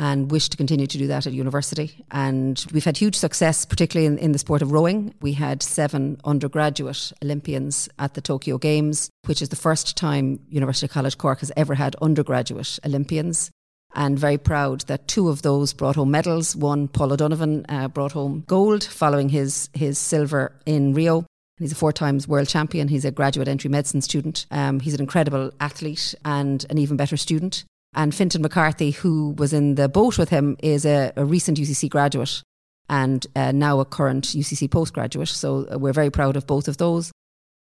and 0.00 0.30
wish 0.30 0.48
to 0.48 0.56
continue 0.56 0.86
to 0.86 0.96
do 0.96 1.06
that 1.08 1.26
at 1.26 1.34
university. 1.34 2.02
And 2.10 2.64
we've 2.72 2.86
had 2.86 2.96
huge 2.96 3.16
success, 3.16 3.66
particularly 3.66 4.06
in, 4.06 4.16
in 4.16 4.32
the 4.32 4.38
sport 4.38 4.62
of 4.62 4.72
rowing. 4.72 5.12
We 5.20 5.34
had 5.34 5.62
seven 5.62 6.18
undergraduate 6.24 7.12
Olympians 7.22 7.86
at 7.98 8.14
the 8.14 8.22
Tokyo 8.22 8.56
Games, 8.56 9.10
which 9.26 9.42
is 9.42 9.50
the 9.50 9.56
first 9.56 9.98
time 9.98 10.40
University 10.48 10.88
College 10.88 11.18
Cork 11.18 11.40
has 11.40 11.52
ever 11.54 11.74
had 11.74 11.96
undergraduate 12.00 12.78
Olympians. 12.82 13.50
And 13.94 14.18
very 14.18 14.38
proud 14.38 14.82
that 14.82 15.06
two 15.06 15.28
of 15.28 15.42
those 15.42 15.74
brought 15.74 15.96
home 15.96 16.10
medals. 16.10 16.56
One, 16.56 16.88
Paul 16.88 17.12
O'Donovan, 17.12 17.66
uh, 17.68 17.88
brought 17.88 18.12
home 18.12 18.44
gold 18.46 18.84
following 18.84 19.28
his, 19.28 19.68
his 19.74 19.98
silver 19.98 20.52
in 20.64 20.94
Rio. 20.94 21.26
He's 21.58 21.72
a 21.72 21.74
four 21.74 21.92
times 21.92 22.26
world 22.26 22.48
champion. 22.48 22.88
He's 22.88 23.04
a 23.04 23.10
graduate 23.10 23.48
entry 23.48 23.68
medicine 23.68 24.00
student. 24.00 24.46
Um, 24.50 24.80
he's 24.80 24.94
an 24.94 25.00
incredible 25.00 25.50
athlete 25.60 26.14
and 26.24 26.64
an 26.70 26.78
even 26.78 26.96
better 26.96 27.18
student. 27.18 27.64
And 27.94 28.14
Fintan 28.14 28.42
McCarthy, 28.42 28.92
who 28.92 29.30
was 29.36 29.52
in 29.52 29.74
the 29.74 29.88
boat 29.88 30.16
with 30.16 30.28
him, 30.28 30.56
is 30.62 30.84
a, 30.84 31.12
a 31.16 31.24
recent 31.24 31.58
UCC 31.58 31.88
graduate 31.90 32.42
and 32.88 33.26
uh, 33.36 33.52
now 33.52 33.80
a 33.80 33.84
current 33.84 34.24
UCC 34.24 34.70
postgraduate. 34.70 35.28
So 35.28 35.66
uh, 35.72 35.78
we're 35.78 35.92
very 35.92 36.10
proud 36.10 36.36
of 36.36 36.46
both 36.46 36.68
of 36.68 36.76
those. 36.76 37.12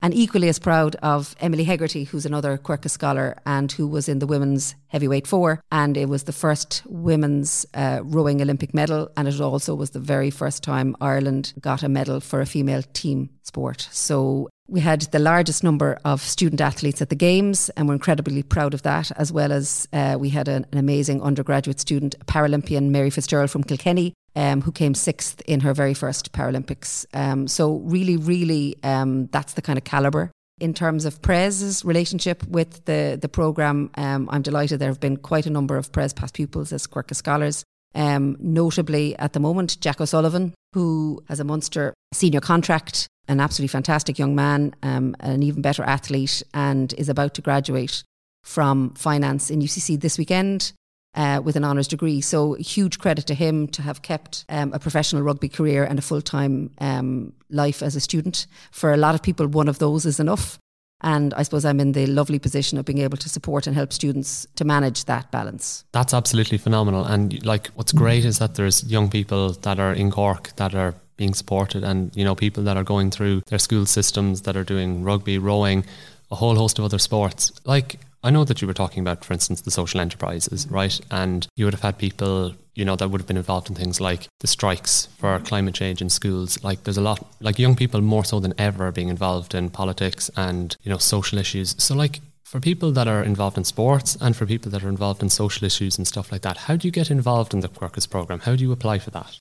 And 0.02 0.14
equally 0.14 0.48
as 0.48 0.60
proud 0.60 0.96
of 0.98 1.36
Emily 1.42 1.66
Hegarty, 1.66 2.06
who's 2.06 2.26
another 2.26 2.58
Quercus 2.58 2.92
scholar 2.92 3.38
and 3.46 3.70
who 3.72 3.86
was 3.86 4.08
in 4.08 4.20
the 4.20 4.28
women's 4.28 4.76
heavyweight 4.88 5.28
four. 5.28 5.60
And 5.72 5.98
it 5.98 6.08
was 6.08 6.24
the 6.24 6.32
first 6.32 6.84
women's 6.86 7.66
uh, 7.74 8.00
rowing 8.04 8.42
Olympic 8.42 8.74
medal. 8.74 9.10
And 9.18 9.28
it 9.28 9.42
also 9.42 9.76
was 9.76 9.90
the 9.90 10.00
very 10.00 10.30
first 10.30 10.64
time 10.64 10.96
Ireland 11.02 11.54
got 11.60 11.84
a 11.84 11.90
medal 11.90 12.22
for 12.22 12.40
a 12.40 12.46
female 12.46 12.84
team 12.94 13.30
sport. 13.44 13.90
So 13.92 14.50
we 14.70 14.80
had 14.80 15.02
the 15.02 15.20
largest 15.20 15.64
number 15.64 16.00
of 16.06 16.22
student 16.22 16.62
athletes 16.62 17.02
at 17.02 17.10
the 17.10 17.16
Games, 17.16 17.70
and 17.72 17.88
we're 17.88 17.96
incredibly 17.96 18.44
proud 18.44 18.74
of 18.74 18.84
that, 18.84 19.12
as 19.18 19.32
well 19.32 19.52
as 19.52 19.88
uh, 19.94 20.16
we 20.20 20.30
had 20.30 20.48
an, 20.48 20.66
an, 20.72 20.78
amazing 20.78 21.22
undergraduate 21.22 21.80
student, 21.80 22.16
Paralympian 22.28 22.90
Mary 22.90 23.10
Fitzgerald 23.10 23.50
from 23.50 23.64
Kilkenny, 23.64 24.14
um, 24.36 24.62
who 24.62 24.72
came 24.72 24.94
sixth 24.94 25.42
in 25.42 25.62
her 25.62 25.74
very 25.74 25.94
first 25.94 26.32
Paralympics. 26.32 27.06
Um, 27.14 27.48
so, 27.48 27.78
really, 27.78 28.18
really, 28.18 28.76
um, 28.84 29.28
that's 29.28 29.54
the 29.54 29.62
kind 29.62 29.78
of 29.78 29.84
calibre. 29.84 30.32
In 30.60 30.74
terms 30.74 31.06
of 31.06 31.22
Pres's 31.22 31.84
relationship 31.86 32.46
with 32.48 32.84
the, 32.86 33.18
the 33.20 33.30
programme, 33.30 33.90
um, 33.96 34.30
I'm 34.32 34.42
delighted 34.42 34.80
there 34.80 34.90
have 34.90 35.00
been 35.00 35.18
quite 35.18 35.46
a 35.46 35.50
number 35.50 35.78
of 35.78 35.92
Pres 35.92 36.14
past 36.14 36.36
pupils 36.36 36.74
as 36.74 36.86
Quercus 36.86 37.16
scholars. 37.16 37.64
Um, 37.96 38.38
notably 38.40 39.18
at 39.18 39.34
the 39.34 39.40
moment, 39.40 39.82
Jack 39.82 40.00
O'Sullivan, 40.00 40.54
who 40.74 41.24
has 41.28 41.40
a 41.40 41.44
Munster 41.44 41.94
senior 42.14 42.40
contract 42.40 43.08
an 43.30 43.40
absolutely 43.40 43.70
fantastic 43.70 44.20
young 44.20 44.36
man, 44.36 44.74
um, 44.82 45.16
an 45.20 45.44
even 45.44 45.62
better 45.62 45.84
athlete, 45.84 46.44
and 46.54 46.94
is 46.94 47.08
about 47.08 47.36
to 47.36 47.42
graduate 47.42 48.04
from 48.44 48.90
finance 48.96 49.50
in 49.50 49.62
UCC 49.62 50.02
this 50.02 50.18
weekend. 50.18 50.74
Uh, 51.16 51.42
with 51.44 51.56
an 51.56 51.64
honours 51.64 51.88
degree. 51.88 52.22
So, 52.22 52.54
huge 52.54 53.00
credit 53.00 53.26
to 53.26 53.34
him 53.34 53.68
to 53.70 53.82
have 53.82 54.04
kept 54.04 54.46
um, 54.48 54.72
a 54.74 54.80
professional 54.80 55.24
rugby 55.24 55.50
career 55.50 55.84
and 55.84 55.98
a 55.98 56.04
full 56.04 56.22
time 56.22 56.70
um, 56.78 57.34
life 57.50 57.82
as 57.82 57.96
a 57.96 58.00
student. 58.00 58.46
For 58.70 58.94
a 58.94 58.98
lot 58.98 59.16
of 59.16 59.24
people, 59.24 59.48
one 59.48 59.68
of 59.68 59.80
those 59.80 60.06
is 60.06 60.20
enough. 60.20 60.60
And 61.02 61.34
I 61.34 61.44
suppose 61.44 61.64
I'm 61.64 61.80
in 61.80 61.94
the 61.94 62.08
lovely 62.08 62.40
position 62.40 62.78
of 62.78 62.86
being 62.86 63.00
able 63.00 63.18
to 63.18 63.30
support 63.30 63.68
and 63.68 63.76
help 63.76 63.94
students 63.94 64.48
to 64.56 64.66
manage 64.66 65.06
that 65.06 65.32
balance. 65.32 65.86
That's 65.94 66.14
absolutely 66.14 66.58
phenomenal. 66.58 67.06
And 67.06 67.46
like, 67.46 67.68
what's 67.76 67.94
great 67.94 68.26
is 68.26 68.40
that 68.40 68.56
there's 68.56 68.84
young 68.84 69.10
people 69.10 69.54
that 69.54 69.80
are 69.80 69.94
in 69.94 70.12
Cork 70.12 70.56
that 70.58 70.76
are 70.76 70.96
being 71.20 71.34
supported 71.34 71.84
and 71.84 72.16
you 72.16 72.24
know 72.24 72.34
people 72.34 72.64
that 72.64 72.78
are 72.78 72.84
going 72.84 73.12
through 73.12 73.42
their 73.48 73.60
school 73.60 73.86
systems 73.86 74.44
that 74.44 74.56
are 74.56 74.64
doing 74.64 75.04
rugby 75.04 75.38
rowing 75.38 75.84
a 76.32 76.36
whole 76.36 76.56
host 76.56 76.80
of 76.80 76.86
other 76.86 76.98
sports 76.98 77.52
like 77.66 78.00
I 78.24 78.32
know 78.32 78.44
that 78.44 78.62
you 78.62 78.68
were 78.68 78.74
talking 78.74 79.02
about, 79.02 79.24
for 79.24 79.34
instance, 79.34 79.62
the 79.62 79.72
social 79.72 80.02
enterprises, 80.02 80.68
right? 80.70 81.00
And 81.10 81.48
you 81.56 81.66
would 81.66 81.74
have 81.74 81.84
had 81.84 81.98
people, 81.98 82.54
you 82.76 82.84
know, 82.84 82.96
that 82.98 83.10
would 83.10 83.22
have 83.22 83.28
been 83.28 83.38
involved 83.38 83.70
in 83.70 83.76
things 83.76 84.02
like 84.02 84.28
the 84.42 84.48
strikes 84.48 85.08
for 85.18 85.40
climate 85.40 85.76
change 85.76 86.02
in 86.02 86.10
schools. 86.10 86.62
Like, 86.64 86.84
there's 86.84 86.98
a 86.98 87.02
lot, 87.02 87.26
like, 87.40 87.58
young 87.58 87.76
people 87.76 88.02
more 88.02 88.26
so 88.26 88.40
than 88.40 88.54
ever 88.58 88.92
being 88.92 89.10
involved 89.10 89.56
in 89.56 89.70
politics 89.70 90.30
and, 90.36 90.76
you 90.84 90.90
know, 90.90 90.98
social 90.98 91.38
issues. 91.38 91.76
So, 91.78 91.96
like, 91.96 92.20
for 92.44 92.60
people 92.60 92.92
that 92.92 93.08
are 93.08 93.24
involved 93.24 93.58
in 93.58 93.64
sports 93.64 94.18
and 94.20 94.36
for 94.36 94.46
people 94.46 94.72
that 94.72 94.84
are 94.84 94.90
involved 94.90 95.22
in 95.22 95.30
social 95.30 95.66
issues 95.66 95.98
and 95.98 96.08
stuff 96.08 96.32
like 96.32 96.42
that, 96.42 96.58
how 96.58 96.76
do 96.76 96.88
you 96.88 96.92
get 96.92 97.12
involved 97.12 97.54
in 97.54 97.62
the 97.62 97.70
Quercus 97.70 98.10
program? 98.10 98.40
How 98.40 98.56
do 98.56 98.64
you 98.64 98.72
apply 98.72 99.00
for 99.00 99.12
that? 99.12 99.38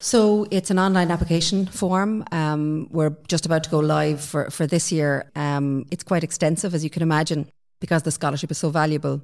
So 0.00 0.46
it's 0.50 0.70
an 0.70 0.78
online 0.78 1.10
application 1.10 1.66
form. 1.66 2.22
Um, 2.30 2.86
we're 2.90 3.16
just 3.28 3.46
about 3.46 3.64
to 3.64 3.70
go 3.70 3.78
live 3.78 4.20
for, 4.20 4.50
for 4.50 4.66
this 4.66 4.92
year. 4.92 5.30
Um, 5.34 5.86
it's 5.90 6.04
quite 6.04 6.22
extensive, 6.22 6.74
as 6.74 6.84
you 6.84 6.90
can 6.90 7.02
imagine, 7.02 7.48
because 7.80 8.02
the 8.02 8.10
scholarship 8.10 8.50
is 8.50 8.58
so 8.58 8.70
valuable. 8.70 9.22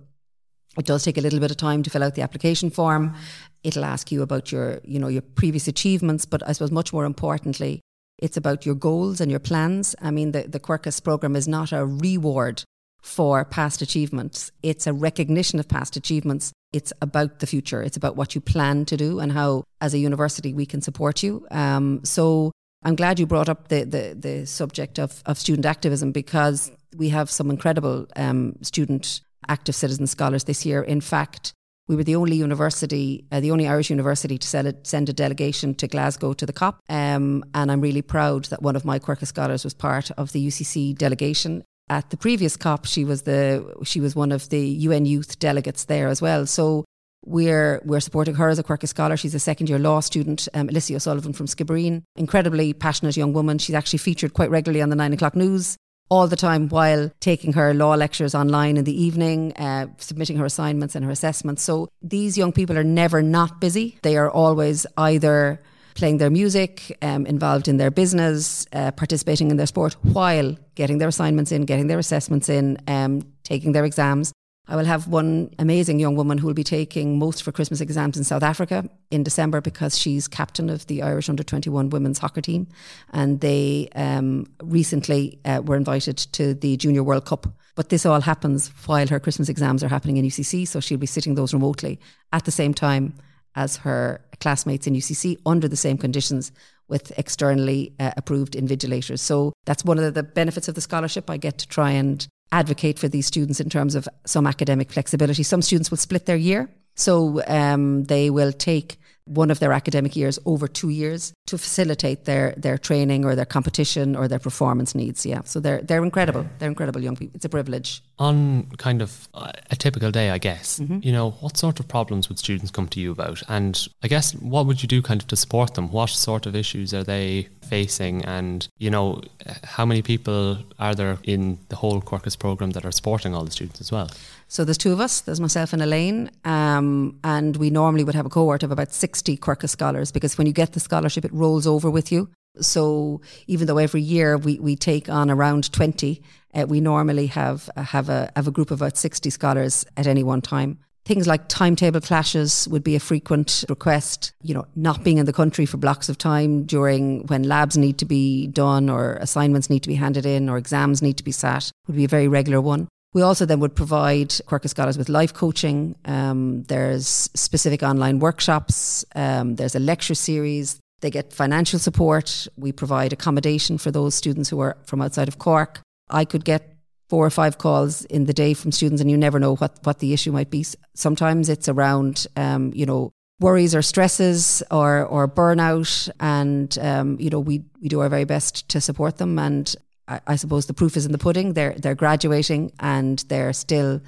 It 0.79 0.87
does 0.87 1.05
take 1.05 1.19
a 1.19 1.21
little 1.21 1.41
bit 1.41 1.51
of 1.51 1.57
time 1.57 1.83
to 1.83 1.91
fill 1.91 2.03
out 2.03 2.15
the 2.15 2.23
application 2.23 2.71
form. 2.71 3.15
It'll 3.63 3.85
ask 3.85 4.11
you 4.11 4.23
about 4.23 4.51
your, 4.51 4.81
you 4.85 4.99
know, 4.99 5.09
your 5.09 5.23
previous 5.23 5.69
achievements, 5.69 6.25
but 6.25 6.43
I 6.49 6.53
suppose 6.53 6.71
much 6.71 6.93
more 6.93 7.05
importantly, 7.05 7.81
it's 8.19 8.37
about 8.37 8.65
your 8.65 8.75
goals 8.75 9.21
and 9.21 9.31
your 9.31 9.41
plans. 9.41 9.95
I 10.01 10.11
mean, 10.11 10.33
the, 10.33 10.43
the 10.43 10.61
Quercus 10.61 11.03
program 11.03 11.37
is 11.37 11.47
not 11.47 11.73
a 11.73 11.85
reward 11.85 12.65
for 13.03 13.45
past 13.45 13.83
achievements. 13.83 14.51
It's 14.63 14.87
a 14.87 14.93
recognition 14.93 15.59
of 15.59 15.69
past 15.69 15.97
achievements. 15.97 16.53
It's 16.73 16.93
about 17.03 17.41
the 17.41 17.47
future. 17.47 17.83
It's 17.83 17.97
about 17.97 18.17
what 18.17 18.35
you 18.35 18.41
plan 18.41 18.85
to 18.87 18.97
do 18.97 19.19
and 19.19 19.33
how, 19.33 19.65
as 19.81 19.93
a 19.93 19.99
university, 19.99 20.55
we 20.55 20.67
can 20.67 20.81
support 20.81 21.23
you. 21.23 21.47
Um, 21.51 22.05
so 22.05 22.53
I'm 22.85 22.95
glad 22.95 23.19
you 23.19 23.27
brought 23.27 23.49
up 23.49 23.69
the, 23.69 23.85
the, 23.85 24.17
the 24.19 24.47
subject 24.47 24.99
of, 24.99 25.23
of 25.27 25.39
student 25.39 25.67
activism 25.67 26.13
because 26.13 26.71
we 26.97 27.09
have 27.11 27.31
some 27.31 27.51
incredible 27.51 28.07
um, 28.17 28.57
student 28.63 29.21
active 29.49 29.75
citizen 29.75 30.07
scholars 30.07 30.45
this 30.45 30.65
year. 30.65 30.83
In 30.83 31.01
fact, 31.01 31.53
we 31.89 31.97
were 31.97 32.05
the 32.05 32.17
only 32.17 32.37
university, 32.37 33.25
uh, 33.33 33.41
the 33.41 33.51
only 33.51 33.67
Irish 33.67 33.91
university 33.91 34.39
to 34.39 34.47
send 34.83 35.09
a, 35.09 35.13
delegation 35.13 35.75
to 35.75 35.89
Glasgow 35.89 36.33
to 36.35 36.47
the 36.47 36.53
COP. 36.53 36.81
Um, 36.89 37.45
and 37.55 37.73
I'm 37.73 37.81
really 37.81 38.03
proud 38.03 38.47
that 38.47 38.63
one 38.63 38.77
of 38.77 38.85
my 38.85 38.99
Quercus 38.99 39.29
scholars 39.29 39.65
was 39.65 39.75
part 39.75 40.11
of 40.13 40.33
the 40.33 40.47
UCC 40.47 40.97
delegation. 40.97 41.65
at 41.89 42.11
the 42.11 42.17
previous 42.17 42.57
COP, 42.57 42.87
she 42.87 43.05
was 43.05 43.23
the 43.23 43.75
she 43.85 44.01
was 44.01 44.15
one 44.15 44.33
of 44.33 44.49
the 44.49 44.65
UN 44.89 45.05
Youth 45.05 45.39
delegates 45.39 45.85
there 45.85 46.09
as 46.09 46.23
well. 46.23 46.47
So 46.47 46.85
we're 47.27 47.83
we're 47.85 48.01
supporting 48.01 48.37
her 48.37 48.49
as 48.49 48.59
a 48.59 48.63
Quercus 48.63 48.89
Scholar. 48.89 49.17
She's 49.17 49.35
a 49.35 49.41
second 49.41 49.69
year 49.69 49.79
law 49.79 50.01
student, 50.01 50.49
um, 50.55 50.69
Alicia 50.69 50.95
O'Sullivan 50.95 51.33
from 51.33 51.47
Skibbereen. 51.47 52.03
Incredibly 52.17 52.73
passionate 52.73 53.17
young 53.17 53.33
woman. 53.33 53.59
She's 53.59 53.75
actually 53.75 53.99
featured 53.99 54.33
quite 54.33 54.51
regularly 54.51 54.83
on 54.83 54.89
the 54.91 54.97
nine 54.97 55.13
o'clock 55.13 55.35
news 55.37 55.77
all 56.13 56.29
the 56.29 56.37
time 56.37 56.69
while 56.69 57.11
taking 57.21 57.55
her 57.55 57.73
law 57.73 57.95
lectures 57.95 58.35
online 58.35 58.77
in 58.77 58.85
the 58.85 59.03
evening, 59.07 59.55
uh, 59.55 59.87
submitting 59.97 60.37
her 60.37 60.45
assignments 60.45 60.95
and 60.95 61.03
her 61.07 61.11
assessments. 61.11 61.63
So 61.63 61.89
these 62.03 62.37
young 62.37 62.53
people 62.53 62.77
are 62.77 62.85
never 62.85 63.23
not 63.23 63.63
busy. 63.63 63.97
They 64.03 64.19
are 64.19 64.31
always 64.31 64.85
either 64.99 65.63
playing 65.95 66.19
their 66.19 66.29
music, 66.29 66.99
um, 67.01 67.25
involved 67.25 67.67
in 67.67 67.79
their 67.79 67.91
business, 67.91 68.67
uh, 68.75 68.91
participating 68.91 69.51
in 69.51 69.57
their 69.57 69.67
sport 69.67 69.97
while 70.03 70.55
getting 70.75 70.99
their 70.99 71.09
assignments 71.09 71.51
in, 71.51 71.63
getting 71.63 71.87
their 71.87 71.99
assessments 71.99 72.51
in, 72.51 72.77
um, 72.89 73.23
taking 73.43 73.73
their 73.73 73.87
exams. 73.87 74.33
I 74.73 74.77
will 74.77 74.87
have 74.87 75.07
one 75.07 75.51
amazing 75.59 76.01
young 76.01 76.17
woman 76.17 76.39
who 76.39 76.47
will 76.47 76.55
be 76.55 76.65
taking 76.65 77.19
most 77.19 77.41
of 77.41 77.47
her 77.47 77.53
Christmas 77.53 77.83
exams 77.83 78.17
in 78.17 78.25
South 78.25 78.43
Africa 78.43 78.89
in 79.11 79.23
December 79.23 79.61
because 79.61 79.99
she's 79.99 80.27
captain 80.27 80.71
of 80.71 80.87
the 80.87 81.03
Irish 81.03 81.29
under 81.29 81.43
21 81.43 81.91
women's 81.91 82.19
hockey 82.19 82.41
team. 82.41 82.67
And 83.13 83.43
they 83.43 83.91
um, 83.95 84.47
recently 84.63 85.39
uh, 85.45 85.61
were 85.63 85.77
invited 85.77 86.17
to 86.17 86.55
the 86.55 86.79
Junior 86.79 87.03
World 87.03 87.27
Cup. 87.27 87.49
But 87.75 87.91
this 87.91 88.07
all 88.07 88.23
happens 88.23 88.69
while 88.87 89.07
her 89.09 89.21
Christmas 89.21 89.51
exams 89.51 89.85
are 89.85 89.89
happening 89.89 90.17
in 90.17 90.25
UCC. 90.25 90.67
So 90.67 90.81
she'll 90.81 90.97
be 90.97 91.07
sitting 91.07 91.35
those 91.35 91.53
remotely 91.53 92.01
at 92.33 92.47
the 92.47 92.51
same 92.51 92.73
time 92.73 93.13
as 93.55 93.77
her 93.77 94.23
classmates 94.41 94.87
in 94.87 94.95
UCC 94.95 95.37
under 95.45 95.69
the 95.69 95.77
same 95.77 95.99
conditions 95.99 96.51
with 96.89 97.13
externally 97.19 97.93
uh, 98.01 98.13
approved 98.17 98.55
invigilators. 98.55 99.19
So 99.19 99.53
that's 99.67 99.85
one 99.85 99.99
of 99.99 100.15
the 100.15 100.23
benefits 100.23 100.67
of 100.67 100.77
the 100.77 100.81
scholarship. 100.81 101.29
I 101.29 101.37
get 101.37 101.59
to 101.59 101.69
try 101.69 101.91
and 101.91 102.27
advocate 102.53 102.99
for 102.99 103.09
these 103.09 103.27
students 103.27 103.61
in 103.61 103.69
terms 103.69 103.95
of 103.95 104.09
some 104.27 104.47
academic 104.47 104.93
flexibility. 104.93 105.43
Some 105.43 105.63
students 105.63 105.91
will 105.91 105.99
split 105.99 106.27
their 106.27 106.37
year. 106.37 106.69
So 106.95 107.43
um, 107.47 108.05
they 108.05 108.31
will 108.31 108.53
take 108.53 108.99
one 109.25 109.51
of 109.51 109.59
their 109.59 109.73
academic 109.73 110.17
years 110.17 110.39
over 110.45 110.67
two 110.67 110.89
years 110.89 111.33
to 111.47 111.59
facilitate 111.59 112.25
their 112.25 112.55
their 112.57 112.79
training 112.79 113.25
or 113.25 113.35
their 113.35 113.45
competition 113.47 114.17
or 114.17 114.29
their 114.29 114.39
performance 114.39 114.95
needs. 114.95 115.25
Yeah, 115.25 115.43
so 115.45 115.61
they're 115.61 115.83
they're 115.83 116.03
incredible. 116.03 116.47
They're 116.59 116.69
incredible 116.69 117.03
young 117.03 117.17
people. 117.17 117.37
It's 117.37 117.45
a 117.45 117.49
privilege. 117.49 118.03
On 118.19 118.65
kind 118.79 119.03
of 119.03 119.29
a 119.35 119.77
typical 119.77 120.11
day, 120.11 120.31
I 120.31 120.39
guess. 120.39 120.79
Mm-hmm. 120.79 121.01
You 121.03 121.13
know, 121.13 121.31
what 121.41 121.57
sort 121.57 121.81
of 121.81 121.89
problems 121.89 122.29
would 122.29 122.39
students 122.39 122.71
come 122.71 122.89
to 122.89 123.01
you 123.01 123.13
about? 123.13 123.43
And 123.49 123.89
I 124.03 124.09
guess 124.09 124.33
what 124.35 124.67
would 124.67 124.83
you 124.83 124.89
do 124.89 125.03
kind 125.03 125.21
of 125.21 125.29
to 125.29 125.37
support 125.37 125.75
them? 125.75 125.91
What 125.91 126.11
sort 126.11 126.47
of 126.47 126.55
issues 126.55 126.95
are 126.95 127.05
they 127.05 127.49
facing? 127.63 128.25
And 128.25 128.69
you 128.79 128.91
know, 128.91 129.23
how 129.65 129.85
many 129.85 130.03
people 130.03 130.59
are 130.79 130.95
there 130.95 131.19
in 131.25 131.59
the 131.69 131.77
whole 131.77 132.01
Quercus 132.01 132.39
program 132.39 132.71
that 132.71 132.85
are 132.85 132.93
supporting 132.93 133.35
all 133.35 133.45
the 133.45 133.51
students 133.51 133.81
as 133.81 133.93
well? 133.93 134.11
So 134.53 134.67
there's 134.67 134.77
two 134.77 134.93
of 134.93 135.01
us. 135.01 135.23
There's 135.23 135.41
myself 135.41 135.73
and 135.73 135.81
Elaine, 135.81 136.31
um, 136.45 137.19
and 137.25 137.57
we 137.57 137.71
normally 137.71 138.05
would 138.05 138.15
have 138.15 138.27
a 138.27 138.29
cohort 138.29 138.63
of 138.63 138.71
about 138.71 138.93
60 138.93 139.39
Quercus 139.39 139.71
scholars 139.71 140.13
because 140.13 140.37
when 140.37 140.47
you 140.47 140.53
get 140.53 140.75
the 140.75 140.81
scholarship, 140.81 141.25
it 141.25 141.33
rolls 141.33 141.67
over 141.67 141.91
with 141.91 142.13
you. 142.13 142.29
So 142.61 143.23
even 143.47 143.67
though 143.67 143.79
every 143.79 144.03
year 144.03 144.37
we, 144.37 144.59
we 144.59 144.77
take 144.77 145.09
on 145.09 145.31
around 145.31 145.73
20, 145.73 146.21
uh, 146.53 146.67
we 146.69 146.83
normally 146.83 147.29
have 147.29 147.71
have 147.79 148.11
a 148.11 148.31
have 148.37 148.47
a 148.47 148.51
group 148.51 148.71
of 148.71 148.83
about 148.83 148.99
60 148.99 149.31
scholars 149.31 149.87
at 149.97 150.07
any 150.07 150.23
one 150.23 150.43
time. 150.43 150.81
Things 151.07 151.27
like 151.27 151.49
timetable 151.49 152.03
clashes 152.03 152.69
would 152.69 152.85
be 152.85 152.95
a 152.95 153.01
frequent 153.01 153.65
request. 153.71 154.35
You 154.43 154.53
know, 154.53 154.67
not 154.77 155.03
being 155.03 155.17
in 155.17 155.25
the 155.25 155.33
country 155.33 155.65
for 155.65 155.79
blocks 155.79 156.11
of 156.11 156.19
time 156.19 156.65
during 156.65 157.27
when 157.29 157.45
labs 157.45 157.79
need 157.79 157.97
to 158.01 158.05
be 158.05 158.49
done 158.49 158.91
or 158.91 159.15
assignments 159.15 159.71
need 159.71 159.83
to 159.85 159.89
be 159.89 159.95
handed 159.95 160.27
in 160.27 160.51
or 160.51 160.59
exams 160.59 161.01
need 161.01 161.17
to 161.17 161.25
be 161.25 161.33
sat 161.33 161.71
would 161.87 161.97
be 161.97 162.05
a 162.05 162.09
very 162.09 162.29
regular 162.29 162.61
one. 162.61 162.87
We 163.15 163.23
also 163.23 163.45
then 163.45 163.61
would 163.61 163.75
provide 163.75 164.29
Quercus 164.29 164.71
Scholars 164.71 164.97
with 164.97 165.09
life 165.09 165.35
coaching. 165.35 165.97
Um, 166.05 166.63
there's 166.65 167.07
specific 167.35 167.83
online 167.83 168.21
workshops. 168.21 169.05
Um, 169.15 169.57
there's 169.57 169.75
a 169.75 169.81
lecture 169.81 170.15
series. 170.15 170.81
They 171.03 171.11
get 171.11 171.33
financial 171.33 171.79
support. 171.79 172.49
We 172.57 172.73
provide 172.73 173.13
accommodation 173.13 173.77
for 173.77 173.91
those 173.91 174.15
students 174.15 174.49
who 174.49 174.61
are 174.61 174.79
from 174.87 175.03
outside 175.03 175.29
of 175.29 175.39
Cork. 175.39 175.81
I 176.09 176.25
could 176.25 176.45
get 176.45 176.77
four 177.11 177.27
or 177.27 177.31
five 177.31 177.59
calls 177.59 178.07
in 178.07 178.25
the 178.25 178.33
day 178.33 178.55
from 178.55 178.73
students, 178.73 179.03
and 179.03 179.11
you 179.11 179.19
never 179.19 179.39
know 179.39 179.57
what, 179.57 179.79
what 179.83 179.99
the 179.99 180.15
issue 180.15 180.33
might 180.33 180.51
be. 180.51 180.65
Sometimes 180.95 181.51
it's 181.51 181.69
around, 181.69 182.27
um, 182.37 182.73
you 182.75 182.87
know, 182.87 183.13
worries 183.41 183.75
or 183.75 183.83
stresses 183.83 184.63
or 184.71 185.05
or 185.05 185.29
burnout, 185.29 186.09
and 186.21 186.79
um, 186.79 187.19
you 187.21 187.29
know, 187.29 187.41
we 187.41 187.65
we 187.83 187.89
do 187.89 188.01
our 188.01 188.09
very 188.09 188.25
best 188.25 188.69
to 188.71 188.81
support 188.81 189.19
them. 189.19 189.39
And 189.39 189.75
I, 190.09 190.21
I 190.27 190.37
suppose 190.37 190.67
the 190.67 190.75
proof 190.75 190.97
is 190.97 191.07
in 191.07 191.13
the 191.13 191.19
pudding. 191.19 191.55
They're 191.55 191.75
they're 191.75 191.95
graduating 191.95 192.73
and 192.81 193.19
they're 193.29 193.53
still 193.53 194.01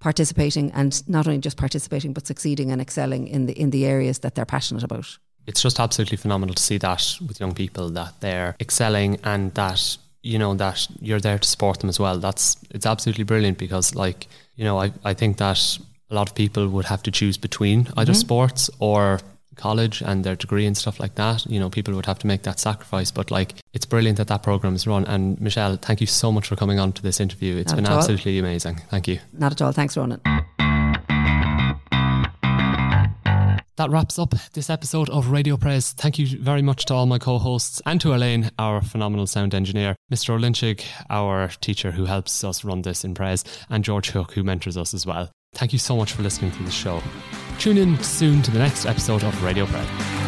participating, 0.00 0.72
and 0.72 1.08
not 1.08 1.26
only 1.26 1.38
just 1.38 1.56
participating 1.56 2.12
but 2.12 2.26
succeeding 2.26 2.70
and 2.72 2.80
excelling 2.80 3.28
in 3.28 3.46
the 3.46 3.52
in 3.52 3.70
the 3.70 3.86
areas 3.86 4.20
that 4.20 4.34
they're 4.34 4.46
passionate 4.46 4.82
about. 4.82 5.18
It's 5.46 5.62
just 5.62 5.80
absolutely 5.80 6.16
phenomenal 6.16 6.54
to 6.54 6.62
see 6.62 6.78
that 6.78 7.16
with 7.26 7.40
young 7.40 7.54
people 7.54 7.90
that 7.90 8.20
they're 8.20 8.54
excelling 8.60 9.18
and 9.24 9.52
that 9.54 9.96
you 10.22 10.38
know 10.38 10.54
that 10.54 10.86
you're 11.00 11.20
there 11.20 11.38
to 11.38 11.48
support 11.48 11.80
them 11.80 11.88
as 11.88 11.98
well. 11.98 12.18
That's 12.18 12.56
it's 12.70 12.86
absolutely 12.86 13.24
brilliant 13.24 13.58
because 13.58 13.94
like 13.94 14.28
you 14.56 14.64
know 14.64 14.78
I 14.78 14.92
I 15.04 15.14
think 15.14 15.38
that 15.38 15.78
a 16.10 16.14
lot 16.14 16.28
of 16.28 16.34
people 16.34 16.68
would 16.68 16.84
have 16.86 17.02
to 17.04 17.10
choose 17.10 17.38
between 17.38 17.88
either 17.96 18.12
mm-hmm. 18.12 18.20
sports 18.20 18.70
or 18.78 19.20
college 19.56 20.02
and 20.02 20.24
their 20.24 20.36
degree 20.36 20.66
and 20.66 20.76
stuff 20.76 21.00
like 21.00 21.14
that, 21.16 21.46
you 21.46 21.58
know, 21.60 21.70
people 21.70 21.94
would 21.94 22.06
have 22.06 22.18
to 22.20 22.26
make 22.26 22.42
that 22.42 22.58
sacrifice. 22.58 23.10
But 23.10 23.30
like, 23.30 23.54
it's 23.72 23.86
brilliant 23.86 24.18
that 24.18 24.28
that 24.28 24.42
program 24.42 24.74
is 24.74 24.86
run. 24.86 25.04
And 25.06 25.40
Michelle, 25.40 25.76
thank 25.76 26.00
you 26.00 26.06
so 26.06 26.32
much 26.32 26.48
for 26.48 26.56
coming 26.56 26.78
on 26.78 26.92
to 26.92 27.02
this 27.02 27.20
interview. 27.20 27.56
It's 27.56 27.72
Not 27.72 27.76
been 27.76 27.86
absolutely 27.86 28.38
amazing. 28.38 28.80
Thank 28.90 29.08
you. 29.08 29.18
Not 29.32 29.52
at 29.52 29.62
all. 29.62 29.72
Thanks, 29.72 29.96
Ronan. 29.96 30.20
That 33.76 33.90
wraps 33.90 34.18
up 34.18 34.34
this 34.52 34.68
episode 34.68 35.08
of 35.08 35.30
Radio 35.30 35.56
Pres. 35.56 35.92
Thank 35.92 36.18
you 36.18 36.38
very 36.38 36.60
much 36.60 36.84
to 36.84 36.94
all 36.94 37.06
my 37.06 37.18
co 37.18 37.38
hosts 37.38 37.80
and 37.86 38.00
to 38.02 38.14
Elaine, 38.14 38.50
our 38.58 38.82
phenomenal 38.82 39.26
sound 39.26 39.54
engineer, 39.54 39.96
Mr. 40.12 40.38
Olinchig, 40.38 40.84
our 41.08 41.48
teacher 41.48 41.90
who 41.90 42.04
helps 42.04 42.44
us 42.44 42.64
run 42.64 42.82
this 42.82 43.02
in 43.02 43.14
Pres, 43.14 43.44
and 43.70 43.82
George 43.82 44.10
Hook, 44.10 44.32
who 44.34 44.44
mentors 44.44 44.76
us 44.76 44.92
as 44.92 45.06
well. 45.06 45.30
Thank 45.54 45.72
you 45.72 45.78
so 45.78 45.96
much 45.96 46.12
for 46.12 46.22
listening 46.22 46.52
to 46.52 46.62
the 46.62 46.70
show. 46.70 47.02
Tune 47.58 47.78
in 47.78 48.02
soon 48.02 48.42
to 48.42 48.50
the 48.50 48.58
next 48.58 48.86
episode 48.86 49.24
of 49.24 49.42
Radio 49.42 49.66
Pres. 49.66 50.21